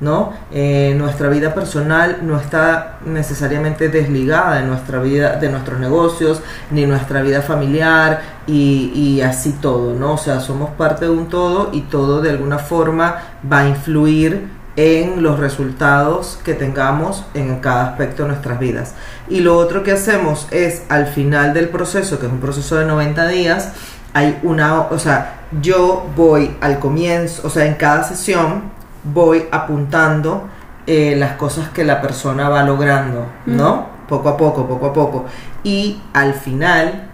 ¿no? 0.00 0.32
Eh, 0.50 0.94
nuestra 0.96 1.28
vida 1.28 1.52
personal 1.52 2.20
no 2.22 2.38
está 2.40 2.94
necesariamente 3.04 3.90
desligada 3.90 4.54
de 4.56 4.62
nuestra 4.62 4.98
vida, 4.98 5.36
de 5.36 5.50
nuestros 5.50 5.78
negocios, 5.78 6.40
ni 6.70 6.86
nuestra 6.86 7.20
vida 7.20 7.42
familiar 7.42 8.22
y, 8.46 8.92
y 8.94 9.20
así 9.20 9.52
todo, 9.60 9.92
¿no? 9.92 10.14
O 10.14 10.16
sea, 10.16 10.40
somos 10.40 10.70
parte 10.70 11.04
de 11.04 11.10
un 11.10 11.28
todo 11.28 11.68
y 11.72 11.82
todo 11.82 12.22
de 12.22 12.30
alguna 12.30 12.56
forma 12.58 13.16
va 13.52 13.58
a 13.58 13.68
influir 13.68 14.48
en 14.80 15.22
los 15.22 15.38
resultados 15.38 16.38
que 16.42 16.54
tengamos 16.54 17.26
en 17.34 17.56
cada 17.56 17.90
aspecto 17.90 18.22
de 18.22 18.30
nuestras 18.30 18.58
vidas. 18.58 18.94
Y 19.28 19.40
lo 19.40 19.58
otro 19.58 19.82
que 19.82 19.92
hacemos 19.92 20.48
es 20.50 20.84
al 20.88 21.06
final 21.06 21.52
del 21.52 21.68
proceso, 21.68 22.18
que 22.18 22.24
es 22.24 22.32
un 22.32 22.40
proceso 22.40 22.76
de 22.76 22.86
90 22.86 23.28
días, 23.28 23.72
hay 24.14 24.40
una, 24.42 24.80
o 24.80 24.98
sea, 24.98 25.42
yo 25.60 26.06
voy 26.16 26.56
al 26.62 26.78
comienzo, 26.78 27.46
o 27.46 27.50
sea, 27.50 27.66
en 27.66 27.74
cada 27.74 28.04
sesión 28.04 28.70
voy 29.04 29.44
apuntando 29.52 30.48
eh, 30.86 31.14
las 31.14 31.32
cosas 31.32 31.68
que 31.68 31.84
la 31.84 32.00
persona 32.00 32.48
va 32.48 32.62
logrando, 32.62 33.26
¿no? 33.44 33.86
Poco 34.08 34.30
a 34.30 34.36
poco, 34.38 34.66
poco 34.66 34.86
a 34.86 34.92
poco. 34.94 35.26
Y 35.62 36.00
al 36.14 36.32
final 36.32 37.10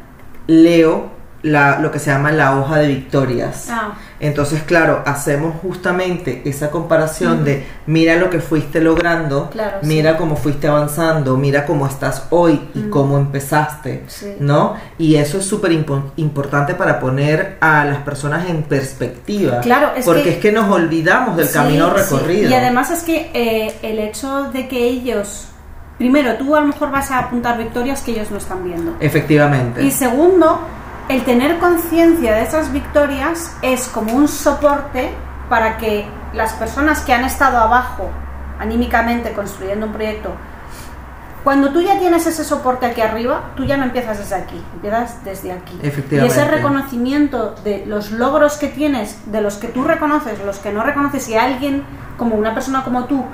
leo 0.46 1.15
la, 1.46 1.78
lo 1.78 1.90
que 1.90 1.98
se 1.98 2.10
llama 2.10 2.32
la 2.32 2.58
hoja 2.58 2.76
de 2.78 2.88
victorias. 2.88 3.68
Ah. 3.70 3.94
Entonces, 4.18 4.62
claro, 4.62 5.02
hacemos 5.06 5.54
justamente 5.60 6.42
esa 6.46 6.70
comparación 6.70 7.44
de 7.44 7.66
mira 7.86 8.16
lo 8.16 8.30
que 8.30 8.40
fuiste 8.40 8.80
logrando, 8.80 9.50
Claro, 9.50 9.78
sí. 9.82 9.86
mira 9.86 10.16
cómo 10.16 10.36
fuiste 10.36 10.66
avanzando, 10.68 11.36
mira 11.36 11.66
cómo 11.66 11.86
estás 11.86 12.24
hoy 12.30 12.60
y 12.74 12.84
cómo 12.88 13.18
empezaste, 13.18 14.04
Sí. 14.08 14.36
¿no? 14.40 14.74
Y 14.98 15.16
eso 15.16 15.38
es 15.38 15.44
súper 15.44 15.72
impo- 15.72 16.10
importante 16.16 16.74
para 16.74 16.98
poner 16.98 17.58
a 17.60 17.84
las 17.84 17.98
personas 17.98 18.48
en 18.48 18.62
perspectiva. 18.62 19.60
Claro, 19.60 19.90
es 19.96 20.04
porque 20.04 20.22
que- 20.22 20.30
es 20.30 20.36
que 20.38 20.52
nos 20.52 20.70
olvidamos 20.70 21.36
del 21.36 21.46
Sí, 21.48 21.52
camino 21.54 21.90
recorrido. 21.90 22.50
Y 22.50 22.54
además 22.54 22.90
es 22.90 23.02
que 23.02 23.30
eh, 23.34 23.74
el 23.82 23.98
hecho 23.98 24.44
de 24.50 24.66
que 24.66 24.78
ellos, 24.88 25.48
primero, 25.98 26.34
tú 26.36 26.56
a 26.56 26.60
lo 26.60 26.68
mejor 26.68 26.90
vas 26.90 27.10
a 27.10 27.18
apuntar 27.18 27.58
victorias 27.58 28.00
que 28.02 28.12
ellos 28.12 28.30
no 28.30 28.38
están 28.38 28.64
viendo. 28.64 28.96
Efectivamente. 29.00 29.82
Y 29.82 29.90
segundo, 29.90 30.58
el 31.08 31.24
tener 31.24 31.58
conciencia 31.58 32.34
de 32.34 32.42
esas 32.42 32.72
victorias 32.72 33.56
es 33.62 33.88
como 33.88 34.12
un 34.12 34.28
soporte 34.28 35.10
para 35.48 35.78
que 35.78 36.06
las 36.32 36.52
personas 36.54 37.00
que 37.00 37.12
han 37.12 37.24
estado 37.24 37.58
abajo 37.58 38.10
anímicamente 38.58 39.32
construyendo 39.32 39.86
un 39.86 39.92
proyecto, 39.92 40.30
cuando 41.44 41.70
tú 41.70 41.80
ya 41.80 41.96
tienes 42.00 42.26
ese 42.26 42.42
soporte 42.42 42.86
aquí 42.86 43.02
arriba, 43.02 43.52
tú 43.54 43.64
ya 43.64 43.76
no 43.76 43.84
empiezas 43.84 44.18
desde 44.18 44.34
aquí, 44.34 44.60
empiezas 44.74 45.24
desde 45.24 45.52
aquí. 45.52 45.78
Efectivamente. 45.80 46.36
Y 46.36 46.40
ese 46.40 46.50
reconocimiento 46.50 47.54
de 47.62 47.86
los 47.86 48.10
logros 48.10 48.56
que 48.56 48.66
tienes, 48.66 49.30
de 49.30 49.40
los 49.40 49.56
que 49.56 49.68
tú 49.68 49.84
reconoces, 49.84 50.44
los 50.44 50.58
que 50.58 50.72
no 50.72 50.82
reconoces, 50.82 51.28
y 51.28 51.36
alguien 51.36 51.84
como 52.16 52.34
una 52.34 52.52
persona 52.52 52.82
como 52.82 53.04
tú, 53.04 53.24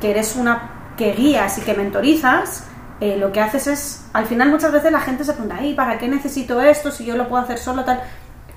que 0.00 0.10
eres 0.10 0.34
una 0.34 0.70
que 0.96 1.12
guías 1.12 1.58
y 1.58 1.60
que 1.60 1.74
mentorizas, 1.74 2.64
eh, 3.00 3.16
lo 3.16 3.32
que 3.32 3.40
haces 3.40 3.66
es, 3.66 4.04
al 4.12 4.26
final 4.26 4.50
muchas 4.50 4.72
veces 4.72 4.92
la 4.92 5.00
gente 5.00 5.24
se 5.24 5.32
pregunta, 5.32 5.56
"Ay, 5.58 5.74
¿para 5.74 5.96
qué 5.98 6.06
necesito 6.08 6.60
esto 6.60 6.90
si 6.90 7.04
yo 7.04 7.16
lo 7.16 7.28
puedo 7.28 7.42
hacer 7.42 7.58
solo 7.58 7.84
tal? 7.84 8.00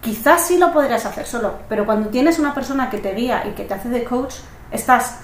Quizás 0.01 0.45
sí 0.45 0.57
lo 0.57 0.73
podrías 0.73 1.05
hacer 1.05 1.25
solo, 1.25 1.53
pero 1.69 1.85
cuando 1.85 2.09
tienes 2.09 2.37
una 2.39 2.53
persona 2.53 2.89
que 2.89 2.97
te 2.97 3.13
guía 3.13 3.43
y 3.47 3.51
que 3.51 3.63
te 3.63 3.73
hace 3.73 3.87
de 3.89 4.03
coach, 4.03 4.35
estás 4.69 5.15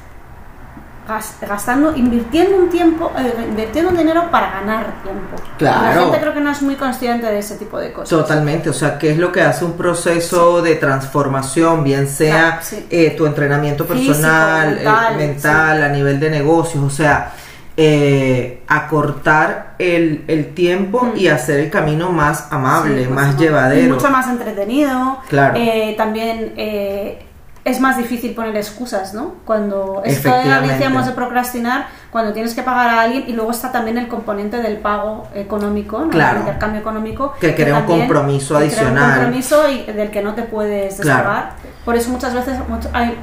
gas- 1.07 1.35
gastando, 1.41 1.95
invirtiendo 1.95 2.55
un 2.55 2.69
tiempo, 2.69 3.11
eh, 3.17 3.33
invirtiendo 3.49 3.91
un 3.91 3.97
dinero 3.97 4.29
para 4.31 4.51
ganar 4.51 4.85
tiempo. 5.03 5.35
Claro. 5.57 5.79
Y 5.91 5.95
la 5.95 6.01
gente 6.03 6.19
creo 6.21 6.33
que 6.33 6.39
no 6.39 6.51
es 6.51 6.61
muy 6.61 6.75
consciente 6.75 7.25
de 7.25 7.39
ese 7.39 7.55
tipo 7.57 7.77
de 7.79 7.91
cosas. 7.91 8.09
Totalmente, 8.09 8.69
o 8.69 8.73
sea, 8.73 8.97
¿qué 8.97 9.11
es 9.11 9.17
lo 9.17 9.31
que 9.31 9.41
hace 9.41 9.65
un 9.65 9.73
proceso 9.73 10.61
de 10.61 10.75
transformación, 10.75 11.83
bien 11.83 12.07
sea 12.07 12.51
Claro, 12.51 12.61
sí. 12.61 12.87
eh, 12.89 13.15
tu 13.17 13.25
entrenamiento 13.25 13.85
Físico, 13.85 14.13
personal, 14.13 14.69
eh, 14.69 14.75
mental, 14.75 15.15
mental, 15.17 15.83
a 15.83 15.89
nivel 15.89 16.19
de 16.19 16.29
negocios, 16.29 16.83
o 16.83 16.89
sea, 16.89 17.33
eh, 17.81 18.61
acortar 18.67 19.75
el, 19.79 20.25
el 20.27 20.53
tiempo 20.53 21.13
y 21.15 21.29
hacer 21.29 21.61
el 21.61 21.69
camino 21.69 22.11
más 22.11 22.51
amable, 22.51 23.03
Mm. 23.03 23.07
Sí, 23.07 23.09
más 23.13 23.25
pues, 23.27 23.37
llevadero. 23.39 23.95
Mucho 23.95 24.09
más 24.09 24.27
entretenido. 24.27 25.19
Claro. 25.29 25.53
Eh, 25.57 25.95
también 25.97 26.53
eh, 26.57 27.25
es 27.63 27.79
más 27.79 27.95
difícil 27.97 28.33
poner 28.35 28.53
excusas, 28.57 29.13
¿no? 29.13 29.35
Cuando 29.45 30.01
esto 30.03 30.29
decíamos 30.67 31.05
de 31.05 31.13
procrastinar, 31.13 31.87
cuando 32.11 32.33
tienes 32.33 32.53
que 32.53 32.63
pagar 32.63 32.89
a 32.89 33.01
alguien 33.03 33.23
y 33.27 33.31
luego 33.31 33.51
está 33.51 33.71
también 33.71 33.97
el 33.97 34.09
componente 34.09 34.57
del 34.57 34.77
pago 34.79 35.29
económico, 35.33 35.99
¿no? 35.99 36.09
Claro. 36.09 36.35
el 36.37 36.41
intercambio 36.41 36.81
económico. 36.81 37.33
Que 37.39 37.55
crea 37.55 37.77
un 37.77 37.83
compromiso 37.85 38.55
que 38.59 38.65
crea 38.67 38.77
adicional. 38.81 39.03
un 39.03 39.09
compromiso 39.15 39.69
y 39.69 39.83
del 39.93 40.11
que 40.11 40.21
no 40.21 40.33
te 40.33 40.43
puedes 40.43 40.95
Claro. 40.99 41.17
descargar. 41.29 41.51
Por 41.85 41.95
eso 41.95 42.09
muchas 42.11 42.33
veces 42.33 42.57
mucho- 42.67 42.89
hay, 42.91 43.17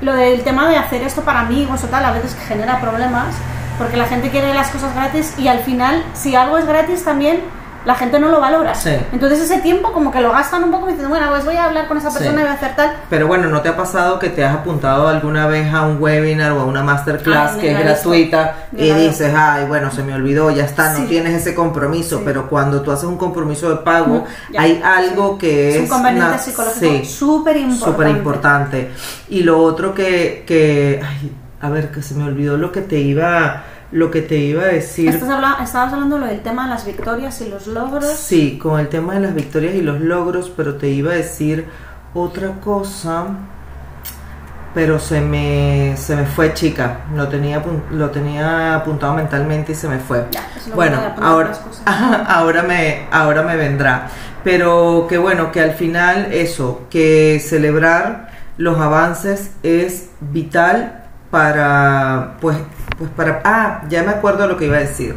lo 0.00 0.14
del 0.14 0.42
tema 0.42 0.68
de 0.70 0.78
hacer 0.78 1.02
esto 1.02 1.20
para 1.20 1.40
amigos 1.40 1.84
o 1.84 1.86
tal, 1.88 2.02
a 2.04 2.12
veces 2.12 2.34
genera 2.48 2.80
problemas, 2.80 3.34
porque 3.78 3.96
la 3.96 4.06
gente 4.06 4.30
quiere 4.30 4.54
las 4.54 4.70
cosas 4.70 4.94
gratis 4.94 5.34
y 5.38 5.48
al 5.48 5.60
final, 5.60 6.02
si 6.14 6.34
algo 6.34 6.58
es 6.58 6.66
gratis 6.66 7.04
también, 7.04 7.40
la 7.84 7.94
gente 7.96 8.18
no 8.18 8.28
lo 8.28 8.40
valora. 8.40 8.74
Sí. 8.74 8.96
Entonces 9.12 9.40
ese 9.40 9.58
tiempo 9.60 9.92
como 9.92 10.10
que 10.10 10.22
lo 10.22 10.32
gastan 10.32 10.64
un 10.64 10.70
poco 10.70 10.88
y 10.88 10.94
dicen, 10.94 11.10
bueno, 11.10 11.26
pues 11.28 11.44
voy 11.44 11.56
a 11.56 11.64
hablar 11.66 11.86
con 11.86 11.98
esa 11.98 12.10
Sí. 12.10 12.16
persona 12.16 12.40
y 12.40 12.44
voy 12.44 12.50
a 12.50 12.54
hacer 12.54 12.74
tal. 12.76 12.94
Pero 13.10 13.26
bueno, 13.26 13.48
¿no 13.50 13.60
te 13.60 13.68
ha 13.68 13.76
pasado 13.76 14.18
que 14.18 14.30
te 14.30 14.42
has 14.42 14.54
apuntado 14.54 15.06
alguna 15.06 15.46
vez 15.46 15.70
a 15.70 15.82
un 15.82 16.00
webinar 16.00 16.52
o 16.52 16.60
a 16.60 16.64
una 16.64 16.82
masterclass 16.82 17.52
Ay, 17.56 17.60
que 17.60 17.72
es 17.72 17.78
gratuita 17.78 18.54
y 18.72 18.90
dices, 18.90 19.34
ay, 19.36 19.66
bueno, 19.66 19.90
se 19.90 20.02
me 20.02 20.14
olvidó, 20.14 20.50
ya 20.50 20.64
está, 20.64 20.92
no 20.94 21.00
Sí. 21.00 21.06
tienes 21.08 21.34
ese 21.34 21.54
compromiso, 21.54 22.16
Sí. 22.18 22.22
pero 22.24 22.48
cuando 22.48 22.80
tú 22.80 22.90
haces 22.90 23.04
un 23.04 23.18
compromiso 23.18 23.68
de 23.68 23.76
pago, 23.76 24.24
ya. 24.50 24.62
hay 24.62 24.80
algo 24.82 25.36
que 25.36 25.68
Es 25.68 25.74
es... 25.76 25.82
un 25.82 25.88
conveniente 25.88 26.26
una- 26.30 26.38
psicológico 26.38 26.80
sí, 26.86 27.04
súper 27.04 27.56
importante. 27.58 27.84
súper 27.92 28.08
importante. 28.08 28.90
Y 29.28 29.42
lo 29.42 29.58
otro 29.62 29.92
que, 29.92 30.42
que 30.46 31.02
ay, 31.06 31.32
a 31.64 31.70
ver, 31.70 31.90
que 31.90 32.02
se 32.02 32.14
me 32.14 32.24
olvidó 32.24 32.56
lo 32.58 32.70
que 32.72 32.82
te 32.82 32.98
iba, 32.98 33.62
lo 33.90 34.10
que 34.10 34.20
te 34.20 34.36
iba 34.36 34.64
a 34.64 34.66
decir. 34.66 35.08
Estás 35.08 35.30
habla- 35.30 35.56
estabas 35.62 35.92
hablando 35.94 36.18
del 36.18 36.40
tema 36.42 36.64
de 36.64 36.70
las 36.70 36.84
victorias 36.84 37.40
y 37.40 37.48
los 37.48 37.66
logros. 37.66 38.04
Sí, 38.06 38.58
con 38.58 38.78
el 38.78 38.88
tema 38.88 39.14
de 39.14 39.20
las 39.20 39.34
victorias 39.34 39.74
y 39.74 39.80
los 39.80 40.00
logros, 40.00 40.52
pero 40.54 40.74
te 40.74 40.88
iba 40.88 41.12
a 41.12 41.14
decir 41.16 41.64
otra 42.12 42.50
cosa, 42.62 43.24
pero 44.74 44.98
se 44.98 45.20
me, 45.20 45.94
se 45.96 46.16
me 46.16 46.26
fue, 46.26 46.52
chica. 46.52 46.98
Lo 47.14 47.28
tenía, 47.28 47.62
lo 47.92 48.10
tenía 48.10 48.74
apuntado 48.74 49.14
mentalmente 49.14 49.72
y 49.72 49.74
se 49.74 49.88
me 49.88 49.98
fue. 50.00 50.26
Ya, 50.32 50.46
es 50.56 50.66
lo 50.68 50.74
bueno, 50.74 50.98
ahora, 51.22 51.52
ahora, 52.28 52.62
me, 52.62 53.06
ahora 53.10 53.42
me 53.42 53.56
vendrá. 53.56 54.08
Pero 54.42 55.06
que 55.08 55.16
bueno, 55.16 55.50
que 55.50 55.60
al 55.62 55.72
final 55.72 56.28
eso, 56.32 56.82
que 56.90 57.40
celebrar 57.42 58.28
los 58.58 58.78
avances 58.78 59.52
es 59.62 60.10
vital 60.20 61.03
para, 61.34 62.36
pues, 62.40 62.56
pues 62.96 63.10
para, 63.10 63.42
ah, 63.42 63.82
ya 63.88 64.04
me 64.04 64.10
acuerdo 64.10 64.46
lo 64.46 64.56
que 64.56 64.66
iba 64.66 64.76
a 64.76 64.80
decir. 64.80 65.16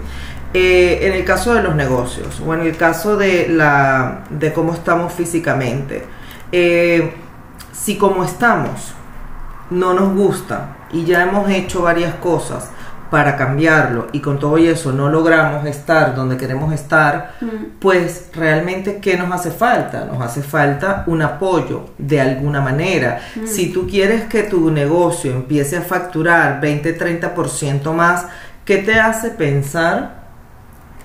Eh, 0.52 1.02
en 1.04 1.14
el 1.14 1.24
caso 1.24 1.54
de 1.54 1.62
los 1.62 1.76
negocios 1.76 2.42
o 2.44 2.56
en 2.56 2.62
el 2.62 2.76
caso 2.76 3.18
de 3.18 3.48
la 3.50 4.24
de 4.32 4.52
cómo 4.52 4.74
estamos 4.74 5.14
físicamente, 5.14 6.06
eh, 6.52 7.14
si 7.72 8.00
como 8.00 8.24
estamos 8.24 8.96
no 9.70 9.94
nos 9.94 10.16
gusta 10.16 10.78
y 10.92 11.06
ya 11.06 11.22
hemos 11.22 11.52
hecho 11.52 11.84
varias 11.84 12.16
cosas 12.16 12.72
para 13.10 13.36
cambiarlo 13.36 14.08
y 14.12 14.20
con 14.20 14.40
todo 14.40 14.58
y 14.58 14.68
eso 14.68 14.92
no 14.92 15.10
logramos 15.10 15.66
estar 15.66 16.16
donde 16.16 16.38
queremos 16.38 16.74
estar, 16.74 17.34
Mm. 17.42 17.48
pues 17.80 18.30
realmente 18.34 18.98
¿qué 19.02 19.18
nos 19.18 19.32
hace 19.32 19.52
falta? 19.52 20.06
Nos 20.06 20.22
hace 20.22 20.42
falta 20.42 21.04
un 21.08 21.22
apoyo 21.22 21.92
de 21.98 22.20
alguna 22.22 22.62
manera. 22.62 23.20
Si 23.46 23.72
tú 23.72 23.88
quieres 23.88 24.26
que 24.26 24.44
tu 24.44 24.72
negocio 24.72 25.32
empiece 25.32 25.78
a 25.78 25.82
facturar 25.82 26.60
20-30% 26.62 27.94
más, 27.94 28.26
¿qué 28.66 28.78
te 28.80 29.00
hace 29.00 29.30
pensar 29.32 30.17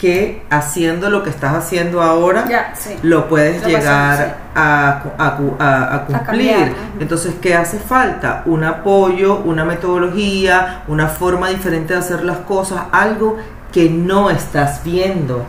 que 0.02 0.42
haciendo 0.50 1.08
lo 1.10 1.22
que 1.22 1.30
estás 1.30 1.54
haciendo 1.54 2.02
ahora 2.02 2.44
Ya, 2.48 2.74
sí. 2.74 2.96
lo 3.04 3.28
puedes 3.28 3.62
Lo 3.62 3.68
llegar 3.68 4.36
a, 4.52 5.00
a 5.16 5.38
a- 5.60 5.94
a 5.94 6.04
cumplir. 6.06 6.74
Entonces, 6.98 7.34
¿qué 7.40 7.54
hace 7.54 7.78
falta? 7.78 8.42
Un 8.46 8.64
apoyo, 8.64 9.36
una 9.44 9.64
metodología, 9.64 10.82
una 10.88 11.06
forma 11.06 11.50
diferente 11.50 11.92
de 11.94 12.00
hacer 12.00 12.24
las 12.24 12.38
cosas, 12.38 12.80
algo 12.90 13.36
que 13.70 13.88
no 13.88 14.28
estás 14.28 14.82
viendo. 14.82 15.46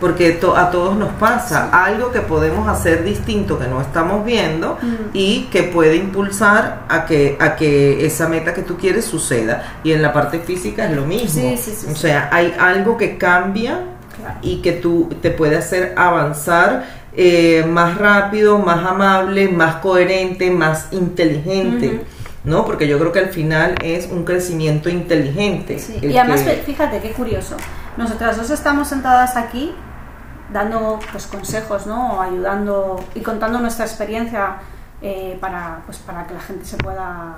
Porque 0.00 0.30
to- 0.32 0.56
a 0.56 0.70
todos 0.70 0.96
nos 0.96 1.10
pasa 1.12 1.68
algo 1.84 2.10
que 2.10 2.20
podemos 2.20 2.66
hacer 2.68 3.04
distinto 3.04 3.58
que 3.58 3.66
no 3.68 3.80
estamos 3.82 4.24
viendo 4.24 4.78
Mm. 4.80 4.94
y 5.12 5.42
que 5.52 5.64
puede 5.64 5.96
impulsar 5.96 6.84
a 6.88 7.04
que, 7.04 7.36
a 7.38 7.54
que 7.56 8.06
esa 8.06 8.26
meta 8.28 8.54
que 8.54 8.62
tú 8.62 8.76
quieres 8.78 9.04
suceda. 9.04 9.80
Y 9.84 9.92
en 9.92 10.00
la 10.00 10.12
parte 10.12 10.38
física 10.40 10.86
es 10.88 10.96
lo 10.96 11.04
mismo. 11.04 11.28
Sí, 11.28 11.56
sí, 11.58 11.72
sí, 11.76 11.86
o 11.92 11.94
sea, 11.94 12.30
hay 12.32 12.54
algo 12.58 12.96
que 12.96 13.18
cambia 13.18 13.80
Claro. 14.18 14.34
y 14.42 14.56
que 14.62 14.72
tú 14.72 15.08
te 15.20 15.30
puede 15.30 15.56
hacer 15.56 15.94
avanzar 15.96 16.98
eh, 17.16 17.66
más 17.68 17.98
rápido, 17.98 18.58
más 18.58 18.86
amable, 18.86 19.48
más 19.48 19.76
coherente, 19.76 20.50
más 20.50 20.86
inteligente. 20.92 22.04
¿no? 22.42 22.64
Porque 22.64 22.88
yo 22.88 22.98
creo 22.98 23.12
que 23.12 23.18
al 23.18 23.28
final 23.28 23.74
es 23.82 24.06
un 24.10 24.24
crecimiento 24.24 24.88
inteligente. 24.88 25.78
Sí, 25.78 25.98
Y 26.00 26.16
además, 26.16 26.40
que- 26.40 26.52
fíjate 26.64 27.00
qué 27.00 27.10
curioso. 27.10 27.54
Nosotras 27.98 28.38
dos 28.38 28.48
estamos 28.48 28.88
sentadas 28.88 29.36
aquí 29.36 29.74
dando 30.52 30.98
pues, 31.12 31.26
consejos, 31.26 31.86
¿no? 31.86 32.14
O 32.14 32.20
ayudando 32.20 33.02
y 33.14 33.20
contando 33.20 33.58
nuestra 33.58 33.84
experiencia 33.86 34.56
eh, 35.02 35.38
para, 35.40 35.80
pues, 35.86 35.98
para 35.98 36.26
que 36.26 36.34
la 36.34 36.40
gente 36.40 36.64
se 36.64 36.76
pueda 36.76 37.36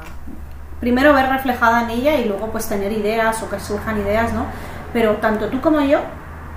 primero 0.81 1.15
ver 1.15 1.29
reflejada 1.29 1.85
en 1.85 1.91
ella 1.91 2.17
y 2.17 2.25
luego 2.25 2.49
pues 2.49 2.67
tener 2.69 2.91
ideas 2.91 3.41
o 3.43 3.49
que 3.49 3.61
surjan 3.61 3.99
ideas, 4.01 4.33
¿no? 4.33 4.47
Pero 4.93 5.13
tanto 5.19 5.47
tú 5.49 5.61
como 5.61 5.81
yo 5.81 6.01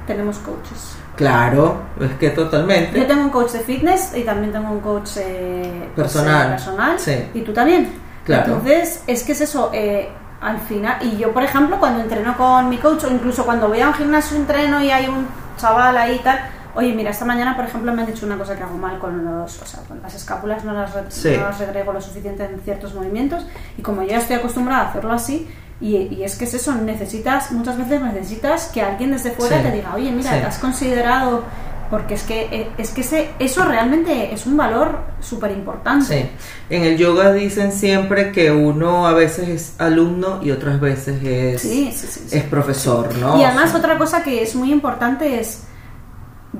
tenemos 0.08 0.39
coaches. 0.39 0.98
Claro, 1.15 1.78
es 2.00 2.12
que 2.13 2.32
totalmente. 2.32 3.00
Yo 3.00 3.06
tengo 3.06 3.22
un 3.22 3.30
coach 3.30 3.52
de 3.52 3.60
fitness 3.60 4.15
y 4.15 4.24
también 4.24 4.52
tengo 4.52 4.72
un 4.72 4.80
coach 4.82 5.12
eh, 5.18 5.89
pues, 5.96 6.12
Personal. 6.12 6.48
eh, 6.48 6.50
personal. 6.52 7.00
Sí. 7.00 7.30
Y 7.36 7.41
tú 7.41 7.54
también. 7.54 7.94
Claro. 8.26 8.56
Entonces, 8.56 9.04
es 9.08 9.24
que 9.24 9.34
es 9.34 9.41
eso, 9.41 9.70
eh, 9.74 10.10
al 10.41 10.60
final, 10.60 10.98
y 11.02 11.18
yo 11.18 11.32
por 11.32 11.44
ejemplo 11.44 11.80
cuando 11.80 12.02
entreno 12.02 12.36
con 12.36 12.68
mi 12.68 12.78
coach 12.78 13.04
o 13.06 13.12
incluso 13.12 13.46
cuando 13.46 13.68
voy 13.68 13.80
a 13.82 13.88
un 13.89 13.94
gimnasio 13.94 14.38
entreno 14.38 14.84
y 14.84 14.89
hay 14.91 15.08
un 15.08 15.28
chaval 15.58 15.98
ahí 15.98 16.15
y 16.15 16.20
tal, 16.20 16.39
oye 16.76 16.94
mira, 16.94 17.12
esta 17.12 17.26
mañana 17.26 17.56
por 17.56 17.65
ejemplo 17.65 17.94
me 17.94 18.02
han 18.02 18.08
dicho 18.08 18.26
una 18.26 18.38
cosa 18.38 18.56
que 18.56 18.63
hago 18.63 18.78
mal 18.78 19.00
con 19.00 19.24
los, 19.26 19.62
o 19.62 19.65
sea, 19.65 19.82
con 19.88 20.02
las 20.02 20.13
escápulas 20.13 20.63
no 20.63 20.74
las, 20.74 20.91
Sí. 21.10 21.36
no 21.38 21.46
las 21.46 21.60
regrego 21.60 21.94
lo 21.94 22.02
suficiente 22.02 22.44
en 22.46 22.60
ciertos 22.62 22.94
movimientos 22.94 23.46
y 23.78 23.82
como 23.82 24.02
yo 24.04 24.10
ya 24.10 24.18
estoy 24.18 24.36
acostumbrada 24.38 24.84
a 24.84 24.89
hacerlo 24.89 25.13
así, 25.13 25.50
y, 25.82 25.96
y 25.98 26.24
es 26.24 26.38
que 26.38 26.46
es 26.46 26.54
eso, 26.54 26.74
necesitas, 26.76 27.52
muchas 27.52 27.78
veces 27.78 28.02
necesitas 28.02 28.68
que 28.74 28.82
alguien 28.82 29.12
desde 29.12 29.32
fuera 29.32 29.58
Sí. 29.58 29.63
te 29.63 29.72
diga, 29.72 29.94
oye 29.96 30.12
mira, 30.12 30.32
Sí. 30.32 30.38
has 30.46 30.58
considerado 30.58 31.44
porque 31.89 32.15
es 32.15 32.24
que 32.24 32.48
eh, 32.52 32.71
es 32.78 32.91
que 32.91 33.02
ese, 33.02 33.30
eso 33.39 33.63
realmente 33.63 34.34
es 34.34 34.45
un 34.45 34.58
valor 34.58 35.00
súper 35.19 35.52
importante. 35.52 36.06
Sí. 36.06 36.30
En 36.69 36.84
el 36.84 36.98
yoga 36.98 37.34
dicen 37.34 37.71
siempre 37.71 38.32
que 38.32 38.52
uno 38.52 39.08
a 39.08 39.13
veces 39.13 39.50
es 39.50 39.76
alumno 39.80 40.39
y 40.43 40.52
otras 40.52 40.80
veces 40.80 41.24
es, 41.24 41.62
sí, 41.62 41.91
sí. 41.91 42.38
es 42.38 42.43
profesor, 42.43 43.15
¿no? 43.17 43.39
Y 43.39 43.43
además 43.43 43.65
O 43.65 43.69
sea, 43.69 43.80
otra 43.80 43.98
cosa 43.98 44.24
que 44.24 44.41
es 44.41 44.56
muy 44.56 44.71
importante 44.71 45.39
es 45.39 45.63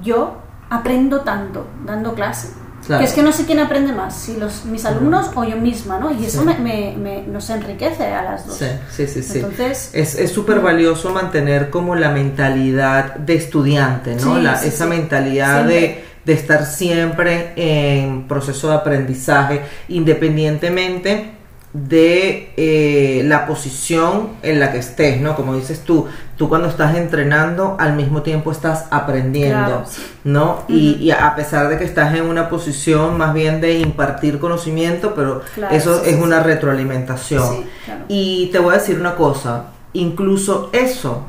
yo 0.02 0.42
aprendo 0.70 1.22
tanto 1.22 1.68
dando 1.86 2.14
clase. 2.14 2.65
Claro. 2.86 3.02
Que 3.02 3.08
es 3.08 3.14
que 3.14 3.24
no 3.24 3.32
sé 3.32 3.46
quién 3.46 3.60
aprende 3.60 3.94
más, 3.94 4.16
si 4.16 4.38
los, 4.38 4.64
mis 4.66 4.86
alumnos 4.86 5.32
o 5.36 5.44
yo 5.44 5.58
misma, 5.58 5.98
¿no? 6.00 6.12
Y 6.14 6.26
eso 6.26 6.42
Sí. 6.42 6.46
me, 6.46 6.58
me- 6.60 6.96
me- 6.98 7.22
nos 7.24 7.50
enriquece 7.50 8.06
a 8.06 8.22
las 8.24 8.46
dos. 8.46 8.58
Sí, 8.58 8.66
sí, 8.92 9.08
sí, 9.08 9.24
sí. 9.24 9.40
Entonces- 9.40 9.90
es 9.94 10.16
es 10.16 10.32
súper 10.32 10.60
valioso 10.60 11.10
mantener 11.12 11.70
como 11.72 11.96
la 11.96 12.10
mentalidad 12.10 13.16
de 13.16 13.36
estudiante, 13.36 14.16
¿no? 14.16 14.36
Sí, 14.36 14.42
La- 14.44 14.64
esa 14.64 14.86
mentalidad 14.86 15.64
de, 15.66 16.04
de 16.26 16.34
estar 16.34 16.66
siempre 16.66 17.54
en 17.56 18.28
proceso 18.28 18.70
de 18.70 18.76
aprendizaje, 18.76 19.62
independientemente 19.90 21.32
de 21.76 22.54
eh, 22.56 23.22
la 23.26 23.46
posición 23.46 24.30
en 24.44 24.62
la 24.62 24.72
que 24.72 24.78
estés, 24.78 25.20
¿no? 25.20 25.36
Como 25.36 25.56
dices 25.56 25.82
tú, 25.84 26.08
tú 26.38 26.48
cuando 26.48 26.70
estás 26.70 26.96
entrenando 26.96 27.76
al 27.78 27.98
mismo 27.98 28.22
tiempo 28.22 28.50
estás 28.50 28.86
aprendiendo, 28.92 29.84
Claro. 29.84 29.84
¿no? 30.24 30.64
y, 30.70 30.92
y 31.02 31.12
a 31.12 31.36
pesar 31.36 31.68
de 31.68 31.78
que 31.78 31.84
estás 31.84 32.16
en 32.16 32.24
una 32.28 32.48
posición 32.48 33.18
más 33.18 33.34
bien 33.34 33.60
de 33.60 33.80
impartir 33.80 34.40
conocimiento, 34.40 35.14
pero 35.16 35.42
Claro, 35.54 35.76
eso 35.76 36.00
sí, 36.02 36.12
es 36.12 36.16
sí, 36.16 36.22
una 36.22 36.38
sí. 36.42 36.46
retroalimentación. 36.48 37.66
Claro. 37.84 38.06
Y 38.08 38.48
te 38.54 38.60
voy 38.60 38.74
a 38.74 38.78
decir 38.78 38.98
una 38.98 39.16
cosa, 39.16 39.66
incluso 39.92 40.70
eso 40.72 41.24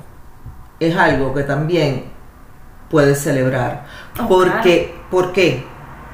es 0.78 0.96
algo 0.96 1.34
que 1.34 1.42
también 1.42 2.04
puedes 2.88 3.18
celebrar. 3.20 3.84
Oh, 4.22 4.28
porque, 4.28 4.94
¿Por 5.10 5.32
qué? 5.32 5.64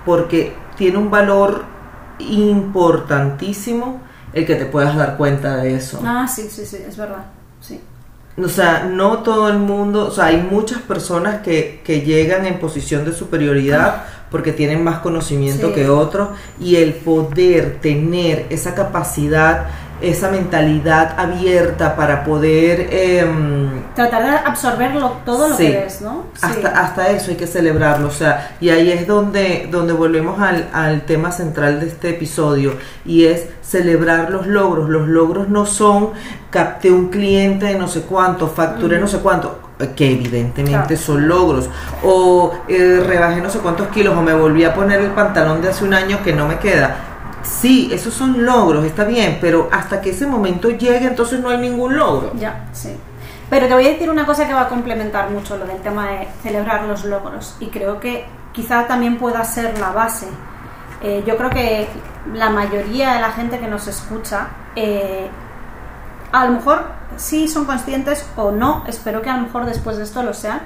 Porque 0.07 0.55
tiene 0.79 0.97
un 0.97 1.11
valor 1.11 1.65
importantísimo 2.19 4.01
el 4.33 4.47
que 4.47 4.55
te 4.57 4.67
puedas 4.67 4.97
dar 4.97 5.17
cuenta 5.17 5.57
de 5.57 5.75
eso. 5.77 6.01
Ah, 6.05 6.27
sí, 6.27 6.49
sí, 6.51 6.65
sí, 6.67 6.79
es 6.87 6.97
verdad. 6.97 7.25
Sí. 7.61 7.81
O 8.43 8.49
sea, 8.49 8.85
no 8.85 9.19
todo 9.19 9.51
el 9.51 9.59
mundo, 9.59 10.07
o 10.07 10.11
sea, 10.11 10.27
hay 10.27 10.39
muchas 10.39 10.81
personas 10.83 11.43
que, 11.43 11.83
que 11.85 12.01
llegan 12.01 12.47
en 12.47 12.59
posición 12.59 13.05
de 13.05 13.13
superioridad 13.13 14.05
porque 14.31 14.53
tienen 14.53 14.83
más 14.83 15.01
conocimiento 15.01 15.69
Sí. 15.69 15.75
que 15.75 15.89
otros 15.91 16.31
y 16.59 16.77
el 16.77 16.95
poder 16.95 17.79
tener 17.83 18.47
esa 18.49 18.75
capacidad, 18.75 19.67
esa 20.03 20.31
mentalidad 20.31 21.15
abierta 21.19 21.95
para 21.97 22.25
poder... 22.25 22.89
em, 22.91 23.83
Tratar 23.95 24.23
de 24.25 24.37
absorberlo 24.49 25.19
todo 25.25 25.49
lo 25.49 25.57
Sí. 25.57 25.67
que 25.67 25.79
ves, 25.79 26.01
¿no? 26.01 26.25
Sí. 26.35 26.41
hasta, 26.43 26.69
hasta 26.69 27.11
eso 27.11 27.31
hay 27.31 27.37
que 27.37 27.47
celebrarlo, 27.47 28.09
o 28.09 28.11
sea, 28.11 28.57
y 28.61 28.71
ahí 28.71 28.91
es 28.91 29.07
donde, 29.07 29.69
donde 29.71 29.93
volvemos 29.93 30.41
al, 30.41 30.69
al 30.73 31.03
tema 31.03 31.31
central 31.31 31.79
de 31.81 31.89
este 31.89 32.11
episodio, 32.11 32.75
y 33.05 33.25
es 33.27 33.47
celebrar 33.63 34.31
los 34.31 34.47
logros. 34.47 34.89
Los 34.89 35.09
logros 35.09 35.49
no 35.49 35.67
son 35.67 36.11
capté 36.51 36.91
un 36.91 37.09
cliente 37.09 37.67
de 37.67 37.75
no 37.79 37.87
sé 37.89 38.03
cuánto, 38.03 38.49
facturé 38.49 38.99
no 38.99 39.07
sé 39.07 39.19
cuánto, 39.19 39.59
eh, 39.79 39.91
que 39.95 40.11
evidentemente 40.13 40.87
Claro. 40.89 40.97
son 40.97 41.29
logros, 41.29 41.69
o 42.03 42.53
eh, 42.69 43.03
rebajé 43.07 43.41
no 43.41 43.51
sé 43.51 43.59
cuántos 43.59 43.89
kilos, 43.89 44.17
o 44.17 44.23
me 44.23 44.35
volví 44.35 44.65
a 44.65 44.75
poner 44.75 45.01
el 45.01 45.11
pantalón 45.11 45.61
de 45.61 45.69
hace 45.69 45.85
un 45.85 45.93
año 45.95 46.19
que 46.25 46.33
no 46.33 46.47
me 46.49 46.59
queda. 46.59 46.97
Sí, 47.43 47.91
esos 47.93 48.15
son 48.15 48.45
logros, 48.45 48.85
está 48.85 49.05
bien, 49.05 49.39
pero 49.41 49.69
hasta 49.73 50.01
que 50.01 50.11
ese 50.11 50.27
momento 50.27 50.71
llegue, 50.71 51.07
entonces 51.07 51.41
no 51.41 51.49
hay 51.49 51.59
ningún 51.59 51.97
logro. 51.97 52.33
Ya, 52.35 52.69
sí. 52.73 52.97
Pero 53.51 53.67
te 53.67 53.75
voy 53.75 53.85
a 53.85 53.91
decir 53.91 54.09
una 54.09 54.25
cosa 54.25 54.47
que 54.47 54.55
va 54.55 54.63
a 54.63 54.69
complementar 54.69 55.31
mucho 55.31 55.57
lo 55.57 55.67
del 55.67 55.79
tema 55.83 56.09
de 56.09 56.29
celebrar 56.43 56.85
los 56.85 57.05
logros 57.05 57.57
y 57.61 57.67
creo 57.67 58.01
que 58.01 58.25
quizá 58.53 58.87
también 58.87 59.19
pueda 59.19 59.45
ser 59.45 59.79
la 59.79 59.91
base. 59.91 60.27
Eh, 61.03 61.23
yo 61.27 61.37
creo 61.37 61.51
que 61.51 61.89
la 62.33 62.49
mayoría 62.49 63.15
de 63.15 63.21
la 63.21 63.33
gente 63.33 63.59
que 63.59 63.67
nos 63.67 63.89
escucha 63.89 64.49
eh, 64.77 65.29
a 66.33 66.47
lo 66.47 66.53
mejor 66.53 66.85
sí 67.17 67.47
son 67.47 67.67
conscientes 67.67 68.27
o 68.37 68.51
no, 68.51 68.85
espero 68.87 69.21
que 69.21 69.29
a 69.29 69.37
lo 69.37 69.43
mejor 69.43 69.67
después 69.67 69.99
de 69.99 70.05
esto 70.05 70.23
lo 70.23 70.33
sean, 70.33 70.63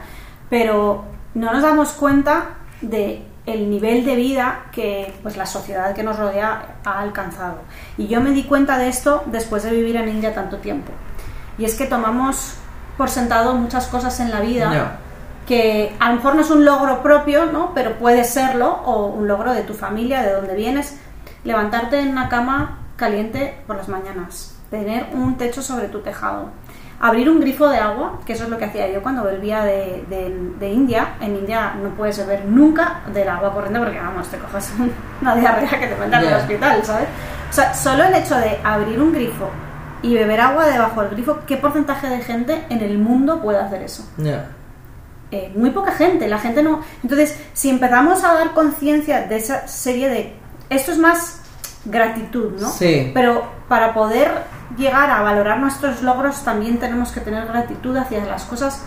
pero 0.49 1.05
no 1.35 1.53
nos 1.53 1.63
damos 1.63 1.93
cuenta 1.93 2.51
de 2.81 3.27
el 3.47 3.71
nivel 3.71 4.05
de 4.05 4.17
vida 4.17 4.67
que 4.73 5.15
pues 5.23 5.37
la 5.37 5.47
sociedad 5.47 5.95
que 5.95 6.03
nos 6.03 6.19
rodea 6.19 6.77
ha 6.85 7.01
alcanzado. 7.01 7.59
Y 7.97 8.09
yo 8.09 8.21
me 8.21 8.31
di 8.31 8.43
cuenta 8.45 8.77
de 8.77 8.89
esto 8.89 9.23
después 9.27 9.63
de 9.63 9.71
vivir 9.71 9.97
en 9.97 10.09
India 10.09 10.35
tanto 10.35 10.59
tiempo. 10.59 10.93
Y 11.57 11.65
es 11.65 11.77
que 11.77 11.87
tomamos 11.87 12.55
por 12.99 13.09
sentado 13.09 13.55
muchas 13.55 13.87
cosas 13.87 14.19
en 14.21 14.31
la 14.31 14.41
vida 14.41 14.99
que 15.47 15.95
a 16.01 16.11
lo 16.11 16.17
mejor 16.17 16.35
no 16.35 16.41
es 16.43 16.51
un 16.51 16.65
logro 16.65 17.03
propio, 17.03 17.47
¿no? 17.47 17.73
Pero 17.73 17.99
puede 17.99 18.25
serlo 18.25 18.81
o 18.85 19.07
un 19.07 19.29
logro 19.29 19.53
de 19.55 19.63
tu 19.63 19.75
familia, 19.75 20.23
de 20.23 20.33
donde 20.33 20.55
vienes. 20.55 20.99
Levantarte 21.45 22.01
en 22.01 22.09
una 22.09 22.29
cama 22.29 22.81
caliente 22.97 23.63
por 23.67 23.77
las 23.77 23.89
mañanas, 23.89 24.57
tener 24.71 25.07
un 25.13 25.37
techo 25.37 25.63
sobre 25.63 25.87
tu 25.87 26.01
tejado, 26.01 26.51
abrir 27.01 27.29
un 27.29 27.41
grifo 27.41 27.69
de 27.69 27.79
agua, 27.79 28.21
que 28.27 28.33
eso 28.33 28.45
es 28.45 28.51
lo 28.51 28.57
que 28.59 28.65
hacía 28.65 28.91
yo 28.91 29.03
cuando 29.03 29.23
volvía 29.23 29.63
de, 29.65 30.05
de- 30.09 30.53
de 30.59 30.69
India. 30.69 31.15
En 31.21 31.37
India 31.37 31.75
no 31.83 31.91
puedes 31.91 32.17
beber 32.19 32.45
nunca 32.47 33.01
del 33.13 33.29
agua 33.29 33.53
corriente 33.53 33.79
porque, 33.79 33.99
vamos, 33.99 34.29
te 34.29 34.39
coges 34.39 34.73
una 35.21 35.37
diarrea 35.37 35.79
que 35.81 35.87
te 35.89 35.97
mandan 35.97 36.21
al 36.25 36.31
Ya. 36.31 36.37
hospital, 36.39 36.85
¿sabes? 36.85 37.09
O 37.51 37.53
sea, 37.53 37.75
solo 37.75 38.05
el 38.05 38.15
hecho 38.15 38.37
de 38.37 38.59
abrir 38.65 39.01
un 39.01 39.13
grifo 39.13 39.49
y 40.03 40.15
beber 40.15 40.41
agua 40.41 40.67
debajo 40.67 41.01
del 41.03 41.11
grifo, 41.11 41.39
¿qué 41.47 41.57
porcentaje 41.57 42.09
de 42.09 42.21
gente 42.23 42.65
en 42.71 42.81
el 42.81 42.99
mundo 42.99 43.41
puede 43.43 43.59
hacer 43.59 43.83
eso? 43.83 44.05
Ya. 44.19 44.47
eh, 45.33 45.53
muy 45.57 45.71
poca 45.71 45.93
gente, 45.93 46.29
la 46.29 46.39
gente 46.39 46.63
no... 46.63 46.81
Entonces, 47.03 47.37
si 47.53 47.69
empezamos 47.69 48.23
a 48.25 48.35
dar 48.35 48.53
conciencia 48.53 49.23
de 49.27 49.37
esa 49.37 49.67
serie 49.69 50.09
de... 50.09 50.33
Esto 50.71 50.93
es 50.93 50.99
más 50.99 51.41
gratitud, 51.85 52.53
¿no? 52.61 52.69
Sí. 52.69 53.11
Pero 53.15 53.45
para 53.69 53.93
poder 53.95 54.31
llegar 54.77 55.11
a 55.11 55.23
valorar 55.23 55.59
nuestros 55.59 56.03
logros 56.03 56.43
también 56.45 56.79
tenemos 56.79 57.13
que 57.13 57.21
tener 57.21 57.47
gratitud 57.47 57.97
hacia 57.97 58.25
las 58.25 58.45
cosas 58.45 58.83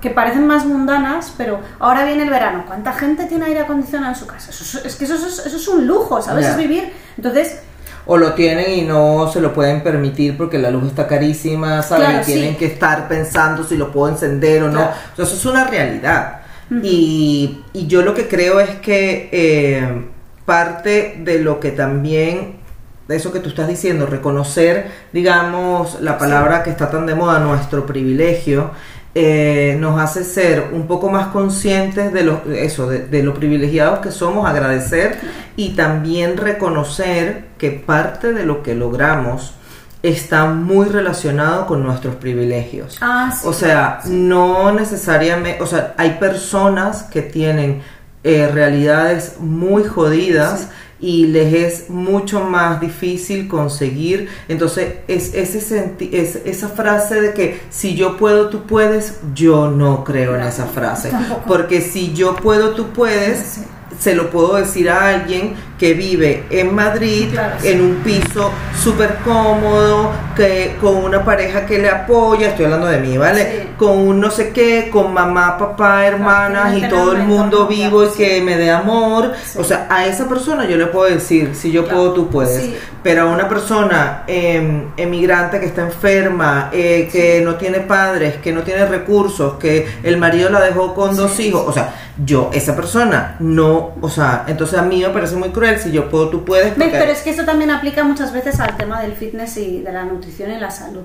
que 0.00 0.10
parecen 0.10 0.46
más 0.46 0.64
mundanas, 0.64 1.34
pero 1.36 1.60
ahora 1.80 2.04
viene 2.04 2.22
el 2.22 2.30
verano. 2.30 2.64
¿Cuánta 2.66 2.92
gente 2.92 3.26
tiene 3.26 3.46
aire 3.46 3.60
acondicionado 3.60 4.12
en 4.12 4.18
su 4.18 4.26
casa? 4.26 4.50
Eso 4.50 4.78
es, 4.78 4.84
es 4.84 4.96
que 4.96 5.04
eso 5.04 5.14
es, 5.14 5.44
eso 5.44 5.56
es 5.56 5.68
un 5.68 5.86
lujo, 5.86 6.22
¿sabes? 6.22 6.44
Ya. 6.44 6.52
Es 6.52 6.56
vivir. 6.56 6.92
Entonces, 7.16 7.60
O 8.06 8.16
lo 8.16 8.32
tienen 8.34 8.70
y 8.70 8.82
no 8.82 9.28
se 9.30 9.40
lo 9.40 9.52
pueden 9.52 9.82
permitir 9.82 10.36
porque 10.36 10.56
la 10.58 10.70
luz 10.70 10.86
está 10.86 11.06
carísima, 11.06 11.82
¿saben? 11.82 12.06
Claro, 12.06 12.22
y 12.22 12.26
tienen 12.26 12.52
sí. 12.52 12.56
que 12.58 12.66
estar 12.66 13.08
pensando 13.08 13.64
si 13.64 13.76
lo 13.76 13.90
puedo 13.92 14.12
encender 14.12 14.62
o 14.62 14.68
no. 14.68 14.78
Claro. 14.78 14.92
O 15.12 15.16
sea, 15.16 15.24
eso 15.24 15.34
es 15.34 15.46
una 15.46 15.64
realidad. 15.64 16.40
y, 16.82 17.64
y 17.72 17.86
yo 17.86 18.02
lo 18.02 18.14
que 18.14 18.28
creo 18.28 18.60
es 18.60 18.70
que 18.76 19.28
eh, 19.32 20.08
parte 20.44 21.16
de 21.18 21.40
lo 21.40 21.60
que 21.60 21.72
también, 21.72 22.60
de 23.08 23.16
eso 23.16 23.32
que 23.32 23.40
tú 23.40 23.48
estás 23.48 23.66
diciendo, 23.66 24.06
reconocer, 24.06 24.90
digamos, 25.12 26.00
la 26.00 26.18
palabra 26.18 26.62
que 26.62 26.70
está 26.70 26.90
tan 26.90 27.06
de 27.06 27.14
moda, 27.14 27.40
nuestro 27.40 27.86
privilegio, 27.86 28.70
eh, 29.14 29.76
nos 29.80 29.98
hace 29.98 30.22
ser 30.22 30.68
un 30.72 30.86
poco 30.86 31.08
más 31.08 31.28
conscientes 31.28 32.12
de 32.12 32.22
lo, 32.22 32.42
eso, 32.52 32.88
de, 32.88 33.06
de 33.06 33.22
lo 33.22 33.32
privilegiados 33.32 34.00
que 34.00 34.12
somos, 34.12 34.46
agradecer 34.46 35.18
y 35.56 35.70
también 35.70 36.36
reconocer 36.36 37.46
que 37.56 37.70
parte 37.70 38.34
de 38.34 38.44
lo 38.44 38.62
que 38.62 38.74
logramos 38.74 39.54
está 40.02 40.44
muy 40.44 40.88
relacionado 40.88 41.66
con 41.66 41.82
nuestros 41.82 42.16
privilegios. 42.16 42.98
ah, 43.00 43.34
sí, 43.34 43.46
O 43.48 43.52
sea, 43.52 44.00
no 44.06 44.72
necesariamente, 44.72 45.62
o 45.62 45.66
sea, 45.66 45.94
hay 45.96 46.18
personas 46.20 47.04
que 47.04 47.22
tienen 47.22 47.82
eh, 48.24 48.48
realidades 48.52 49.36
muy 49.40 49.84
jodidas 49.84 50.68
y 51.00 51.26
les 51.26 51.54
es 51.54 51.90
mucho 51.90 52.40
más 52.40 52.80
difícil 52.80 53.46
conseguir. 53.46 54.28
Entonces, 54.48 54.94
es, 55.06 55.32
ese 55.34 55.60
senti- 55.60 56.10
es 56.12 56.36
esa 56.44 56.68
frase 56.68 57.20
de 57.20 57.34
que 57.34 57.60
si 57.70 57.94
yo 57.94 58.16
puedo, 58.16 58.48
tú 58.48 58.62
puedes, 58.66 59.14
yo 59.34 59.70
no 59.70 60.02
creo 60.04 60.34
en 60.34 60.42
esa 60.42 60.66
frase. 60.66 61.10
tampoco. 61.10 61.42
Porque 61.46 61.80
si 61.80 62.12
yo 62.14 62.34
puedo, 62.36 62.70
tú 62.70 62.88
puedes. 62.88 63.60
Se 63.98 64.14
lo 64.14 64.30
puedo 64.30 64.56
decir 64.56 64.88
a 64.90 65.08
alguien 65.08 65.54
que 65.78 65.94
vive 65.94 66.44
en 66.50 66.74
Madrid, 66.74 67.28
Claro, 67.30 67.54
sí. 67.60 67.68
en 67.68 67.80
un 67.82 67.94
piso 67.96 68.50
súper 68.82 69.16
cómodo, 69.24 70.10
que 70.36 70.76
con 70.80 70.96
una 70.96 71.24
pareja 71.24 71.66
que 71.66 71.78
le 71.78 71.88
apoya, 71.88 72.48
estoy 72.48 72.64
hablando 72.64 72.88
de 72.88 72.98
mí, 72.98 73.16
¿vale? 73.16 73.42
Sí. 73.44 73.68
Con 73.76 73.96
un 73.98 74.20
no 74.20 74.30
sé 74.30 74.50
qué, 74.50 74.88
con 74.92 75.12
mamá, 75.12 75.56
papá, 75.56 76.04
hermanas 76.06 76.76
y 76.76 76.88
todo 76.88 77.12
el 77.12 77.22
mundo 77.22 77.66
vivo 77.68 78.04
y 78.04 78.08
sí. 78.08 78.16
que 78.18 78.40
me 78.42 78.56
dé 78.56 78.70
amor. 78.72 79.32
O 79.56 79.62
sea, 79.62 79.86
a 79.88 80.06
esa 80.06 80.28
persona 80.28 80.66
yo 80.68 80.76
le 80.76 80.86
puedo 80.86 81.08
decir, 81.12 81.52
si 81.54 81.70
yo 81.70 81.84
Claro, 81.84 81.96
puedo, 81.98 82.12
tú 82.12 82.28
puedes. 82.28 82.70
Pero 83.04 83.22
a 83.22 83.26
una 83.26 83.48
persona 83.48 84.24
eh, 84.26 84.82
emigrante 84.96 85.60
que 85.60 85.66
está 85.66 85.82
enferma, 85.82 86.70
eh, 86.72 87.08
que 87.10 87.40
no 87.40 87.54
tiene 87.54 87.80
padres, 87.80 88.36
que 88.38 88.52
no 88.52 88.62
tiene 88.62 88.84
recursos, 88.86 89.54
que 89.58 89.86
el 90.02 90.16
marido 90.16 90.50
la 90.50 90.60
dejó 90.60 90.92
con 90.94 91.14
dos 91.16 91.38
hijos, 91.38 91.64
o 91.68 91.72
sea, 91.72 91.94
yo, 92.24 92.50
esa 92.52 92.74
persona, 92.76 93.36
no, 93.40 93.92
o 94.00 94.08
sea, 94.10 94.44
entonces 94.48 94.78
a 94.78 94.82
mí 94.82 95.00
me 95.02 95.08
parece 95.10 95.36
muy 95.36 95.50
cruel, 95.50 95.78
si 95.78 95.92
yo 95.92 96.08
puedo, 96.10 96.28
tú 96.28 96.44
puedes. 96.44 96.76
Ve, 96.76 96.84
porque- 96.84 96.98
Pero 96.98 97.12
es 97.12 97.22
que 97.22 97.30
esto 97.30 97.44
también 97.44 97.70
aplica 97.70 98.02
muchas 98.04 98.32
veces 98.32 98.58
al 98.60 98.76
tema 98.76 99.00
del 99.00 99.12
fitness 99.14 99.56
y 99.56 99.82
de 99.82 99.92
la 99.92 100.04
nutrición 100.04 100.50
y 100.52 100.58
la 100.58 100.70
salud. 100.70 101.02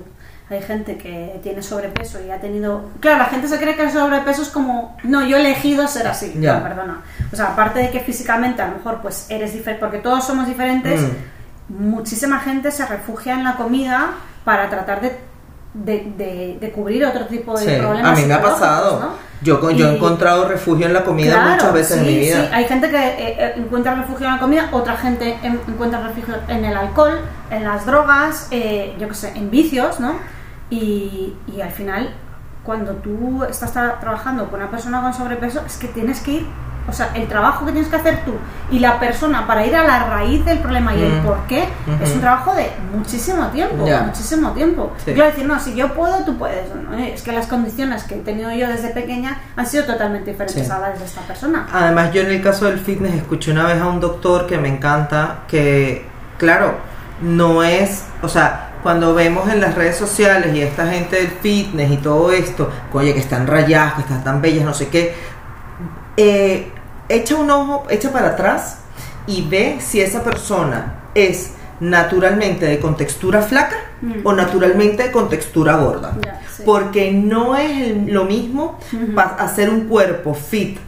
Hay 0.50 0.60
gente 0.60 0.98
que 0.98 1.40
tiene 1.42 1.62
sobrepeso 1.62 2.18
y 2.22 2.30
ha 2.30 2.38
tenido... 2.38 2.90
Claro, 3.00 3.18
la 3.18 3.24
gente 3.26 3.48
se 3.48 3.58
cree 3.58 3.76
que 3.76 3.82
el 3.84 3.90
sobrepeso 3.90 4.42
es 4.42 4.48
como... 4.50 4.94
No, 5.02 5.26
yo 5.26 5.38
he 5.38 5.40
elegido 5.40 5.88
ser 5.88 6.06
así. 6.06 6.34
Ya. 6.38 6.58
No, 6.58 6.62
perdona. 6.64 7.02
O 7.32 7.36
sea, 7.36 7.46
aparte 7.52 7.78
de 7.78 7.90
que 7.90 8.00
físicamente 8.00 8.60
a 8.60 8.68
lo 8.68 8.76
mejor 8.76 9.00
pues 9.00 9.26
eres 9.30 9.54
diferente, 9.54 9.80
porque 9.80 9.98
todos 10.00 10.24
somos 10.26 10.46
diferentes, 10.46 11.00
Mm. 11.00 11.88
muchísima 11.90 12.40
gente 12.40 12.70
se 12.70 12.84
refugia 12.84 13.32
en 13.34 13.44
la 13.44 13.56
comida 13.56 14.10
para 14.44 14.68
tratar 14.68 15.00
de, 15.00 15.16
de, 15.72 16.12
de- 16.18 16.58
de 16.60 16.72
cubrir 16.72 17.06
otro 17.06 17.24
tipo 17.26 17.58
de 17.58 17.64
Sí, 17.76 17.80
problemas 17.80 18.12
a 18.18 18.20
mí 18.20 18.26
me 18.26 18.34
ha 18.34 18.42
pasado. 18.42 19.00
¿no? 19.00 19.08
Yo, 19.44 19.60
con- 19.60 19.76
yo 19.76 19.86
he 19.88 19.92
Y- 19.92 19.96
encontrado 19.96 20.48
refugio 20.48 20.86
en 20.86 20.92
la 20.94 21.04
comida 21.04 21.34
Claro, 21.34 21.50
muchas 21.52 21.72
veces 21.72 21.98
en 21.98 22.06
mi 22.06 22.18
vida. 22.18 22.40
sí. 22.46 22.48
Hay 22.52 22.64
gente 22.64 22.90
que 22.90 22.96
eh, 22.96 23.36
eh, 23.38 23.52
encuentra 23.56 23.94
refugio 23.94 24.26
en 24.26 24.32
la 24.32 24.38
comida, 24.40 24.68
otra 24.72 24.96
gente 24.96 25.38
en- 25.42 25.60
encuentra 25.68 26.00
refugio 26.00 26.34
en 26.48 26.64
el 26.64 26.76
alcohol, 26.76 27.20
en 27.50 27.62
las 27.64 27.84
drogas, 27.86 28.48
eh, 28.50 28.96
yo 28.98 29.06
qué 29.08 29.14
sé, 29.14 29.32
en 29.36 29.50
vicios, 29.50 30.00
¿no? 30.00 30.14
Y, 30.70 31.34
y 31.54 31.60
al 31.60 31.70
final, 31.70 32.10
cuando 32.64 32.92
tú 32.96 33.44
estás 33.44 33.74
tra- 33.76 34.00
trabajando 34.00 34.48
con 34.50 34.60
una 34.60 34.70
persona 34.70 35.02
con 35.02 35.12
sobrepeso, 35.12 35.62
es 35.66 35.76
que 35.76 35.88
tienes 35.88 36.20
que 36.20 36.30
ir, 36.32 36.46
o 36.88 36.92
sea, 36.92 37.10
el 37.14 37.26
trabajo 37.28 37.64
que 37.64 37.72
tienes 37.72 37.88
que 37.90 37.96
hacer 37.96 38.24
tú 38.24 38.32
y 38.70 38.78
la 38.78 38.98
persona 39.00 39.46
para 39.46 39.64
ir 39.66 39.74
a 39.74 39.84
la 39.84 40.04
raíz 40.04 40.44
del 40.44 40.58
problema 40.58 40.94
y 40.94 41.02
el 41.02 41.20
Mm. 41.20 41.24
por 41.24 41.38
qué, 41.46 41.64
es 42.02 42.12
un 42.12 42.20
trabajo 42.20 42.54
de 42.54 42.70
muchísimo 42.94 43.46
tiempo, 43.48 43.86
Ya. 43.86 44.02
muchísimo 44.02 44.50
tiempo. 44.52 44.92
Sí. 45.04 45.14
Yo 45.14 45.24
decir, 45.24 45.46
no, 45.46 45.58
si 45.60 45.74
yo 45.74 45.94
puedo, 45.94 46.18
tú 46.24 46.36
puedes. 46.36 46.68
¿no? 46.74 46.96
Es 46.96 47.22
que 47.22 47.32
las 47.32 47.46
condiciones 47.46 48.04
que 48.04 48.16
he 48.16 48.18
tenido 48.18 48.52
yo 48.52 48.68
desde 48.68 48.88
pequeña 48.88 49.38
han 49.56 49.66
sido 49.66 49.84
totalmente 49.84 50.30
diferentes 50.32 50.66
Sí. 50.66 50.72
a 50.72 50.78
las 50.78 50.98
de 50.98 51.04
esta 51.04 51.20
persona. 51.22 51.66
Además, 51.72 52.12
yo 52.12 52.20
en 52.22 52.30
el 52.30 52.42
caso 52.42 52.66
del 52.66 52.78
fitness 52.78 53.14
escuché 53.14 53.50
una 53.52 53.64
vez 53.64 53.80
a 53.80 53.86
un 53.86 54.00
doctor 54.00 54.46
que 54.46 54.58
me 54.58 54.68
encanta, 54.68 55.38
que, 55.48 56.06
claro, 56.38 56.74
no 57.22 57.62
es, 57.62 58.04
o 58.22 58.28
sea, 58.28 58.70
cuando 58.82 59.14
vemos 59.14 59.48
en 59.50 59.60
las 59.62 59.74
redes 59.74 59.96
sociales 59.96 60.54
y 60.54 60.60
esta 60.60 60.86
gente 60.86 61.16
del 61.16 61.28
fitness 61.28 61.90
y 61.90 61.96
todo 61.96 62.30
esto, 62.30 62.70
oye, 62.92 63.14
que 63.14 63.20
están 63.20 63.46
rayadas, 63.46 63.94
que 63.94 64.00
están 64.02 64.22
tan 64.22 64.42
bellas, 64.42 64.64
no 64.64 64.74
sé 64.74 64.88
qué, 64.88 65.14
eh, 66.16 66.70
echa 67.08 67.36
un 67.36 67.50
ojo, 67.50 67.84
echa 67.90 68.12
para 68.12 68.28
atrás 68.30 68.78
y 69.26 69.42
ve 69.42 69.78
si 69.80 70.00
esa 70.00 70.22
persona 70.22 70.94
es 71.14 71.52
naturalmente 71.80 72.66
de 72.66 72.78
contextura 72.80 73.42
flaca 73.42 73.76
Mm. 74.00 74.20
o 74.24 74.32
naturalmente 74.32 75.02
de 75.04 75.10
contextura 75.12 75.76
gorda. 75.76 76.14
Sí. 76.54 76.62
Porque 76.64 77.10
no 77.10 77.56
es 77.56 77.70
el- 77.70 78.12
lo 78.12 78.24
mismo 78.24 78.78
hacer 79.38 79.70
un 79.70 79.86
cuerpo 79.88 80.34
fit 80.34 80.78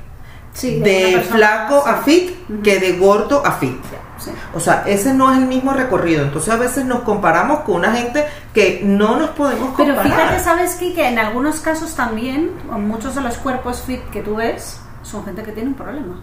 Sí, 0.53 0.81
de 0.81 1.21
flaco 1.31 1.83
a 1.87 2.03
fit 2.03 2.31
que 2.63 2.79
de 2.79 2.93
gordo 2.99 3.45
a 3.45 3.53
fit. 3.53 3.77
Sí. 4.19 4.31
O 4.55 4.61
sea, 4.61 4.85
ese 4.87 5.13
no 5.13 5.31
es 5.33 5.39
el 5.39 5.47
mismo 5.47 5.73
recorrido. 5.73 6.23
Entonces 6.25 6.53
a 6.53 6.57
veces 6.57 6.85
nos 6.87 7.01
comparamos 7.01 7.61
con 7.61 7.77
una 7.77 7.93
gente 7.93 8.25
que 8.55 8.81
no 8.83 9.17
nos 9.19 9.31
podemos 9.31 9.75
Pero 9.77 9.95
comparar. 9.95 10.19
fíjate, 10.29 10.45
¿sabes 10.45 10.75
qué? 10.77 10.95
Que 10.95 11.09
en 11.09 11.19
algunos 11.19 11.61
casos 11.61 11.95
también, 11.95 12.51
o 12.71 12.79
muchos 12.79 13.15
de 13.15 13.21
los 13.23 13.37
cuerpos 13.37 13.83
fit 13.87 14.01
que 14.11 14.23
tú 14.23 14.37
ves, 14.37 14.81
son 15.07 15.25
gente 15.25 15.43
que 15.43 15.53
tiene 15.53 15.69
un 15.71 15.75
problema. 15.75 16.21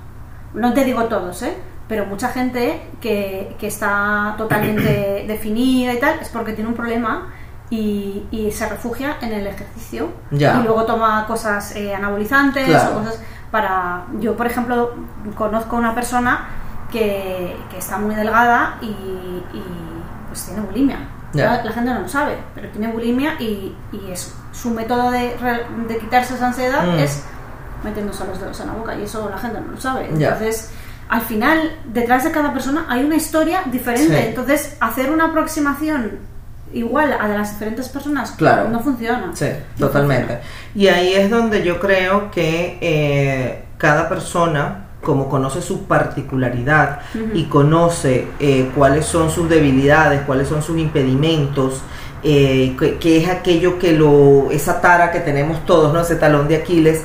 No 0.54 0.74
te 0.74 0.84
digo 0.84 1.04
todos, 1.06 1.42
¿eh? 1.44 1.58
Pero 1.88 2.06
mucha 2.06 2.30
gente 2.30 2.82
que, 3.02 3.56
que 3.60 3.68
está 3.68 4.36
totalmente 4.38 5.26
definida 5.28 5.94
y 5.94 6.00
tal, 6.00 6.20
es 6.20 6.30
porque 6.30 6.54
tiene 6.54 6.70
un 6.70 6.76
problema 6.76 7.28
y, 7.70 8.26
y 8.32 8.52
se 8.52 8.68
refugia 8.70 9.18
en 9.22 9.34
el 9.34 9.48
ejercicio. 9.48 10.10
Ya. 10.32 10.60
Y 10.60 10.64
luego 10.64 10.86
toma 10.86 11.26
cosas 11.26 11.76
eh, 11.76 11.94
anabolizantes 11.94 12.68
Claro. 12.68 12.92
o 12.92 13.00
cosas 13.00 13.20
para... 13.52 14.06
Yo, 14.20 14.36
por 14.36 14.48
ejemplo, 14.48 14.94
conozco 15.36 15.76
una 15.76 15.94
persona 15.96 16.46
que, 16.92 17.56
que 17.72 17.78
está 17.80 17.98
muy 17.98 18.16
delgada 18.16 18.78
y, 18.82 18.88
y, 18.88 19.64
pues 20.28 20.46
tiene 20.46 20.62
bulimia. 20.62 20.98
La, 21.34 21.64
la 21.64 21.72
gente 21.72 21.92
no 21.92 22.02
lo 22.02 22.08
sabe, 22.08 22.38
pero 22.54 22.70
tiene 22.70 22.90
bulimia 22.92 23.34
y, 23.40 23.76
y 23.92 24.12
es, 24.12 24.36
su 24.52 24.70
método 24.70 25.10
de, 25.10 25.36
de 25.88 25.98
quitarse 25.98 26.36
esa 26.36 26.48
ansiedad 26.48 26.86
Mm. 26.86 27.00
es 27.00 27.26
metiéndose 27.84 28.26
los 28.26 28.40
dedos 28.40 28.60
en 28.60 28.68
la 28.68 28.74
boca 28.74 28.96
y 28.96 29.04
eso 29.04 29.30
la 29.30 29.38
gente 29.38 29.60
no 29.62 29.72
lo 29.74 29.82
sabe. 29.82 30.08
Entonces, 30.10 30.72
al 31.10 31.22
final, 31.22 31.78
detrás 31.86 32.24
de 32.24 32.32
cada 32.32 32.54
persona 32.54 32.86
hay 32.90 33.04
una 33.04 33.16
historia 33.16 33.64
diferente. 33.66 34.18
Sí. 34.18 34.26
Entonces, 34.30 34.78
hacer 34.80 35.12
una 35.12 35.26
aproximación 35.26 36.20
igual 36.74 37.16
a 37.20 37.28
de 37.28 37.38
las 37.38 37.52
diferentes 37.52 37.88
personas 37.90 38.32
Claro. 38.32 38.70
no 38.70 38.80
funciona. 38.80 39.32
Sí, 39.34 39.48
No 39.78 39.88
totalmente. 39.88 40.40
Y 40.74 40.88
ahí 40.88 41.14
es 41.14 41.30
donde 41.30 41.64
yo 41.64 41.80
creo 41.80 42.32
que 42.32 42.78
eh, 42.82 43.66
cada 43.78 44.10
persona 44.10 44.88
como 45.04 45.30
conoce 45.30 45.62
su 45.62 45.84
particularidad 45.84 47.02
y 47.34 47.44
conoce 47.46 48.26
eh, 48.40 48.72
cuáles 48.74 49.06
son 49.06 49.30
sus 49.30 49.50
debilidades, 49.50 50.22
cuáles 50.22 50.48
son 50.48 50.64
sus 50.64 50.78
impedimentos, 50.80 51.82
eh, 52.24 52.76
que, 53.02 53.18
es 53.18 53.28
aquello 53.28 53.78
que 53.78 53.92
lo, 53.92 54.50
esa 54.50 54.80
tara 54.80 55.12
que 55.12 55.20
tenemos 55.20 55.66
todos, 55.66 55.94
¿no? 55.94 56.00
ese 56.00 56.16
talón 56.16 56.48
de 56.48 56.56
Aquiles, 56.56 57.02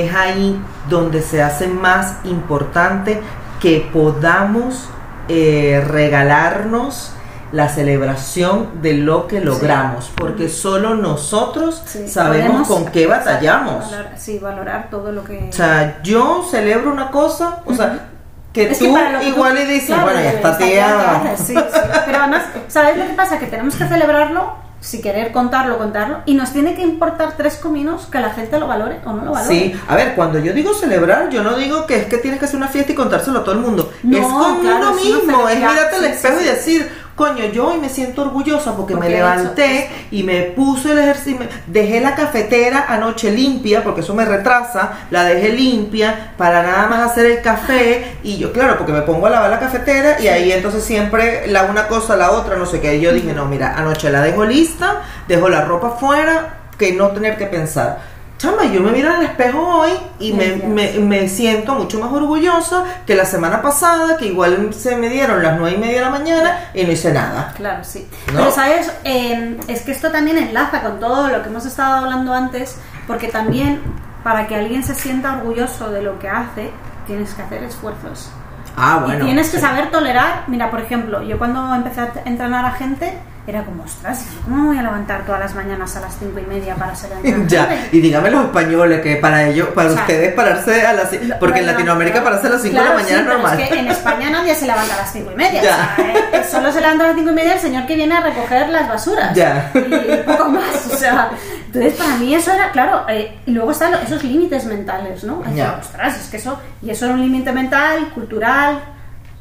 es 0.00 0.14
ahí 0.14 0.60
donde 0.88 1.22
se 1.22 1.42
hace 1.42 1.68
más 1.68 2.16
importante 2.24 3.20
que 3.60 3.88
podamos 3.92 4.88
eh, 5.28 5.82
regalarnos 5.86 7.12
la 7.52 7.68
celebración 7.68 8.82
de 8.82 8.94
lo 8.94 9.26
que 9.26 9.40
logramos, 9.40 10.10
porque 10.16 10.48
solo 10.48 10.94
nosotros 10.94 11.82
sabemos 12.06 12.66
con 12.66 12.86
qué 12.86 13.06
batallamos. 13.06 13.84
sí, 14.16 14.38
valorar 14.38 14.88
todo 14.90 15.12
lo 15.12 15.22
que... 15.22 15.48
O 15.50 15.52
sea, 15.52 16.00
yo 16.02 16.46
celebro 16.50 16.90
una 16.90 17.10
cosa, 17.10 17.60
o 17.66 17.74
sea, 17.74 18.08
que 18.54 18.66
tú 18.66 18.96
igual 19.26 19.58
y 19.58 19.64
dices, 19.66 20.00
bueno, 20.02 20.20
ya 20.20 20.32
está 20.32 20.56
tía... 20.56 21.36
Sí, 21.36 21.54
sí, 21.54 21.60
pero 22.06 22.18
además, 22.18 22.44
¿sabes 22.68 22.96
lo 22.96 23.06
que 23.06 23.12
pasa? 23.12 23.38
Que 23.38 23.46
tenemos 23.46 23.76
que 23.76 23.86
celebrarlo 23.86 24.54
si 24.82 25.00
querer 25.00 25.30
contarlo, 25.30 25.78
contarlo, 25.78 26.18
y 26.26 26.34
nos 26.34 26.52
tiene 26.52 26.74
que 26.74 26.82
importar 26.82 27.36
tres 27.36 27.56
cominos 27.56 28.06
que 28.06 28.18
la 28.18 28.30
gente 28.30 28.58
lo 28.58 28.66
valore 28.66 28.98
o 29.04 29.12
no 29.12 29.24
lo 29.24 29.30
valore. 29.30 29.54
Sí, 29.54 29.80
a 29.86 29.94
ver, 29.94 30.14
cuando 30.16 30.40
yo 30.40 30.52
digo 30.52 30.74
celebrar, 30.74 31.30
yo 31.30 31.42
no 31.42 31.56
digo 31.56 31.86
que 31.86 31.96
es 31.96 32.06
que 32.06 32.18
tienes 32.18 32.40
que 32.40 32.46
hacer 32.46 32.56
una 32.56 32.66
fiesta 32.66 32.90
y 32.90 32.94
contárselo 32.96 33.38
a 33.38 33.44
todo 33.44 33.54
el 33.54 33.60
mundo. 33.60 33.92
es 34.02 34.26
con 34.26 34.66
uno 34.66 34.94
mismo, 34.94 35.48
es 35.48 35.56
mirarte 35.56 35.96
al 35.96 36.04
espejo 36.04 36.40
y 36.40 36.44
decir, 36.44 36.90
coño, 37.14 37.44
yo 37.46 37.68
hoy 37.68 37.78
me 37.78 37.88
siento 37.88 38.22
orgullosa 38.22 38.76
porque, 38.76 38.94
me 38.94 39.08
levanté 39.08 39.88
y 40.10 40.22
me 40.22 40.42
puse 40.42 40.92
el 40.92 40.98
ejercicio, 40.98 41.46
dejé 41.66 42.00
la 42.00 42.14
cafetera 42.14 42.86
anoche 42.88 43.30
limpia, 43.30 43.82
porque 43.82 44.00
eso 44.00 44.14
me 44.14 44.24
retrasa, 44.24 45.06
la 45.10 45.24
dejé 45.24 45.50
limpia 45.50 46.32
para 46.36 46.62
nada 46.62 46.86
más 46.88 47.10
hacer 47.10 47.26
el 47.26 47.42
café 47.42 48.16
y 48.22 48.38
yo, 48.38 48.52
claro, 48.52 48.76
porque 48.78 48.92
me 48.92 49.02
pongo 49.02 49.26
a 49.26 49.30
lavar 49.30 49.50
la 49.50 49.58
cafetera 49.58 50.20
y 50.20 50.28
ahí 50.28 50.52
entonces 50.52 50.84
siempre 50.84 51.46
la 51.46 51.64
una 51.64 51.88
cosa, 51.88 52.16
la 52.16 52.32
otra, 52.32 52.56
no 52.56 52.66
sé 52.66 52.80
qué. 52.80 52.96
Y 52.96 53.00
yo 53.00 53.12
dije, 53.12 53.32
no, 53.32 53.46
mira, 53.46 53.74
anoche 53.76 54.10
la 54.10 54.20
dejo 54.22 54.44
lista, 54.44 55.02
dejo 55.28 55.48
la 55.48 55.64
ropa 55.64 55.96
fuera, 55.98 56.58
que 56.78 56.92
no 56.92 57.08
tener 57.08 57.36
que 57.36 57.46
pensar 57.46 58.11
chama, 58.42 58.64
yo 58.64 58.80
me 58.80 58.90
miro 58.90 59.08
en 59.08 59.20
el 59.20 59.22
espejo 59.22 59.60
hoy 59.60 59.92
y 60.18 60.32
me, 60.32 61.28
siento 61.28 61.76
mucho 61.76 62.00
más 62.00 62.12
orgullosa 62.12 62.84
que 63.06 63.14
la 63.14 63.24
semana 63.24 63.62
pasada, 63.62 64.16
que 64.16 64.26
igual 64.26 64.74
se 64.74 64.96
me 64.96 65.08
dieron 65.08 65.44
las 65.44 65.56
nueve 65.60 65.76
y 65.76 65.80
media 65.80 65.98
de 65.98 66.04
la 66.06 66.10
mañana 66.10 66.58
y 66.74 66.82
no 66.82 66.90
hice 66.90 67.12
nada. 67.12 67.52
Claro, 67.56 67.84
sí. 67.84 68.08
Pero, 68.26 68.50
¿sabes? 68.50 68.92
Em, 69.04 69.58
es 69.68 69.82
que 69.82 69.92
esto 69.92 70.10
también 70.10 70.38
enlaza 70.38 70.82
con 70.82 70.98
todo 70.98 71.28
lo 71.28 71.40
que 71.42 71.50
hemos 71.50 71.64
estado 71.66 72.04
hablando 72.04 72.34
antes, 72.34 72.78
porque 73.06 73.28
también 73.28 73.80
para 74.24 74.48
que 74.48 74.56
alguien 74.56 74.82
se 74.82 74.96
sienta 74.96 75.36
orgulloso 75.36 75.90
de 75.92 76.02
lo 76.02 76.18
que 76.18 76.28
hace, 76.28 76.72
tienes 77.06 77.32
que 77.34 77.42
hacer 77.42 77.62
esfuerzos. 77.62 78.28
Ah, 78.76 79.02
bueno. 79.04 79.22
Y 79.22 79.26
tienes 79.26 79.50
que 79.50 79.60
saber 79.60 79.92
tolerar. 79.92 80.44
Mira, 80.48 80.68
por 80.68 80.80
ejemplo, 80.80 81.22
yo 81.22 81.38
cuando 81.38 81.72
empecé 81.72 82.00
a 82.00 82.12
entrenar 82.24 82.64
a 82.64 82.72
gente, 82.72 83.18
era 83.46 83.64
como, 83.64 83.82
ostras, 83.82 84.24
¿cómo 84.44 84.56
me 84.56 84.68
voy 84.68 84.78
a 84.78 84.82
levantar 84.82 85.26
todas 85.26 85.40
las 85.40 85.54
mañanas 85.54 85.96
a 85.96 86.00
las 86.00 86.16
cinco 86.16 86.38
y 86.38 86.46
media 86.46 86.76
para 86.76 86.94
ser 86.94 87.10
Ya, 87.48 87.88
y 87.90 88.00
dígame 88.00 88.30
los 88.30 88.44
españoles 88.44 89.00
que 89.00 89.16
para 89.16 89.48
ellos, 89.48 89.68
para 89.68 89.92
ustedes 89.92 90.32
pararse 90.34 90.86
a 90.86 90.92
las 90.92 91.10
porque 91.40 91.60
en 91.60 91.66
Latinoamérica 91.66 92.22
pararse 92.22 92.46
a 92.46 92.50
las 92.50 92.62
5 92.62 92.76
de 92.76 92.84
la 92.84 92.94
mañana 92.94 93.20
es 93.20 93.26
normal. 93.26 93.60
Es 93.60 93.68
que 93.68 93.78
en 93.78 93.88
España 93.88 94.30
nadie 94.30 94.54
se 94.54 94.66
levanta 94.66 94.94
a 94.94 94.98
las 94.98 95.12
cinco 95.12 95.32
y 95.32 95.36
media. 95.36 95.60
O 95.60 95.64
sea, 95.64 95.96
¿eh? 95.98 96.44
Solo 96.50 96.72
se 96.72 96.80
levanta 96.80 97.04
a 97.04 97.06
las 97.08 97.16
cinco 97.16 97.30
y 97.30 97.34
media 97.34 97.54
el 97.54 97.60
señor 97.60 97.86
que 97.86 97.94
viene 97.94 98.14
a 98.14 98.20
recoger 98.20 98.68
las 98.68 98.88
basuras. 98.88 99.34
Ya. 99.34 99.70
Y 99.74 100.22
poco 100.24 100.48
más. 100.48 100.86
O 100.92 100.96
sea, 100.96 101.30
entonces 101.66 101.94
para 101.94 102.16
mí 102.16 102.34
eso 102.34 102.52
era, 102.52 102.70
claro, 102.70 103.04
eh, 103.08 103.38
y 103.46 103.50
luego 103.50 103.72
están 103.72 103.94
esos 103.94 104.22
límites 104.22 104.64
mentales, 104.66 105.24
¿no? 105.24 105.42
Ya. 105.54 105.78
Ostras, 105.80 106.20
es 106.20 106.28
que 106.28 106.36
eso, 106.36 106.58
y 106.80 106.90
eso 106.90 107.06
era 107.06 107.14
un 107.14 107.20
límite 107.20 107.52
mental, 107.52 108.10
cultural, 108.14 108.80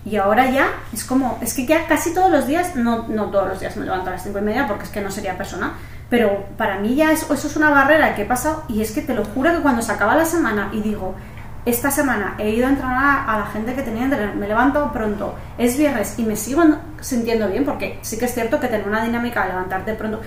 y 0.04 0.16
ahora 0.16 0.50
ya 0.50 0.68
es 0.94 1.04
como, 1.04 1.38
es 1.42 1.54
que 1.54 1.66
ya 1.66 1.88
casi 1.88 2.14
todos 2.14 2.32
los 2.32 2.48
días, 2.48 2.76
no, 2.76 3.08
no 3.08 3.26
todos 3.26 3.48
los 3.50 3.60
días 3.60 3.78
me 3.78 3.86
levanto 3.86 4.10
a 4.10 4.14
las 4.14 4.24
cinco 4.24 4.40
y 4.40 4.42
media 4.42 4.68
porque 4.68 4.86
es 4.86 4.90
que 4.90 5.02
no 5.02 5.12
sería 5.12 5.38
persona, 5.38 5.74
pero 6.10 6.46
para 6.58 6.80
mí 6.80 6.96
ya 6.96 7.12
es, 7.12 7.24
eso 7.30 7.48
es 7.48 7.56
una 7.56 7.70
barrera 7.70 8.16
que 8.16 8.24
he 8.24 8.26
pasado 8.26 8.64
y 8.68 8.82
es 8.82 8.92
que 8.92 9.02
te 9.02 9.14
lo 9.14 9.24
juro 9.24 9.52
que 9.54 9.62
cuando 9.62 9.82
se 9.82 9.92
acaba 9.92 10.16
la 10.16 10.26
semana 10.26 10.70
y 10.74 10.82
digo, 10.82 11.16
esta 11.66 11.92
semana 11.92 12.36
he 12.40 12.50
ido 12.50 12.66
a 12.66 12.70
entrenar 12.70 13.30
a 13.30 13.38
la 13.40 13.46
gente 13.46 13.74
que 13.76 13.84
tenía 13.84 14.02
que 14.02 14.06
entrenar, 14.06 14.36
me 14.36 14.48
levanto 14.48 14.92
pronto, 14.92 15.36
es 15.58 15.78
viernes 15.78 16.18
y 16.18 16.24
me 16.24 16.36
sigo 16.36 16.64
sintiendo 17.02 17.48
bien 17.50 17.66
porque 17.66 18.00
sí 18.02 18.18
que 18.18 18.26
es 18.26 18.34
cierto 18.34 18.60
que 18.60 18.68
tengo 18.68 18.88
una 18.88 19.04
dinámica 19.04 19.44
de 19.44 19.50
levantarte 19.50 19.94
pronto 19.94 20.22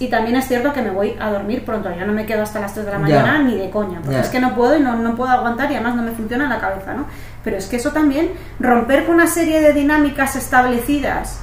y 0.00 0.08
también 0.08 0.36
es 0.36 0.48
cierto 0.48 0.72
que 0.72 0.82
me 0.82 0.90
voy 0.90 1.16
a 1.20 1.30
dormir 1.30 1.64
pronto, 1.64 1.88
ya 1.94 2.04
no 2.04 2.12
me 2.12 2.26
quedo 2.26 2.42
hasta 2.42 2.60
las 2.60 2.74
3 2.74 2.86
de 2.86 2.92
la 2.92 2.98
mañana 2.98 3.38
ni 3.38 3.56
de 3.56 3.70
coña, 3.70 4.00
porque 4.02 4.20
es 4.20 4.28
que 4.28 4.40
no 4.40 4.54
puedo 4.54 4.76
y 4.76 4.80
no, 4.80 4.96
no 4.96 5.14
puedo 5.14 5.30
aguantar 5.30 5.70
y 5.70 5.74
además 5.74 5.94
no 5.94 6.02
me 6.02 6.12
funciona 6.12 6.48
la 6.48 6.58
cabeza, 6.58 6.94
¿no? 6.94 7.06
Pero 7.44 7.56
es 7.56 7.66
que 7.66 7.76
eso 7.76 7.90
también, 7.90 8.32
romper 8.60 9.06
con 9.06 9.16
una 9.16 9.26
serie 9.26 9.60
de 9.60 9.72
dinámicas 9.72 10.36
establecidas 10.36 11.40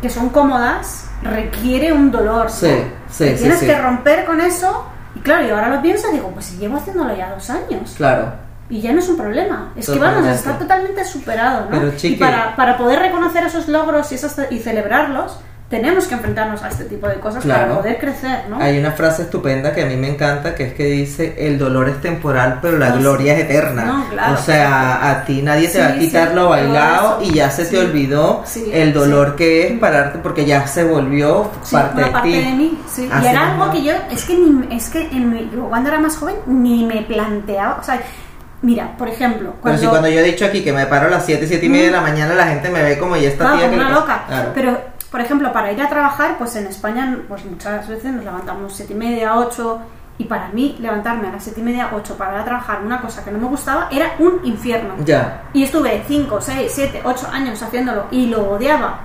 que 0.00 0.10
son 0.10 0.30
cómodas, 0.30 1.08
requiere 1.22 1.92
un 1.92 2.10
dolor. 2.10 2.50
Sí, 2.50 2.72
sí, 3.10 3.34
Tienes 3.36 3.60
que 3.60 3.76
romper 3.76 4.24
con 4.24 4.40
eso. 4.40 4.86
Y 5.14 5.20
claro, 5.20 5.46
y 5.46 5.50
ahora 5.50 5.68
lo 5.68 5.82
pienso 5.82 6.08
y 6.10 6.14
digo, 6.14 6.30
pues 6.30 6.46
si 6.46 6.56
llevo 6.58 6.76
haciéndolo 6.76 7.16
ya 7.16 7.30
dos 7.30 7.50
años. 7.50 7.94
Claro. 7.96 8.47
Y 8.70 8.80
ya 8.80 8.92
no 8.92 8.98
es 8.98 9.08
un 9.08 9.16
problema. 9.16 9.72
Es 9.76 9.88
que 9.88 9.98
vamos, 9.98 10.26
está 10.26 10.58
totalmente 10.58 11.04
superado, 11.04 11.68
¿no? 11.70 11.92
y 12.02 12.16
para, 12.16 12.54
para 12.56 12.76
poder 12.76 12.98
reconocer 12.98 13.44
esos 13.44 13.68
logros 13.68 14.12
y, 14.12 14.16
esos, 14.16 14.34
y 14.50 14.58
celebrarlos, 14.58 15.38
tenemos 15.68 16.06
que 16.06 16.14
enfrentarnos 16.14 16.62
a 16.62 16.68
este 16.68 16.84
tipo 16.84 17.06
de 17.08 17.16
cosas 17.16 17.44
para 17.44 17.68
poder 17.74 17.98
crecer, 17.98 18.44
¿no? 18.48 18.58
Hay 18.58 18.78
una 18.78 18.92
frase 18.92 19.22
estupenda 19.22 19.74
que 19.74 19.82
a 19.82 19.86
mí 19.86 19.96
me 19.96 20.08
encanta, 20.08 20.54
que 20.54 20.68
es 20.68 20.72
que 20.72 20.84
dice, 20.86 21.34
el 21.38 21.58
dolor 21.58 21.90
es 21.90 22.00
temporal, 22.00 22.58
pero 22.62 22.78
la 22.78 22.92
gloria 22.92 23.34
es 23.34 23.44
eterna. 23.44 24.06
o 24.32 24.36
sea, 24.38 25.10
a 25.10 25.24
ti 25.24 25.42
nadie 25.42 25.68
te 25.68 25.80
va 25.80 25.88
a 25.88 25.98
quitar 25.98 26.34
lo 26.34 26.48
bailado 26.48 27.18
y 27.22 27.34
ya 27.34 27.50
se 27.50 27.66
te 27.66 27.78
olvidó 27.78 28.44
el 28.72 28.94
dolor 28.94 29.36
que 29.36 29.68
es 29.68 29.78
pararte 29.78 30.18
porque 30.20 30.46
ya 30.46 30.66
se 30.66 30.84
volvió 30.84 31.50
parte, 31.70 32.02
de, 32.02 32.20
ti. 32.22 32.32
de 32.32 32.52
mí. 32.52 32.78
y 32.96 33.26
era 33.26 33.52
algo 33.52 33.70
que 33.70 33.82
yo, 33.82 33.92
es 34.10 34.24
que, 34.24 34.38
ni, 34.38 34.74
es 34.74 34.88
que 34.88 35.02
en 35.02 35.50
yo 35.50 35.68
cuando 35.68 35.90
era 35.90 36.00
más 36.00 36.16
joven 36.16 36.36
ni 36.46 36.86
me 36.86 37.02
planteaba, 37.02 37.78
o 37.78 37.84
sea, 37.84 38.00
Mira, 38.60 38.96
por 38.96 39.08
ejemplo, 39.08 39.54
cuando... 39.60 39.62
Pero 39.62 39.78
si 39.78 39.86
cuando 39.86 40.08
yo 40.08 40.20
he 40.20 40.24
dicho 40.24 40.44
aquí 40.44 40.64
que 40.64 40.72
me 40.72 40.86
paro 40.86 41.06
a 41.06 41.10
las 41.10 41.26
7, 41.26 41.46
7 41.46 41.64
y 41.64 41.68
media 41.68 41.86
de 41.86 41.92
la 41.92 42.00
mm. 42.00 42.04
mañana, 42.04 42.34
la 42.34 42.46
gente 42.48 42.68
me 42.70 42.82
ve 42.82 42.98
como 42.98 43.16
ya 43.16 43.28
está 43.28 43.56
tía 43.56 43.66
como 43.68 43.76
una 43.76 43.90
loca. 43.90 44.52
Pero 44.54 44.78
por 45.10 45.20
ejemplo, 45.20 45.52
para 45.52 45.72
ir 45.72 45.80
a 45.80 45.88
trabajar, 45.88 46.36
pues 46.36 46.54
en 46.56 46.66
España, 46.66 47.18
pues 47.28 47.44
muchas 47.44 47.88
veces 47.88 48.12
nos 48.12 48.24
levantamos 48.24 48.74
siete 48.76 48.92
y 48.92 48.96
media, 48.96 49.36
ocho, 49.36 49.80
y 50.18 50.24
para 50.24 50.48
mí 50.48 50.76
levantarme 50.80 51.28
a 51.28 51.32
las 51.32 51.44
siete 51.44 51.60
y 51.60 51.62
media, 51.62 51.90
ocho 51.94 52.16
para 52.18 52.34
ir 52.34 52.40
a 52.40 52.44
trabajar 52.44 52.82
una 52.84 53.00
cosa 53.00 53.24
que 53.24 53.30
no 53.30 53.38
me 53.38 53.46
gustaba 53.46 53.88
era 53.90 54.14
un 54.18 54.40
infierno. 54.44 54.94
Ya. 55.04 55.44
Y 55.54 55.62
estuve 55.62 56.02
cinco, 56.06 56.40
seis, 56.40 56.72
siete, 56.74 57.00
ocho 57.04 57.26
años 57.32 57.62
haciéndolo 57.62 58.06
y 58.10 58.26
lo 58.26 58.50
odiaba. 58.50 59.00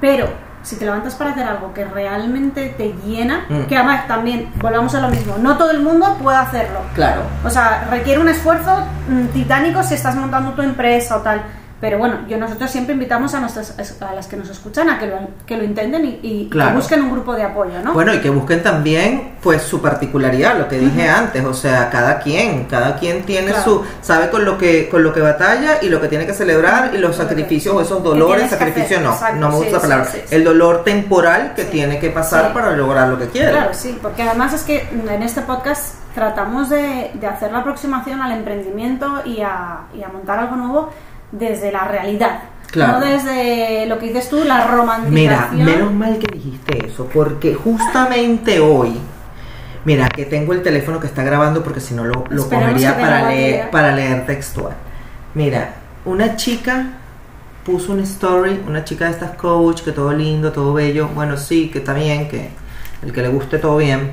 Pero 0.00 0.28
si 0.62 0.76
te 0.76 0.84
levantas 0.84 1.14
para 1.14 1.30
hacer 1.30 1.44
algo 1.44 1.72
que 1.72 1.84
realmente 1.84 2.68
te 2.76 2.94
llena, 3.04 3.46
mm. 3.48 3.62
que 3.62 3.76
además 3.76 4.06
también, 4.06 4.52
volvamos 4.60 4.94
a 4.94 5.00
lo 5.00 5.08
mismo, 5.08 5.36
no 5.38 5.56
todo 5.56 5.70
el 5.70 5.80
mundo 5.80 6.16
puede 6.22 6.38
hacerlo. 6.38 6.80
Claro. 6.94 7.22
O 7.44 7.50
sea, 7.50 7.86
requiere 7.90 8.20
un 8.20 8.28
esfuerzo 8.28 8.84
mm, 9.08 9.26
titánico 9.28 9.82
si 9.82 9.94
estás 9.94 10.14
montando 10.16 10.52
tu 10.52 10.62
empresa 10.62 11.16
o 11.16 11.20
tal 11.20 11.42
pero 11.80 11.96
bueno, 11.96 12.26
yo 12.28 12.36
nosotros 12.36 12.70
siempre 12.70 12.92
invitamos 12.92 13.32
a, 13.32 13.40
nuestras, 13.40 13.74
a 14.02 14.14
las 14.14 14.26
que 14.26 14.36
nos 14.36 14.50
escuchan 14.50 14.90
a 14.90 14.98
que 14.98 15.06
lo, 15.06 15.16
que 15.46 15.56
lo 15.56 15.64
intenten 15.64 16.18
y, 16.22 16.50
que 16.50 16.66
busquen 16.74 17.00
un 17.00 17.10
grupo 17.10 17.34
de 17.34 17.42
apoyo, 17.42 17.80
¿no? 17.82 17.94
Bueno, 17.94 18.12
y 18.12 18.18
que 18.18 18.28
busquen 18.28 18.62
también 18.62 19.36
pues 19.42 19.62
su 19.62 19.80
particularidad, 19.80 20.58
lo 20.58 20.68
que 20.68 20.78
dije 20.78 21.08
antes, 21.08 21.42
o 21.42 21.54
sea, 21.54 21.88
cada 21.88 22.18
quien, 22.18 22.64
cada 22.64 22.96
quien 22.96 23.22
tiene 23.22 23.54
su, 23.64 23.82
sabe 24.02 24.28
con 24.28 24.44
lo 24.44 24.58
que 24.58 24.90
con 24.90 25.02
lo 25.02 25.14
que 25.14 25.20
batalla 25.20 25.78
y 25.80 25.88
lo 25.88 26.02
que 26.02 26.08
tiene 26.08 26.26
que 26.26 26.34
celebrar 26.34 26.94
y 26.94 26.98
los 26.98 27.16
sacrificios 27.16 27.74
o 27.74 27.80
esos 27.80 28.02
dolores, 28.02 28.50
sacrificios 28.50 29.00
no, 29.00 29.16
no 29.36 29.48
me 29.48 29.56
gusta 29.56 29.72
la 29.72 29.80
palabra, 29.80 30.10
el 30.30 30.44
dolor 30.44 30.84
temporal 30.84 31.54
que 31.56 31.64
tiene 31.64 31.98
que 31.98 32.10
pasar 32.10 32.52
para 32.52 32.72
lograr 32.72 33.08
lo 33.08 33.18
que 33.18 33.28
quiere. 33.28 33.52
Claro, 33.52 33.70
sí, 33.72 33.98
porque 34.02 34.22
además 34.22 34.52
es 34.52 34.62
que 34.64 34.86
en 34.90 35.22
este 35.22 35.40
podcast 35.40 35.94
tratamos 36.14 36.68
de, 36.68 37.12
de 37.14 37.26
hacer 37.26 37.52
la 37.52 37.60
aproximación 37.60 38.20
al 38.20 38.32
emprendimiento 38.32 39.22
y 39.24 39.40
a, 39.40 39.84
y 39.94 40.02
a 40.02 40.08
montar 40.08 40.40
algo 40.40 40.56
nuevo 40.56 40.90
desde 41.32 41.72
la 41.72 41.84
realidad. 41.84 42.40
No 42.76 43.00
desde 43.00 43.86
lo 43.86 43.98
que 43.98 44.06
dices 44.06 44.28
tú, 44.28 44.44
la 44.44 44.66
romantización. 44.66 45.14
Mira, 45.14 45.48
menos 45.52 45.92
mal 45.92 46.18
que 46.18 46.32
dijiste 46.32 46.86
eso, 46.86 47.08
porque 47.12 47.54
justamente 47.54 48.60
hoy, 48.60 48.96
mira, 49.84 50.08
que 50.08 50.24
tengo 50.24 50.52
el 50.52 50.62
teléfono 50.62 51.00
que 51.00 51.08
está 51.08 51.24
grabando 51.24 51.64
porque 51.64 51.80
si 51.80 51.94
no 51.94 52.04
lo, 52.04 52.24
lo 52.28 52.48
cogería 52.48 52.96
para 52.96 53.28
leer, 53.28 53.70
para 53.70 53.92
leer 53.92 54.24
textual. 54.24 54.74
Mira, 55.34 55.74
una 56.04 56.36
chica 56.36 56.92
puso 57.64 57.92
una 57.92 58.04
story, 58.04 58.62
una 58.66 58.84
chica 58.84 59.06
de 59.06 59.12
estas 59.12 59.32
coach, 59.32 59.82
que 59.82 59.90
todo 59.90 60.12
lindo, 60.12 60.52
todo 60.52 60.72
bello, 60.72 61.08
bueno, 61.08 61.36
sí, 61.36 61.70
que 61.70 61.78
está 61.78 61.92
bien, 61.92 62.28
que 62.28 62.50
el 63.02 63.12
que 63.12 63.22
le 63.22 63.28
guste 63.28 63.58
todo 63.58 63.78
bien, 63.78 64.12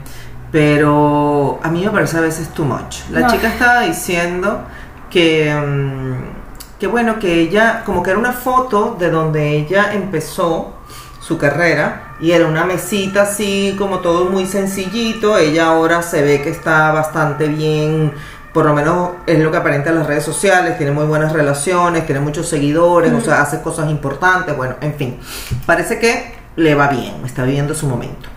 pero 0.51 1.59
a 1.61 1.69
mí 1.69 1.83
me 1.85 1.91
parece 1.91 2.17
a 2.17 2.21
veces 2.21 2.49
too 2.49 2.65
much. 2.65 3.01
La 3.11 3.27
chica 3.27 3.49
estaba 3.49 3.81
diciendo 3.81 4.63
que... 5.11 5.53
Mm, 5.53 6.36
que 6.79 6.87
bueno, 6.87 7.19
que 7.19 7.41
ella, 7.41 7.83
como 7.85 8.03
que 8.03 8.11
era 8.11 8.19
una 8.19 8.33
foto 8.33 8.95
de 8.99 9.09
donde 9.09 9.57
ella 9.57 9.93
empezó 9.93 10.73
su 11.19 11.37
carrera 11.37 12.15
y 12.19 12.31
era 12.31 12.45
una 12.47 12.65
mesita 12.65 13.23
así 13.23 13.75
como 13.77 13.99
todo 13.99 14.25
muy 14.29 14.45
sencillito, 14.45 15.37
ella 15.37 15.67
ahora 15.67 16.01
se 16.01 16.21
ve 16.21 16.41
que 16.41 16.49
está 16.49 16.91
bastante 16.91 17.47
bien 17.47 18.13
por 18.57 18.65
lo 18.65 18.73
menos 18.73 19.11
es 19.27 19.37
lo 19.37 19.51
que 19.51 19.57
aparenta 19.57 19.91
en 19.91 19.97
las 19.97 20.07
redes 20.07 20.23
sociales, 20.23 20.77
tiene 20.77 20.91
muy 20.91 21.05
buenas 21.05 21.31
relaciones, 21.31 22.07
tiene 22.07 22.21
muchos 22.21 22.49
seguidores, 22.49 23.13
o 23.13 23.21
sea, 23.21 23.41
hace 23.41 23.61
cosas 23.61 23.87
importantes, 23.91 24.57
bueno, 24.57 24.77
en 24.81 24.95
fin, 24.95 25.19
parece 25.67 25.99
que 25.99 26.33
le 26.55 26.73
va 26.73 26.87
bien, 26.87 27.13
está 27.23 27.43
viviendo 27.43 27.75
su 27.75 27.87
momento. 27.87 28.29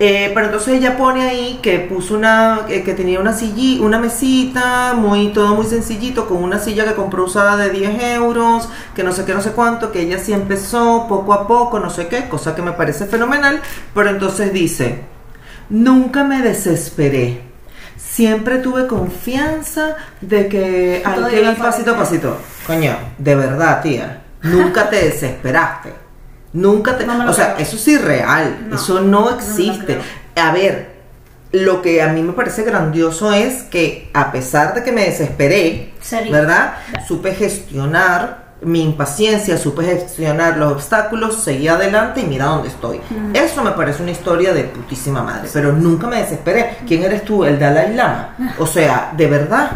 Eh, 0.00 0.30
pero 0.32 0.46
entonces 0.46 0.74
ella 0.74 0.96
pone 0.96 1.22
ahí 1.22 1.58
que 1.60 1.80
puso 1.80 2.14
una, 2.14 2.66
eh, 2.68 2.84
que 2.84 2.94
tenía 2.94 3.18
una 3.18 3.32
silla, 3.32 3.82
una 3.82 3.98
mesita, 3.98 4.94
muy, 4.94 5.28
todo 5.32 5.56
muy 5.56 5.66
sencillito, 5.66 6.28
con 6.28 6.42
una 6.42 6.60
silla 6.60 6.84
que 6.84 6.94
compró 6.94 7.24
usada 7.24 7.56
de 7.56 7.70
10 7.70 8.02
euros, 8.14 8.68
que 8.94 9.02
no 9.02 9.10
sé 9.10 9.24
qué, 9.24 9.34
no 9.34 9.40
sé 9.40 9.50
cuánto, 9.52 9.90
que 9.90 10.02
ella 10.02 10.18
sí 10.18 10.32
empezó 10.32 11.06
poco 11.08 11.32
a 11.32 11.48
poco, 11.48 11.80
no 11.80 11.90
sé 11.90 12.06
qué, 12.06 12.28
cosa 12.28 12.54
que 12.54 12.62
me 12.62 12.72
parece 12.72 13.06
fenomenal, 13.06 13.60
pero 13.92 14.10
entonces 14.10 14.52
dice, 14.52 15.02
nunca 15.68 16.22
me 16.22 16.42
desesperé. 16.42 17.42
Siempre 17.96 18.58
tuve 18.58 18.86
confianza 18.86 19.96
de 20.20 20.48
que 20.48 21.02
hay 21.04 21.24
que 21.30 21.42
ir 21.42 21.56
pasito 21.56 21.92
a 21.92 21.98
pasito. 21.98 22.36
Coño, 22.66 22.96
de 23.18 23.34
verdad, 23.34 23.82
tía. 23.82 24.22
Nunca 24.42 24.88
te 24.88 24.96
desesperaste. 25.04 26.07
Nunca 26.52 26.96
te. 26.96 27.06
No 27.06 27.28
o 27.28 27.32
sea, 27.32 27.54
creo. 27.54 27.66
eso 27.66 27.76
es 27.76 27.88
irreal. 27.88 28.66
No, 28.68 28.76
eso 28.76 29.00
no 29.00 29.30
existe. 29.30 29.98
a 30.36 30.52
ver, 30.52 30.98
lo 31.52 31.82
que 31.82 32.02
a 32.02 32.08
mí 32.08 32.22
me 32.22 32.32
parece 32.32 32.62
grandioso 32.62 33.32
es 33.32 33.62
que, 33.64 34.10
a 34.14 34.32
pesar 34.32 34.74
de 34.74 34.82
que 34.82 34.92
me 34.92 35.04
desesperé. 35.04 35.92
¿verdad? 36.30 36.74
Supe 37.06 37.34
gestionar 37.34 38.48
mi 38.60 38.82
impaciencia, 38.82 39.56
supe 39.56 39.84
gestionar 39.84 40.56
los 40.56 40.72
obstáculos, 40.72 41.42
seguí 41.42 41.68
adelante 41.68 42.20
y 42.20 42.24
mira 42.24 42.46
dónde 42.46 42.68
estoy. 42.68 43.00
Eso 43.32 43.62
me 43.62 43.70
parece 43.72 44.02
una 44.02 44.10
historia 44.10 44.52
de 44.52 44.64
putísima 44.64 45.22
madre, 45.22 45.48
pero 45.52 45.72
nunca 45.72 46.06
me 46.06 46.16
desesperé. 46.22 46.78
¿Quién 46.86 47.04
eres 47.04 47.24
tú? 47.24 47.44
El 47.44 47.58
Dalai 47.58 47.94
Lama. 47.94 48.34
O 48.58 48.66
sea, 48.66 49.12
de 49.16 49.26
verdad. 49.26 49.70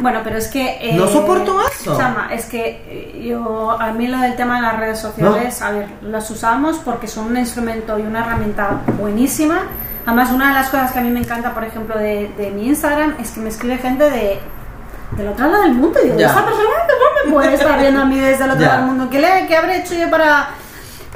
Bueno, 0.00 0.20
pero 0.24 0.36
es 0.38 0.48
que... 0.48 0.78
eh, 0.80 0.94
No 0.96 1.06
soporto 1.08 1.60
eso. 1.68 1.96
Chama, 1.96 2.28
es 2.32 2.46
que 2.46 2.82
eh, 2.88 3.22
yo, 3.28 3.70
a 3.70 3.92
mí 3.92 4.06
lo 4.08 4.18
del 4.18 4.34
tema 4.36 4.56
de 4.56 4.62
las 4.62 4.78
redes 4.78 4.98
sociales, 4.98 5.60
a 5.62 5.70
ver, 5.72 5.86
las 6.02 6.30
usamos 6.30 6.78
porque 6.78 7.06
son 7.06 7.26
un 7.26 7.36
instrumento 7.36 7.98
y 7.98 8.02
una 8.02 8.20
herramienta 8.20 8.80
buenísima. 8.98 9.58
Además, 10.06 10.30
una 10.32 10.48
de 10.48 10.54
las 10.54 10.70
cosas 10.70 10.92
que 10.92 10.98
a 10.98 11.02
mí 11.02 11.10
me 11.10 11.20
encanta, 11.20 11.52
por 11.52 11.64
ejemplo, 11.64 11.96
de, 11.98 12.32
de 12.36 12.50
mi 12.50 12.66
Instagram 12.68 13.16
es 13.20 13.30
que 13.32 13.40
me 13.40 13.50
escribe 13.50 13.78
gente 13.78 14.10
de 14.10 14.40
del 15.16 15.26
otro 15.26 15.48
lado 15.48 15.64
del 15.64 15.74
mundo 15.74 15.98
y 16.00 16.06
digo, 16.06 16.18
Ya. 16.20 16.28
esta 16.28 16.44
persona 16.44 16.68
no 16.88 17.24
me 17.26 17.32
puede 17.32 17.54
estar 17.54 17.80
viendo 17.80 18.00
a 18.00 18.04
mí 18.04 18.16
desde 18.16 18.44
el 18.44 18.50
otro 18.52 18.64
lado 18.64 18.76
del 18.78 18.86
mundo, 18.86 19.08
¿qué, 19.10 19.18
le, 19.18 19.46
qué 19.48 19.56
habré 19.56 19.78
hecho 19.80 19.94
yo 19.94 20.08
para...? 20.08 20.50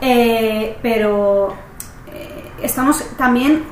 Eh, 0.00 0.76
pero 0.82 1.54
eh, 2.12 2.50
estamos 2.60 3.04
también, 3.16 3.64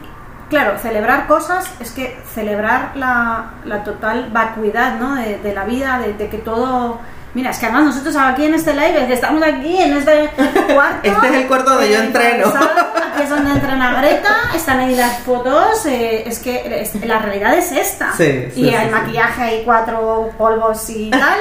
claro, 0.52 0.78
celebrar 0.78 1.26
cosas 1.26 1.64
es 1.80 1.90
que 1.92 2.14
celebrar 2.34 2.92
la, 2.94 3.52
la 3.64 3.84
total 3.84 4.28
vacuidad 4.30 4.98
¿no? 5.00 5.14
de, 5.14 5.38
de 5.38 5.54
la 5.54 5.64
vida, 5.64 5.98
de, 5.98 6.12
de 6.12 6.28
que 6.28 6.36
todo... 6.38 7.00
Mira, 7.32 7.48
es 7.48 7.58
que 7.58 7.64
además 7.64 7.84
nosotros 7.86 8.14
aquí 8.16 8.44
en 8.44 8.52
este 8.52 8.74
live, 8.74 9.10
estamos 9.10 9.42
aquí 9.42 9.78
en 9.80 9.96
este 9.96 10.28
cuarto... 10.74 10.98
Este 11.02 11.26
es 11.28 11.32
el 11.32 11.46
cuarto 11.48 11.70
donde 11.70 11.88
yo 11.90 11.96
eh, 12.00 12.04
entreno. 12.04 12.48
Aquí 12.48 13.22
es 13.22 13.30
donde 13.30 13.50
entrena 13.52 13.94
Greta, 14.02 14.36
están 14.54 14.80
ahí 14.80 14.94
las 14.94 15.20
fotos, 15.20 15.86
eh, 15.86 16.24
es 16.26 16.38
que 16.40 16.82
es- 16.82 16.94
la 17.06 17.18
realidad 17.20 17.54
es 17.54 17.72
esta. 17.72 18.12
Sí, 18.18 18.50
sí, 18.54 18.60
y 18.60 18.70
sí, 18.70 18.76
sí. 18.78 18.90
maquillaje, 18.90 19.42
hay 19.42 19.62
cuatro 19.64 20.28
polvos 20.36 20.90
y 20.90 21.10
tal. 21.10 21.38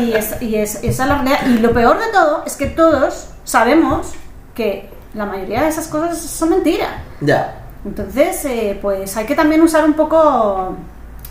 y 0.00 0.12
es, 0.12 0.40
y 0.40 0.54
es, 0.54 0.76
esa 0.84 1.02
es 1.02 1.08
la 1.08 1.16
realidad. 1.16 1.46
Y 1.46 1.58
lo 1.58 1.72
peor 1.72 1.98
de 1.98 2.12
todo 2.12 2.44
es 2.46 2.54
que 2.54 2.66
todos 2.66 3.30
sabemos 3.42 4.12
que 4.54 4.88
la 5.14 5.26
mayoría 5.26 5.62
de 5.62 5.68
esas 5.70 5.88
cosas 5.88 6.16
son 6.20 6.50
mentiras. 6.50 6.90
Ya. 7.20 7.54
Entonces, 7.88 8.44
eh, 8.44 8.78
pues 8.80 9.16
hay 9.16 9.24
que 9.24 9.34
también 9.34 9.62
usar 9.62 9.84
un 9.84 9.94
poco... 9.94 10.76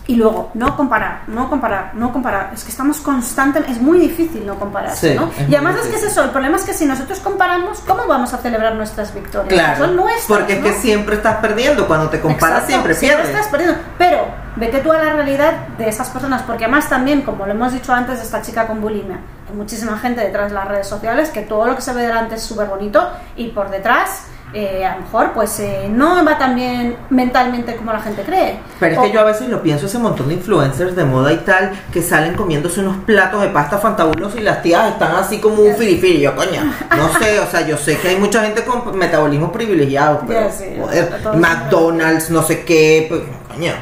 Y 0.10 0.16
luego, 0.16 0.52
no 0.54 0.78
comparar, 0.78 1.24
no 1.28 1.50
comparar, 1.50 1.92
no 1.94 2.14
comparar. 2.14 2.52
Es 2.54 2.64
que 2.64 2.70
estamos 2.72 3.02
constantemente... 3.02 3.74
Es 3.74 3.82
muy 3.82 4.00
difícil 4.00 4.46
no 4.46 4.56
compararse, 4.56 5.12
Sí, 5.12 5.16
¿no? 5.20 5.30
Y 5.50 5.54
además 5.54 5.76
es 5.84 5.88
que 5.88 5.98
es 5.98 6.04
eso, 6.04 6.24
el 6.24 6.30
problema 6.30 6.56
es 6.56 6.64
que 6.64 6.74
si 6.74 6.86
nosotros 6.86 7.20
comparamos, 7.20 7.80
¿cómo 7.82 8.08
vamos 8.08 8.34
a 8.34 8.38
celebrar 8.38 8.74
nuestras 8.76 9.14
victorias? 9.14 9.54
Claro. 9.54 9.86
Son 9.86 9.96
nuestras, 9.98 10.26
porque 10.26 10.54
es 10.54 10.60
que 10.64 10.74
siempre 10.74 11.18
estás 11.18 11.36
perdiendo. 11.38 11.86
Cuando 11.88 12.10
te 12.10 12.22
comparas, 12.22 12.64
Exacto, 12.64 12.70
siempre 12.70 12.96
pierdes. 12.96 13.28
estás 13.28 13.48
perdiendo. 13.48 13.78
Pero 13.98 14.20
vete 14.56 14.80
tú 14.80 14.94
a 14.94 14.98
la 14.98 15.12
realidad 15.12 15.68
de 15.78 15.90
estas 15.90 16.10
personas, 16.10 16.42
porque 16.44 16.64
además 16.64 16.88
también, 16.88 17.22
como 17.24 17.46
lo 17.46 17.52
hemos 17.52 17.74
dicho 17.74 17.92
antes, 17.92 18.22
esta 18.22 18.42
chica 18.42 18.66
con 18.66 18.80
bulimia, 18.80 19.20
hay 19.50 19.56
muchísima 19.58 19.98
gente 20.00 20.22
detrás 20.22 20.52
de 20.52 20.56
las 20.56 20.70
redes 20.70 20.88
sociales 20.88 21.30
que 21.32 21.42
todo 21.42 21.68
lo 21.68 21.76
que 21.76 21.82
se 21.82 21.92
ve 21.94 22.04
delante 22.04 22.36
es 22.36 22.44
súper 22.44 22.68
bonito 22.68 23.06
y 23.36 23.50
por 23.50 23.70
detrás. 23.70 24.24
Eh, 24.54 24.86
a 24.86 24.96
lo 24.96 25.02
mejor 25.02 25.32
pues 25.34 25.60
eh, 25.60 25.88
no 25.90 26.24
va 26.24 26.38
tan 26.38 26.56
bien 26.56 26.96
mentalmente 27.10 27.76
como 27.76 27.92
la 27.92 28.00
gente 28.00 28.22
cree. 28.24 28.60
Pero 28.80 28.94
es 28.94 29.00
O- 29.00 29.04
que 29.04 29.12
yo 29.12 29.20
a 29.20 29.24
veces 29.24 29.50
lo 29.50 29.62
pienso, 29.62 29.86
ese 29.88 30.00
montón 30.00 30.30
de 30.30 30.36
influencers 30.36 30.96
de 30.96 31.04
moda 31.04 31.34
y 31.34 31.38
tal, 31.38 31.72
que 31.92 32.02
salen 32.02 32.34
comiéndose 32.36 32.80
unos 32.80 32.98
platos 33.04 33.42
de 33.42 33.50
pasta 33.50 33.78
fantabulosos 33.78 34.40
y 34.40 34.44
las 34.44 34.62
tías 34.62 34.92
están 34.94 35.16
así 35.16 35.40
como 35.40 35.62
un 35.62 35.76
firifiri. 35.76 36.22
Yo, 36.22 36.36
coña, 36.36 36.64
no 36.96 37.10
sé, 37.20 37.40
o 37.40 37.46
sea, 37.48 37.68
yo 37.68 37.78
sé 37.78 37.98
que 37.98 38.10
hay 38.10 38.18
mucha 38.18 38.42
gente 38.44 38.64
con 38.64 38.98
metabolismo 38.98 39.52
privilegiado, 39.52 40.22
pero, 40.28 40.50
sí, 40.52 40.66
joder, 40.80 41.12
McDonald's, 41.36 42.30
no 42.30 42.42
sé 42.44 42.64
qué, 42.64 43.06
pues, 43.10 43.22
coño, 43.54 43.74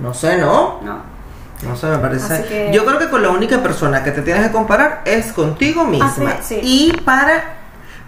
no 0.00 0.12
sé, 0.14 0.38
¿no? 0.38 0.80
No. 0.82 1.10
No 1.62 1.76
sé, 1.76 1.86
me 1.88 1.98
parece. 1.98 2.42
Que- 2.46 2.70
Yo 2.72 2.86
creo 2.86 2.98
que 2.98 3.10
con 3.10 3.22
la 3.22 3.28
única 3.28 3.58
persona 3.62 4.02
que 4.02 4.12
te 4.12 4.22
tienes 4.22 4.46
que 4.46 4.50
comparar 4.52 5.02
es 5.04 5.30
contigo 5.34 5.84
misma. 5.84 6.30
Así, 6.38 6.54
sí. 6.54 6.60
Y 6.62 6.92
para. 7.04 7.59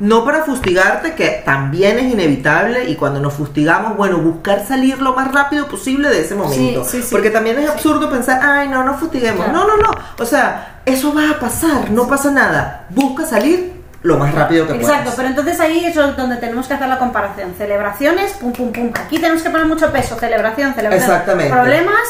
No 0.03 0.25
para 0.25 0.43
fustigarte, 0.43 1.15
que 1.15 1.43
también 1.45 1.97
es 1.97 2.13
inevitable, 2.13 2.91
y 2.91 2.97
cuando 2.97 3.21
nos 3.21 3.35
fustigamos, 3.35 3.97
bueno, 3.97 4.19
buscar 4.19 4.67
salir 4.67 5.01
lo 5.01 5.15
más 5.15 5.31
rápido 5.31 5.69
posible 5.69 6.09
de 6.09 6.23
ese 6.23 6.35
momento. 6.35 6.83
sí, 6.85 7.03
sí. 7.03 7.09
Porque 7.09 7.31
también 7.31 7.57
es 7.61 7.71
absurdo 7.71 8.11
pensar, 8.11 8.41
ay, 8.43 8.67
no, 8.67 8.83
no 8.83 8.99
fustiguemos. 8.99 9.45
Claro. 9.45 9.61
No, 9.61 9.77
no, 9.77 9.77
no. 9.77 9.91
O 10.19 10.27
sea, 10.27 10.81
eso 10.85 11.15
va 11.15 11.31
a 11.31 11.39
pasar, 11.39 11.93
no 11.93 12.09
pasa 12.09 12.33
nada. 12.33 12.87
Busca 12.91 13.25
salir 13.25 13.81
lo 14.03 14.19
más 14.19 14.35
rápido 14.35 14.67
que 14.67 14.75
Exacto, 14.75 15.03
puedas. 15.03 15.15
pero 15.15 15.29
entonces 15.29 15.61
ahí 15.61 15.85
es 15.87 15.95
donde 15.95 16.37
tenemos 16.39 16.67
que 16.67 16.75
hacer 16.75 16.89
la 16.89 16.99
comparación. 16.99 17.55
Celebraciones, 17.57 18.33
pum, 18.33 18.53
pum, 18.53 18.73
pum. 18.73 18.91
Aquí 18.95 19.19
tenemos 19.21 19.41
que 19.41 19.51
poner 19.51 19.67
mucho 19.67 19.93
peso. 19.93 20.19
Celebración, 20.19 20.75
celebración. 20.75 21.11
Exactamente. 21.11 21.53
Problemas, 21.53 22.09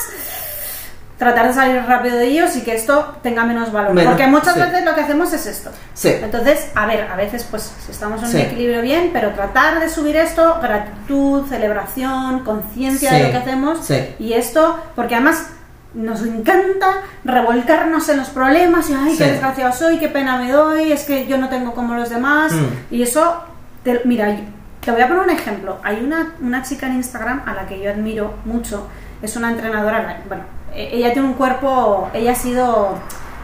tratar 1.22 1.46
de 1.46 1.54
salir 1.54 1.80
rápido 1.86 2.16
de 2.16 2.26
ellos 2.26 2.56
y 2.56 2.62
que 2.62 2.74
esto 2.74 3.14
tenga 3.22 3.44
menos 3.44 3.70
valor. 3.70 3.94
Menos, 3.94 4.12
Porque 4.12 4.26
muchas 4.26 4.54
sí. 4.54 4.60
veces 4.60 4.84
lo 4.84 4.92
que 4.96 5.00
hacemos 5.02 5.32
es 5.32 5.46
esto. 5.46 5.70
Sí. 5.94 6.08
Entonces, 6.20 6.68
a 6.74 6.86
ver, 6.86 7.08
a 7.08 7.14
veces 7.14 7.46
pues 7.48 7.72
si 7.84 7.92
estamos 7.92 8.20
en 8.24 8.28
Sí. 8.28 8.36
un 8.38 8.42
equilibrio 8.42 8.82
bien, 8.82 9.10
pero 9.12 9.30
tratar 9.30 9.78
de 9.78 9.88
subir 9.88 10.16
esto, 10.16 10.58
gratitud, 10.60 11.46
celebración, 11.48 12.40
conciencia 12.40 13.12
de 13.12 13.22
lo 13.24 13.30
que 13.30 13.36
hacemos. 13.36 13.78
sí. 13.86 14.14
Y 14.18 14.32
esto, 14.32 14.82
porque 14.96 15.14
además 15.14 15.46
nos 15.94 16.22
encanta 16.22 16.88
revolcarnos 17.24 18.08
en 18.08 18.16
los 18.16 18.28
problemas 18.30 18.90
y 18.90 18.94
ay, 18.94 19.14
qué 19.16 19.24
desgraciado 19.26 19.72
soy, 19.72 19.98
qué 19.98 20.08
pena 20.08 20.38
me 20.38 20.50
doy, 20.50 20.90
es 20.90 21.04
que 21.04 21.26
yo 21.26 21.38
no 21.38 21.48
tengo 21.48 21.72
como 21.74 21.94
los 21.94 22.10
demás. 22.10 22.52
Mm. 22.52 22.94
Y 22.94 23.02
eso, 23.02 23.44
te- 23.84 24.00
mira, 24.04 24.34
te 24.84 24.90
voy 24.90 25.02
a 25.02 25.06
poner 25.08 25.22
un 25.22 25.30
ejemplo. 25.30 25.78
Hay 25.84 26.02
una, 26.02 26.32
una 26.40 26.62
chica 26.62 26.86
en 26.86 26.94
Instagram 26.94 27.42
a 27.46 27.54
la 27.54 27.66
que 27.66 27.78
yo 27.80 27.90
admiro 27.90 28.34
mucho, 28.44 28.88
es 29.22 29.36
una 29.36 29.50
entrenadora, 29.52 30.20
bueno, 30.26 30.42
ella 30.74 31.12
tiene 31.12 31.28
un 31.28 31.34
cuerpo, 31.34 32.10
ella 32.12 32.32
ha 32.32 32.34
sido 32.34 32.94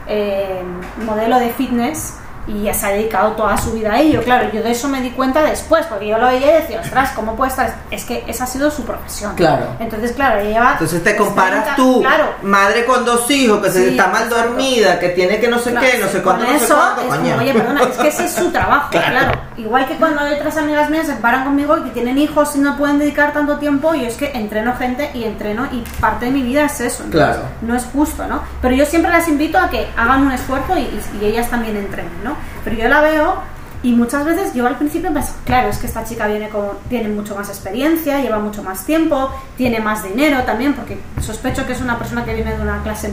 eh, 0.07 0.63
modelo 1.05 1.39
de 1.39 1.51
fitness 1.51 2.19
y 2.49 2.63
ya 2.65 2.75
se 2.75 2.87
ha 2.87 2.89
dedicado 2.91 3.33
toda 3.33 3.57
su 3.59 3.73
vida 3.73 3.93
a 3.93 4.01
ello. 4.01 4.23
Claro, 4.23 4.51
yo 4.53 4.63
de 4.63 4.71
eso 4.71 4.89
me 4.89 5.01
di 5.01 5.11
cuenta 5.11 5.43
después, 5.43 5.87
porque 5.87 6.09
yo 6.09 6.19
lo 6.19 6.27
veía 6.27 6.59
y 6.59 6.63
decía, 6.63 6.81
ostras, 6.81 7.11
¿cómo 7.15 7.37
puede 7.37 7.51
estar? 7.51 7.75
Es 7.91 8.05
que 8.05 8.25
esa 8.27 8.45
ha 8.45 8.47
sido 8.47 8.71
su 8.71 8.85
profesión. 8.85 9.35
Claro. 9.37 9.67
Entonces, 9.79 10.13
claro, 10.13 10.41
ella 10.41 10.51
lleva... 10.51 10.73
Entonces 10.73 11.03
te 11.05 11.11
30, 11.13 11.25
comparas 11.25 11.77
tú, 11.77 12.01
Claro, 12.01 12.35
madre 12.43 12.85
con 12.85 13.05
dos 13.05 13.31
hijos, 13.31 13.63
que 13.63 13.71
se 13.71 13.91
está 13.91 14.07
mal 14.09 14.25
exacto. 14.25 14.49
dormida, 14.49 14.99
que 14.99 15.11
tiene 15.11 15.39
que 15.41 15.49
no 15.49 15.59
sé 15.59 15.71
Claro, 15.71 15.87
qué, 15.91 15.99
no 15.99 16.09
sé 16.09 16.23
cuánto, 16.23 16.45
con 16.45 16.53
no 16.55 16.59
sé 16.59 16.65
eso 16.65 16.75
cuánto, 16.77 17.03
es 17.03 17.19
como, 17.21 17.37
oye, 17.37 17.53
perdona, 17.53 17.83
es 17.83 17.97
que 17.99 18.09
ese 18.09 18.25
es 18.25 18.33
su 18.33 18.51
trabajo, 18.53 18.91
Claro. 18.91 19.11
claro. 19.11 19.41
Igual 19.59 19.87
que 19.87 19.97
cuando 19.97 20.21
hay 20.21 20.35
otras 20.35 20.57
amigas 20.57 20.89
mías 20.89 21.07
se 21.07 21.15
paran 21.17 21.45
conmigo 21.45 21.77
y 21.79 21.83
que 21.83 21.91
tienen 21.91 22.17
hijos 22.19 22.55
y 22.57 22.61
no 22.61 22.77
pueden 22.79 22.99
dedicar 22.99 23.33
tanto 23.33 23.57
tiempo, 23.59 23.95
yo 23.95 24.07
es 24.07 24.17
que 24.17 24.31
entreno 24.33 24.75
gente 24.77 25.11
y 25.15 25.25
entreno 25.25 25.67
y 25.73 25.83
parte 26.01 26.27
de 26.27 26.31
mi 26.31 26.43
vida 26.43 26.65
es 26.65 26.81
eso. 26.81 27.03
entonces 27.05 27.11
Claro. 27.37 27.43
No 27.63 27.75
es 27.75 27.85
justo, 27.93 28.25
¿no? 28.27 28.41
Pero 28.63 28.75
yo 28.75 28.87
siempre 28.87 29.11
las 29.11 29.27
invito 29.29 29.59
a 29.59 29.69
que 29.69 29.87
hagan 29.97 30.23
un 30.23 30.33
esfuerzo 30.33 30.79
y- 30.79 30.89
y 31.21 31.25
ellas 31.27 31.51
también 31.51 31.77
entrenen, 31.77 32.13
¿no? 32.23 32.37
Pero 32.65 32.77
yo 32.77 32.89
la 32.89 33.01
veo 33.01 33.35
y 33.83 33.93
muchas 33.93 34.25
veces 34.25 34.55
yo 34.55 34.67
al 34.67 34.77
principio 34.77 35.13
pensé, 35.13 35.33
claro, 35.45 35.69
es 35.69 35.79
que 35.79 35.87
esta 35.87 36.03
chica 36.05 36.27
viene 36.27 36.49
con, 36.49 36.71
tiene 36.89 37.09
mucho 37.09 37.35
más 37.37 37.49
experiencia, 37.49 38.21
lleva 38.21 38.39
mucho 38.39 38.63
más 38.63 38.85
tiempo, 38.85 39.31
tiene 39.57 39.79
más 39.81 40.03
dinero 40.03 40.43
también, 40.43 40.75
porque 40.75 40.99
sospecho 41.21 41.65
que 41.67 41.73
es 41.73 41.81
una 41.81 41.97
persona 41.99 42.25
que 42.25 42.35
viene 42.35 42.55
de 42.57 42.61
una 42.63 42.83
clase 42.83 43.11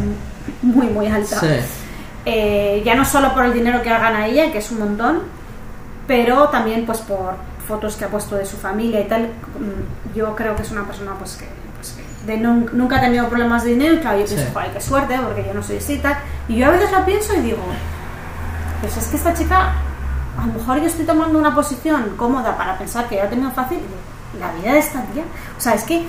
muy, 0.63 0.87
muy 0.87 1.07
alta. 1.07 1.39
Sí. 1.39 1.47
Eh, 2.25 2.81
ya 2.83 2.95
no 2.95 3.05
solo 3.05 3.33
por 3.35 3.45
el 3.45 3.53
dinero 3.53 3.81
que 3.83 3.89
gana 3.89 4.25
ella, 4.25 4.51
que 4.51 4.57
es 4.57 4.71
un 4.71 4.79
montón, 4.79 5.21
pero 6.07 6.49
también 6.49 6.85
pues 6.85 6.99
por 6.99 7.35
fotos 7.67 7.95
que 7.95 8.05
ha 8.05 8.07
puesto 8.09 8.35
de 8.35 8.45
su 8.45 8.57
familia 8.57 9.01
y 9.01 9.05
tal. 9.07 9.23
Mm, 9.23 10.15
Yo 10.17 10.35
creo 10.35 10.55
que 10.55 10.61
es 10.63 10.71
una 10.71 10.83
persona 10.85 11.13
pues 11.17 11.35
que, 11.35 11.45
pues, 11.75 11.93
que 11.93 12.31
de 12.31 12.39
nun- 12.39 12.71
nunca 12.73 12.97
ha 12.97 13.01
tenido 13.01 13.27
problemas 13.27 13.63
de 13.63 13.71
dinero 13.71 13.99
claro, 14.01 14.19
yo 14.19 14.25
pienso, 14.25 14.43
Sí. 14.45 14.51
qué 14.73 14.81
suerte, 14.81 15.15
porque 15.23 15.43
yo 15.45 15.53
no 15.53 15.61
soy 15.61 15.77
así 15.77 15.93
y 15.93 15.97
tal. 15.99 16.17
Y 16.47 16.55
yo 16.57 16.67
a 16.67 16.69
veces 16.71 16.91
lo 16.91 17.03
pienso 17.05 17.33
y 17.35 17.41
digo, 17.41 17.57
pues 18.81 18.97
es 18.97 19.07
que 19.07 19.17
esta 19.17 19.33
chica, 19.33 19.73
a 20.37 20.45
lo 20.45 20.53
mejor 20.53 20.79
yo 20.79 20.87
estoy 20.87 21.05
tomando 21.05 21.37
una 21.37 21.53
posición 21.53 22.15
cómoda 22.17 22.57
para 22.57 22.77
pensar 22.77 23.07
que 23.07 23.15
ya 23.15 23.25
ha 23.25 23.29
tenido 23.29 23.51
fácil, 23.51 23.79
la 24.39 24.51
vida 24.53 24.73
de 24.73 24.79
esta 24.79 25.01
tía, 25.13 25.23
o 25.57 25.61
sea, 25.61 25.73
es 25.73 25.83
que 25.83 26.05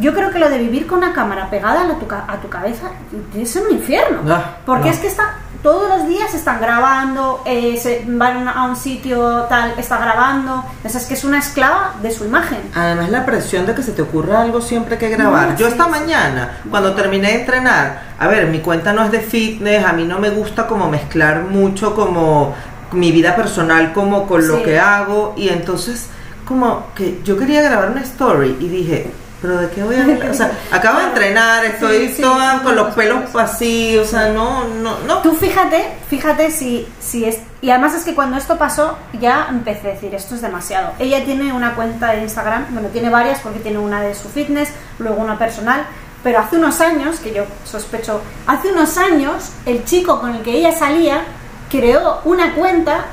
yo 0.00 0.14
creo 0.14 0.30
que 0.30 0.38
lo 0.38 0.48
de 0.48 0.58
vivir 0.58 0.86
con 0.86 0.98
una 0.98 1.12
cámara 1.12 1.48
pegada 1.48 1.82
a, 1.82 1.98
tu, 1.98 2.06
a 2.12 2.36
tu 2.40 2.48
cabeza 2.48 2.88
es 3.34 3.56
un 3.56 3.70
infierno. 3.70 4.20
Ah, 4.28 4.56
porque 4.66 4.86
no. 4.86 4.90
es 4.90 4.98
que 4.98 5.06
está, 5.06 5.36
todos 5.62 5.88
los 5.88 6.06
días 6.06 6.34
están 6.34 6.60
grabando, 6.60 7.42
eh, 7.44 7.76
se 7.76 8.04
van 8.06 8.46
a 8.48 8.64
un 8.64 8.76
sitio 8.76 9.46
tal, 9.48 9.74
está 9.78 9.98
grabando. 9.98 10.64
O 10.86 10.88
sea, 10.88 11.00
es 11.00 11.06
que 11.06 11.14
es 11.14 11.24
una 11.24 11.38
esclava 11.38 11.94
de 12.02 12.10
su 12.10 12.24
imagen. 12.24 12.58
Además 12.74 13.10
la 13.10 13.26
presión 13.26 13.66
de 13.66 13.74
que 13.74 13.82
se 13.82 13.92
te 13.92 14.02
ocurra 14.02 14.42
algo 14.42 14.60
siempre 14.60 14.96
que 14.98 15.08
grabar. 15.08 15.50
No, 15.50 15.56
Yo 15.56 15.66
sí, 15.66 15.72
esta 15.72 15.84
sí. 15.84 15.90
mañana, 15.90 16.58
cuando 16.70 16.94
terminé 16.94 17.28
de 17.28 17.40
entrenar, 17.40 18.02
a 18.18 18.26
ver, 18.28 18.46
mi 18.46 18.60
cuenta 18.60 18.92
no 18.92 19.04
es 19.04 19.10
de 19.10 19.20
fitness, 19.20 19.84
a 19.84 19.92
mí 19.92 20.04
no 20.04 20.18
me 20.18 20.30
gusta 20.30 20.66
como 20.66 20.88
mezclar 20.88 21.42
mucho 21.42 21.94
como 21.94 22.54
mi 22.92 23.10
vida 23.12 23.34
personal 23.34 23.92
como 23.92 24.26
con 24.26 24.46
lo 24.46 24.62
que 24.62 24.78
hago 24.78 25.34
y 25.36 25.48
entonces 25.48 26.06
como 26.46 26.86
que 26.94 27.20
yo 27.24 27.36
quería 27.36 27.60
grabar 27.62 27.90
una 27.90 28.02
story 28.02 28.56
y 28.60 28.68
dije, 28.68 29.10
pero 29.42 29.58
de 29.58 29.70
qué 29.70 29.82
voy 29.82 29.96
a 29.96 30.02
hablar? 30.02 30.30
O 30.30 30.34
sea, 30.34 30.50
acabo 30.70 30.98
de 30.98 31.06
entrenar, 31.06 31.64
estoy 31.64 32.08
Sí, 32.08 32.14
sí, 32.16 32.22
toda 32.22 32.58
sí, 32.58 32.64
con 32.64 32.76
los 32.76 32.94
pelos 32.94 33.32
vacíos, 33.32 34.08
o 34.08 34.10
sea, 34.10 34.28
no, 34.32 34.64
no, 34.68 34.98
no. 35.06 35.18
Tú 35.18 35.34
fíjate, 35.34 35.92
fíjate 36.08 36.50
si, 36.50 36.88
si 37.00 37.24
es... 37.24 37.38
Y 37.60 37.70
además 37.70 37.94
es 37.94 38.04
que 38.04 38.14
cuando 38.14 38.36
esto 38.36 38.58
pasó 38.58 38.96
ya 39.20 39.48
empecé 39.50 39.88
a 39.88 39.94
decir, 39.94 40.14
esto 40.14 40.34
es 40.34 40.40
demasiado. 40.40 40.92
Ella 40.98 41.24
tiene 41.24 41.52
una 41.52 41.74
cuenta 41.74 42.12
de 42.12 42.22
Instagram, 42.22 42.66
bueno, 42.70 42.88
tiene 42.88 43.10
varias 43.10 43.40
porque 43.40 43.60
tiene 43.60 43.78
una 43.78 44.00
de 44.00 44.14
su 44.14 44.28
fitness, 44.28 44.70
luego 44.98 45.22
una 45.22 45.38
personal, 45.38 45.86
pero 46.22 46.40
hace 46.40 46.56
unos 46.56 46.80
años, 46.80 47.20
que 47.20 47.32
yo 47.32 47.44
sospecho, 47.64 48.20
hace 48.46 48.72
unos 48.72 48.96
años 48.98 49.52
el 49.64 49.84
chico 49.84 50.20
con 50.20 50.34
el 50.34 50.42
que 50.42 50.52
ella 50.52 50.72
salía 50.72 51.22
creó 51.70 52.20
una 52.24 52.54
cuenta 52.54 53.06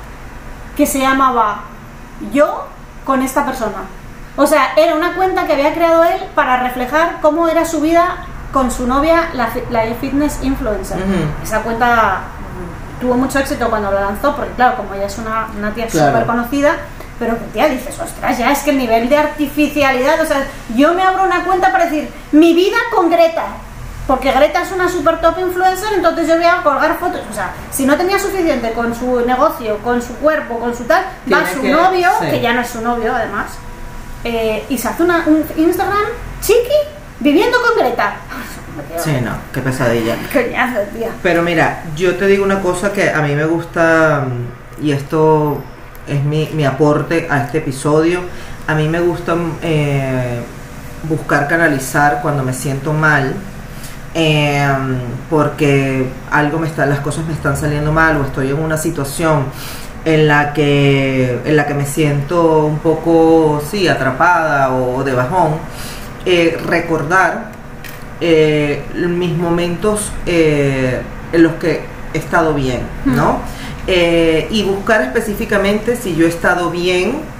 que 0.76 0.86
se 0.86 1.00
llamaba 1.00 1.64
Yo 2.32 2.68
con 3.06 3.22
esta 3.22 3.46
persona. 3.46 3.84
O 4.36 4.48
sea, 4.48 4.74
era 4.76 4.96
una 4.96 5.16
cuenta 5.16 5.46
que 5.46 5.54
había 5.54 5.74
creado 5.74 6.04
él 6.04 6.20
para 6.34 6.58
reflejar 6.64 7.18
cómo 7.22 7.48
era 7.48 7.66
su 7.66 7.82
vida 7.82 8.18
con 8.52 8.72
su 8.72 8.88
novia, 8.88 9.30
la, 9.34 9.50
la 9.70 9.84
fitness 10.00 10.40
influencer. 10.44 10.98
Esa 11.44 11.62
cuenta 11.62 12.20
tuvo 13.00 13.16
mucho 13.16 13.40
éxito 13.40 13.70
cuando 13.70 13.92
la 13.92 14.02
lanzó, 14.02 14.36
porque 14.36 14.52
claro, 14.54 14.78
como 14.78 14.94
ella 14.94 15.06
es 15.08 15.18
una, 15.18 15.48
una 15.58 15.72
tía 15.74 15.88
Claro. 15.88 16.12
súper 16.12 16.26
conocida, 16.26 16.76
pero 17.20 17.38
que 17.38 17.46
tía 17.46 17.68
dices, 17.68 18.00
ostras, 18.00 18.38
ya 18.38 18.52
es 18.52 18.60
que 18.60 18.72
el 18.72 18.78
nivel 18.78 19.08
de 19.10 19.18
artificialidad, 19.18 20.20
o 20.22 20.26
sea, 20.26 20.46
yo 20.76 20.94
me 20.94 21.04
abro 21.04 21.24
una 21.24 21.44
cuenta 21.44 21.72
para 21.72 21.86
decir, 21.86 22.10
mi 22.32 22.54
vida 22.54 22.78
con 22.96 23.10
Greta. 23.10 23.44
Porque 24.08 24.32
Greta 24.34 24.62
es 24.64 24.72
una 24.74 24.90
super 24.90 25.22
top 25.22 25.40
influencer, 25.40 25.94
entonces 25.94 26.28
yo 26.28 26.36
voy 26.36 26.44
a 26.46 26.62
colgar 26.62 26.98
fotos. 26.98 27.22
O 27.30 27.34
sea, 27.34 27.52
si 27.72 27.86
no 27.86 27.96
tenía 27.96 28.20
suficiente 28.20 28.74
con 28.74 28.94
su 28.94 29.22
negocio, 29.26 29.78
con 29.78 30.02
su 30.02 30.14
cuerpo, 30.18 30.60
con 30.60 30.76
su 30.76 30.84
tal, 30.84 31.06
va 31.32 31.46
su 31.48 31.62
que- 31.62 31.72
novio, 31.72 32.10
sí. 32.20 32.26
que 32.30 32.42
ya 32.42 32.52
no 32.54 32.62
es 32.62 32.70
su 32.70 32.82
novio 32.82 33.16
además, 33.16 33.52
eh, 34.24 34.64
y 34.70 34.78
se 34.78 34.88
hace 34.88 35.04
una, 35.04 35.26
un 35.28 35.44
Instagram 35.58 36.06
chiqui 36.42 36.78
viviendo 37.20 37.58
con 37.62 37.78
Greta. 37.78 38.16
Sí, 38.98 39.12
no, 39.24 39.32
qué 39.54 39.62
pesadilla. 39.62 40.16
Coñazo, 40.32 40.80
tía. 40.96 41.10
Pero 41.22 41.44
mira, 41.44 41.84
yo 41.96 42.16
te 42.16 42.26
digo 42.28 42.44
una 42.44 42.62
cosa 42.62 42.92
que 42.92 43.10
a 43.10 43.22
mí 43.22 43.36
me 43.36 43.46
gusta, 43.46 44.26
y 44.82 44.92
esto 44.92 45.62
es 46.08 46.24
mi, 46.24 46.50
mi 46.54 46.66
aporte 46.66 47.28
a 47.30 47.44
este 47.44 47.60
episodio, 47.60 48.22
a 48.68 48.76
mí 48.76 48.88
me 48.88 49.00
gusta 49.00 49.36
eh, 49.62 50.42
buscar 51.04 51.48
canalizar 51.48 52.20
cuando 52.22 52.44
me 52.44 52.54
siento 52.54 52.94
mal, 52.94 53.34
eh, 54.16 54.68
porque 55.30 56.08
algo 56.32 56.60
me 56.60 56.68
está, 56.68 56.86
las 56.86 57.00
cosas 57.00 57.26
me 57.26 57.34
están 57.34 57.58
saliendo 57.58 57.92
mal 57.92 58.18
o 58.18 58.24
estoy 58.24 58.50
en 58.50 58.60
una 58.60 58.78
situación 58.78 59.46
en 60.06 60.28
la 60.28 60.54
que, 60.54 61.40
en 61.46 61.56
la 61.56 61.66
que 61.66 61.74
me 61.74 61.86
siento 61.86 62.66
un 62.66 62.80
poco, 62.80 63.62
sí, 63.70 63.88
atrapada 63.88 64.74
o 64.74 65.04
de 65.04 65.14
bajón, 65.14 65.54
eh, 66.26 66.58
recordar 66.66 67.52
eh, 68.20 68.84
mis 68.94 69.36
momentos 69.36 70.12
eh, 70.26 71.02
en 71.32 71.44
los 71.44 71.54
que 71.54 71.82
he 72.14 72.18
estado 72.18 72.54
bien, 72.54 72.82
¿no? 73.06 73.40
Y 73.88 74.64
buscar 74.64 75.02
específicamente 75.02 75.98
si 75.98 76.16
yo 76.16 76.26
he 76.26 76.30
estado 76.30 76.70
bien 76.70 77.34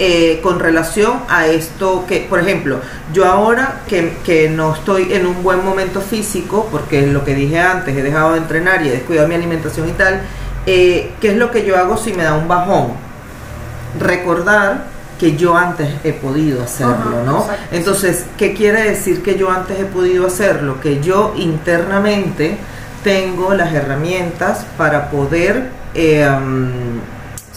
eh, 0.00 0.38
con 0.44 0.60
relación 0.60 1.14
a 1.28 1.48
esto 1.48 2.04
que, 2.06 2.20
por 2.20 2.38
ejemplo, 2.38 2.78
yo 3.12 3.24
ahora 3.26 3.80
que, 3.88 4.12
que 4.24 4.48
no 4.48 4.72
estoy 4.72 5.12
en 5.12 5.26
un 5.26 5.42
buen 5.42 5.64
momento 5.64 6.00
físico, 6.00 6.68
porque 6.70 7.08
lo 7.08 7.24
que 7.24 7.34
dije 7.34 7.58
antes, 7.58 7.96
he 7.96 8.02
dejado 8.04 8.34
de 8.34 8.38
entrenar 8.38 8.86
y 8.86 8.90
he 8.90 8.92
descuidado 8.92 9.26
mi 9.26 9.34
alimentación 9.34 9.88
y 9.88 9.92
tal, 9.92 10.20
eh, 10.68 11.10
¿qué 11.20 11.30
es 11.30 11.36
lo 11.36 11.50
que 11.50 11.64
yo 11.64 11.76
hago 11.76 11.96
si 11.96 12.12
me 12.12 12.24
da 12.24 12.34
un 12.34 12.46
bajón? 12.46 12.92
Recordar 13.98 14.84
que 15.18 15.36
yo 15.36 15.56
antes 15.56 15.88
he 16.04 16.12
podido 16.12 16.62
hacerlo, 16.62 16.94
Ajá, 16.94 17.22
¿no? 17.24 17.38
exacto. 17.40 17.62
Entonces, 17.72 18.26
¿qué 18.36 18.54
quiere 18.54 18.82
decir 18.82 19.22
que 19.22 19.36
yo 19.36 19.50
antes 19.50 19.80
he 19.80 19.84
podido 19.84 20.26
hacerlo? 20.26 20.80
Que 20.80 21.00
yo 21.00 21.34
internamente 21.36 22.56
tengo 23.02 23.54
las 23.54 23.72
herramientas 23.72 24.66
para 24.76 25.10
poder 25.10 25.70
eh, 25.94 26.28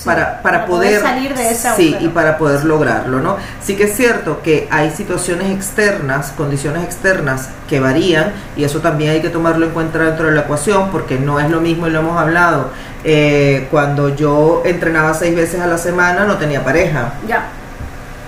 Sí, 0.02 0.06
para, 0.06 0.42
para 0.42 0.42
para 0.42 0.66
poder, 0.66 1.00
poder 1.00 1.14
salir 1.14 1.36
de 1.36 1.52
ese 1.52 1.70
sí 1.76 1.96
y 2.00 2.08
para 2.08 2.38
poder 2.40 2.66
lograrlo 2.66 3.20
no 3.20 3.38
sí 3.64 3.76
que 3.76 3.84
es 3.84 3.96
cierto 3.96 4.42
que 4.42 4.68
hay 4.72 4.90
situaciones 4.90 5.52
externas 5.52 6.34
condiciones 6.36 6.84
externas 6.84 7.50
que 7.70 7.80
varían 7.80 8.32
y 8.58 8.64
eso 8.64 8.80
también 8.80 9.12
hay 9.12 9.22
que 9.22 9.30
tomarlo 9.30 9.68
en 9.68 9.72
cuenta 9.74 10.00
dentro 10.00 10.26
de 10.28 10.34
la 10.34 10.42
ecuación 10.42 10.90
porque 10.92 11.20
no 11.20 11.40
es 11.40 11.50
lo 11.50 11.62
mismo 11.62 11.88
y 11.88 11.92
lo 11.92 12.00
hemos 12.00 12.18
hablado 12.18 12.72
eh, 13.04 13.68
cuando 13.72 14.16
yo 14.16 14.62
entrenaba 14.66 15.14
seis 15.14 15.36
veces 15.36 15.60
a 15.60 15.68
la 15.68 15.78
semana 15.78 16.26
no 16.26 16.38
tenía 16.38 16.64
pareja. 16.64 17.14
Ya, 17.28 17.46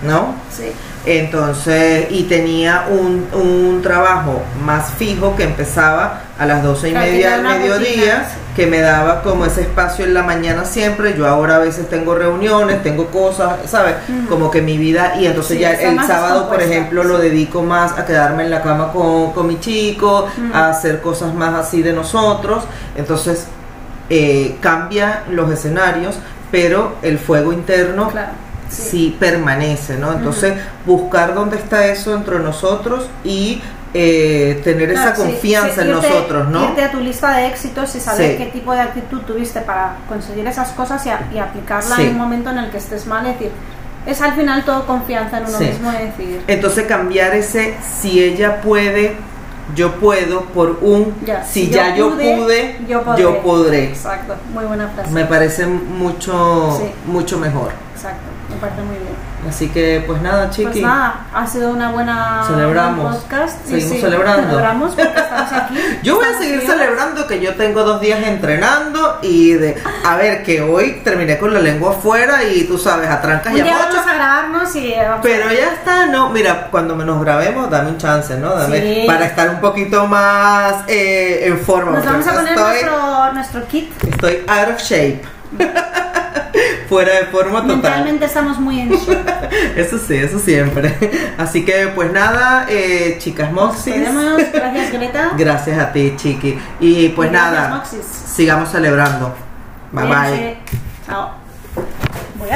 no 0.02 0.34
sí. 0.50 0.72
entonces, 1.06 2.06
y 2.10 2.24
tenía 2.24 2.86
un, 2.90 3.26
un 3.32 3.80
trabajo 3.82 4.42
más 4.64 4.90
fijo 4.98 5.36
que 5.36 5.44
empezaba 5.44 6.22
a 6.38 6.46
las 6.46 6.62
doce 6.62 6.90
y 6.90 6.92
media 6.92 7.36
del 7.36 7.42
mediodía. 7.42 8.26
Que 8.54 8.66
me 8.66 8.80
daba 8.80 9.22
como 9.22 9.44
ese 9.46 9.62
espacio 9.62 10.04
en 10.04 10.14
la 10.14 10.22
mañana 10.22 10.64
siempre. 10.64 11.16
Yo 11.16 11.26
ahora 11.26 11.56
a 11.56 11.58
veces 11.58 11.88
tengo 11.88 12.14
reuniones, 12.14 12.82
tengo 12.82 13.06
cosas, 13.06 13.58
¿sabes? 13.66 13.96
Como 14.28 14.50
que 14.50 14.62
mi 14.62 14.78
vida, 14.78 15.14
y 15.18 15.26
entonces 15.26 15.56
Sí, 15.56 15.62
ya 15.62 15.72
el 15.72 16.00
sábado, 16.04 16.48
por 16.48 16.62
ejemplo, 16.62 17.04
lo 17.04 17.18
dedico 17.18 17.62
más 17.62 17.98
a 17.98 18.06
quedarme 18.06 18.44
en 18.44 18.50
la 18.50 18.62
cama 18.62 18.92
con, 18.92 19.32
con 19.32 19.46
mi 19.46 19.58
chico, 19.60 20.28
a 20.52 20.70
hacer 20.70 21.00
cosas 21.00 21.34
más 21.34 21.54
así 21.54 21.82
de 21.82 21.92
nosotros. 21.92 22.64
Entonces, 22.96 23.46
eh, 24.10 24.56
cambia 24.60 25.24
los 25.30 25.50
escenarios, 25.50 26.16
pero 26.50 26.96
el 27.02 27.18
fuego 27.18 27.52
interno 27.52 28.08
Claro. 28.08 28.32
Sí. 28.68 28.82
sí 28.82 29.16
permanece, 29.18 29.96
¿no? 29.98 30.12
Entonces, 30.12 30.54
buscar 30.86 31.34
dónde 31.34 31.56
está 31.56 31.86
eso 31.86 32.14
entre 32.14 32.38
nosotros 32.38 33.08
y 33.24 33.60
eh, 33.96 34.60
tener 34.64 34.90
esa 34.90 35.02
Claro, 35.12 35.16
sí, 35.16 35.22
confianza 35.22 35.74
sí, 35.82 35.88
en 35.88 35.94
irte- 35.96 36.02
nosotros, 36.10 36.48
¿no? 36.48 36.64
Irte 36.64 36.82
a 36.82 36.90
tu 36.90 36.98
lista 37.00 37.36
de 37.36 37.46
éxitos 37.46 37.94
y 37.94 38.00
saber 38.00 38.32
Sí. 38.32 38.36
qué 38.38 38.46
tipo 38.50 38.72
de 38.72 38.80
actitud 38.80 39.20
tuviste 39.22 39.60
para 39.60 39.96
conseguir 40.08 40.44
esas 40.48 40.70
cosas 40.72 41.04
y, 41.06 41.10
a- 41.10 41.28
y 41.32 41.38
aplicarla 41.38 41.94
Sí. 41.96 42.02
en 42.02 42.08
un 42.10 42.18
momento 42.18 42.50
en 42.50 42.58
el 42.58 42.70
que 42.70 42.78
estés 42.78 43.06
mal. 43.06 43.24
Es 43.26 43.34
decir, 43.34 43.52
es 44.06 44.20
al 44.20 44.34
final 44.34 44.64
todo 44.64 44.84
confianza 44.86 45.38
en 45.38 45.46
uno 45.46 45.58
Sí. 45.58 45.64
mismo 45.66 45.92
y 45.92 46.04
decir, 46.06 46.42
Entonces, 46.48 46.84
cambiar 46.86 47.34
ese 47.36 47.74
si 48.00 48.20
ella 48.22 48.60
puede, 48.60 49.14
yo 49.76 49.92
puedo, 49.94 50.42
por 50.46 50.78
un 50.82 51.14
Ya, 51.24 51.44
si 51.44 51.66
si 51.66 51.70
ya 51.70 51.94
yo 51.94 52.08
yo 52.10 52.14
pude, 52.16 52.36
pude, 52.36 52.76
yo 52.88 53.02
podré. 53.02 53.22
yo 53.22 53.42
podré. 53.42 53.84
exacto, 53.84 54.34
muy 54.52 54.64
buena 54.64 54.88
frase. 54.88 55.10
Me 55.12 55.24
parece 55.24 55.66
mucho, 55.66 56.76
Sí. 56.80 56.90
mucho 57.06 57.38
mejor. 57.38 57.70
Exacto, 57.94 58.24
me 58.54 58.60
parece 58.60 58.82
muy 58.82 58.96
bien. 58.96 59.34
Así 59.48 59.68
que, 59.68 60.02
pues 60.06 60.22
nada, 60.22 60.48
chiqui. 60.48 60.70
Pues 60.70 60.82
nada, 60.82 61.26
ha 61.34 61.46
sido 61.46 61.68
una 61.70 61.90
buena 61.90 62.44
Celebramos. 62.46 63.16
podcast. 63.16 63.62
Seguimos 63.66 63.92
sí, 63.92 64.00
celebrando. 64.00 64.42
Celebramos 64.48 64.94
porque 64.94 65.18
estamos 65.18 65.52
aquí. 65.52 65.74
Yo 66.02 66.16
voy 66.16 66.24
a 66.24 66.38
seguir 66.38 66.60
celebrando 66.62 67.26
que 67.26 67.40
yo 67.40 67.54
tengo 67.54 67.84
dos 67.84 68.00
días 68.00 68.22
entrenando 68.26 69.18
y 69.20 69.52
de, 69.52 69.82
a 70.06 70.16
ver, 70.16 70.42
que 70.44 70.62
hoy 70.62 71.02
terminé 71.04 71.36
con 71.36 71.52
la 71.52 71.60
lengua 71.60 71.90
afuera 71.90 72.42
y 72.44 72.64
tú 72.64 72.78
sabes, 72.78 73.10
a 73.10 73.20
trancas 73.20 73.54
y 73.54 73.60
a 73.60 73.64
vamos 73.64 74.06
a 74.06 74.14
grabarnos 74.14 74.76
y 74.76 74.94
vamos 74.96 75.20
Pero 75.22 75.52
ya 75.52 75.74
está, 75.74 76.06
no, 76.06 76.30
mira, 76.30 76.68
cuando 76.70 76.96
nos 76.96 77.20
grabemos, 77.20 77.68
dame 77.68 77.90
un 77.90 77.98
chance, 77.98 78.36
¿no? 78.38 78.54
Dame, 78.54 78.80
Sí. 78.80 79.04
Para 79.06 79.26
estar 79.26 79.50
un 79.50 79.60
poquito 79.60 80.06
más 80.06 80.84
eh, 80.88 81.42
en 81.46 81.58
forma. 81.58 81.92
nos 81.92 82.04
vamos 82.04 82.26
a 82.26 82.32
poner 82.32 82.52
estoy, 82.54 82.70
nuestro, 82.72 83.32
nuestro 83.34 83.66
kit. 83.68 84.04
estoy 84.04 84.42
out 84.48 84.68
of 84.74 84.78
shape. 84.80 85.22
Fuera 86.88 87.14
de 87.16 87.26
forma 87.26 87.62
total. 87.62 87.76
Mentalmente 87.76 88.24
estamos 88.26 88.58
muy 88.58 88.80
en 88.80 88.90
shock. 88.90 89.26
Eso 89.76 89.98
sí, 89.98 90.14
eso 90.14 90.38
siempre. 90.38 90.96
Así 91.38 91.64
que, 91.64 91.88
pues 91.94 92.12
nada, 92.12 92.66
eh, 92.68 93.16
chicas 93.18 93.52
Moxis. 93.52 93.94
Gracias, 94.52 94.92
Greta. 94.92 95.32
Gracias 95.36 95.78
a 95.78 95.92
ti, 95.92 96.14
Chiqui. 96.16 96.58
Y 96.80 97.08
pues 97.10 97.30
gracias, 97.30 97.52
nada, 97.52 97.76
Moxis. 97.76 98.04
sigamos 98.04 98.70
celebrando. 98.70 99.34
Bye 99.92 100.06
bye. 100.06 100.56
Chao. 101.06 101.44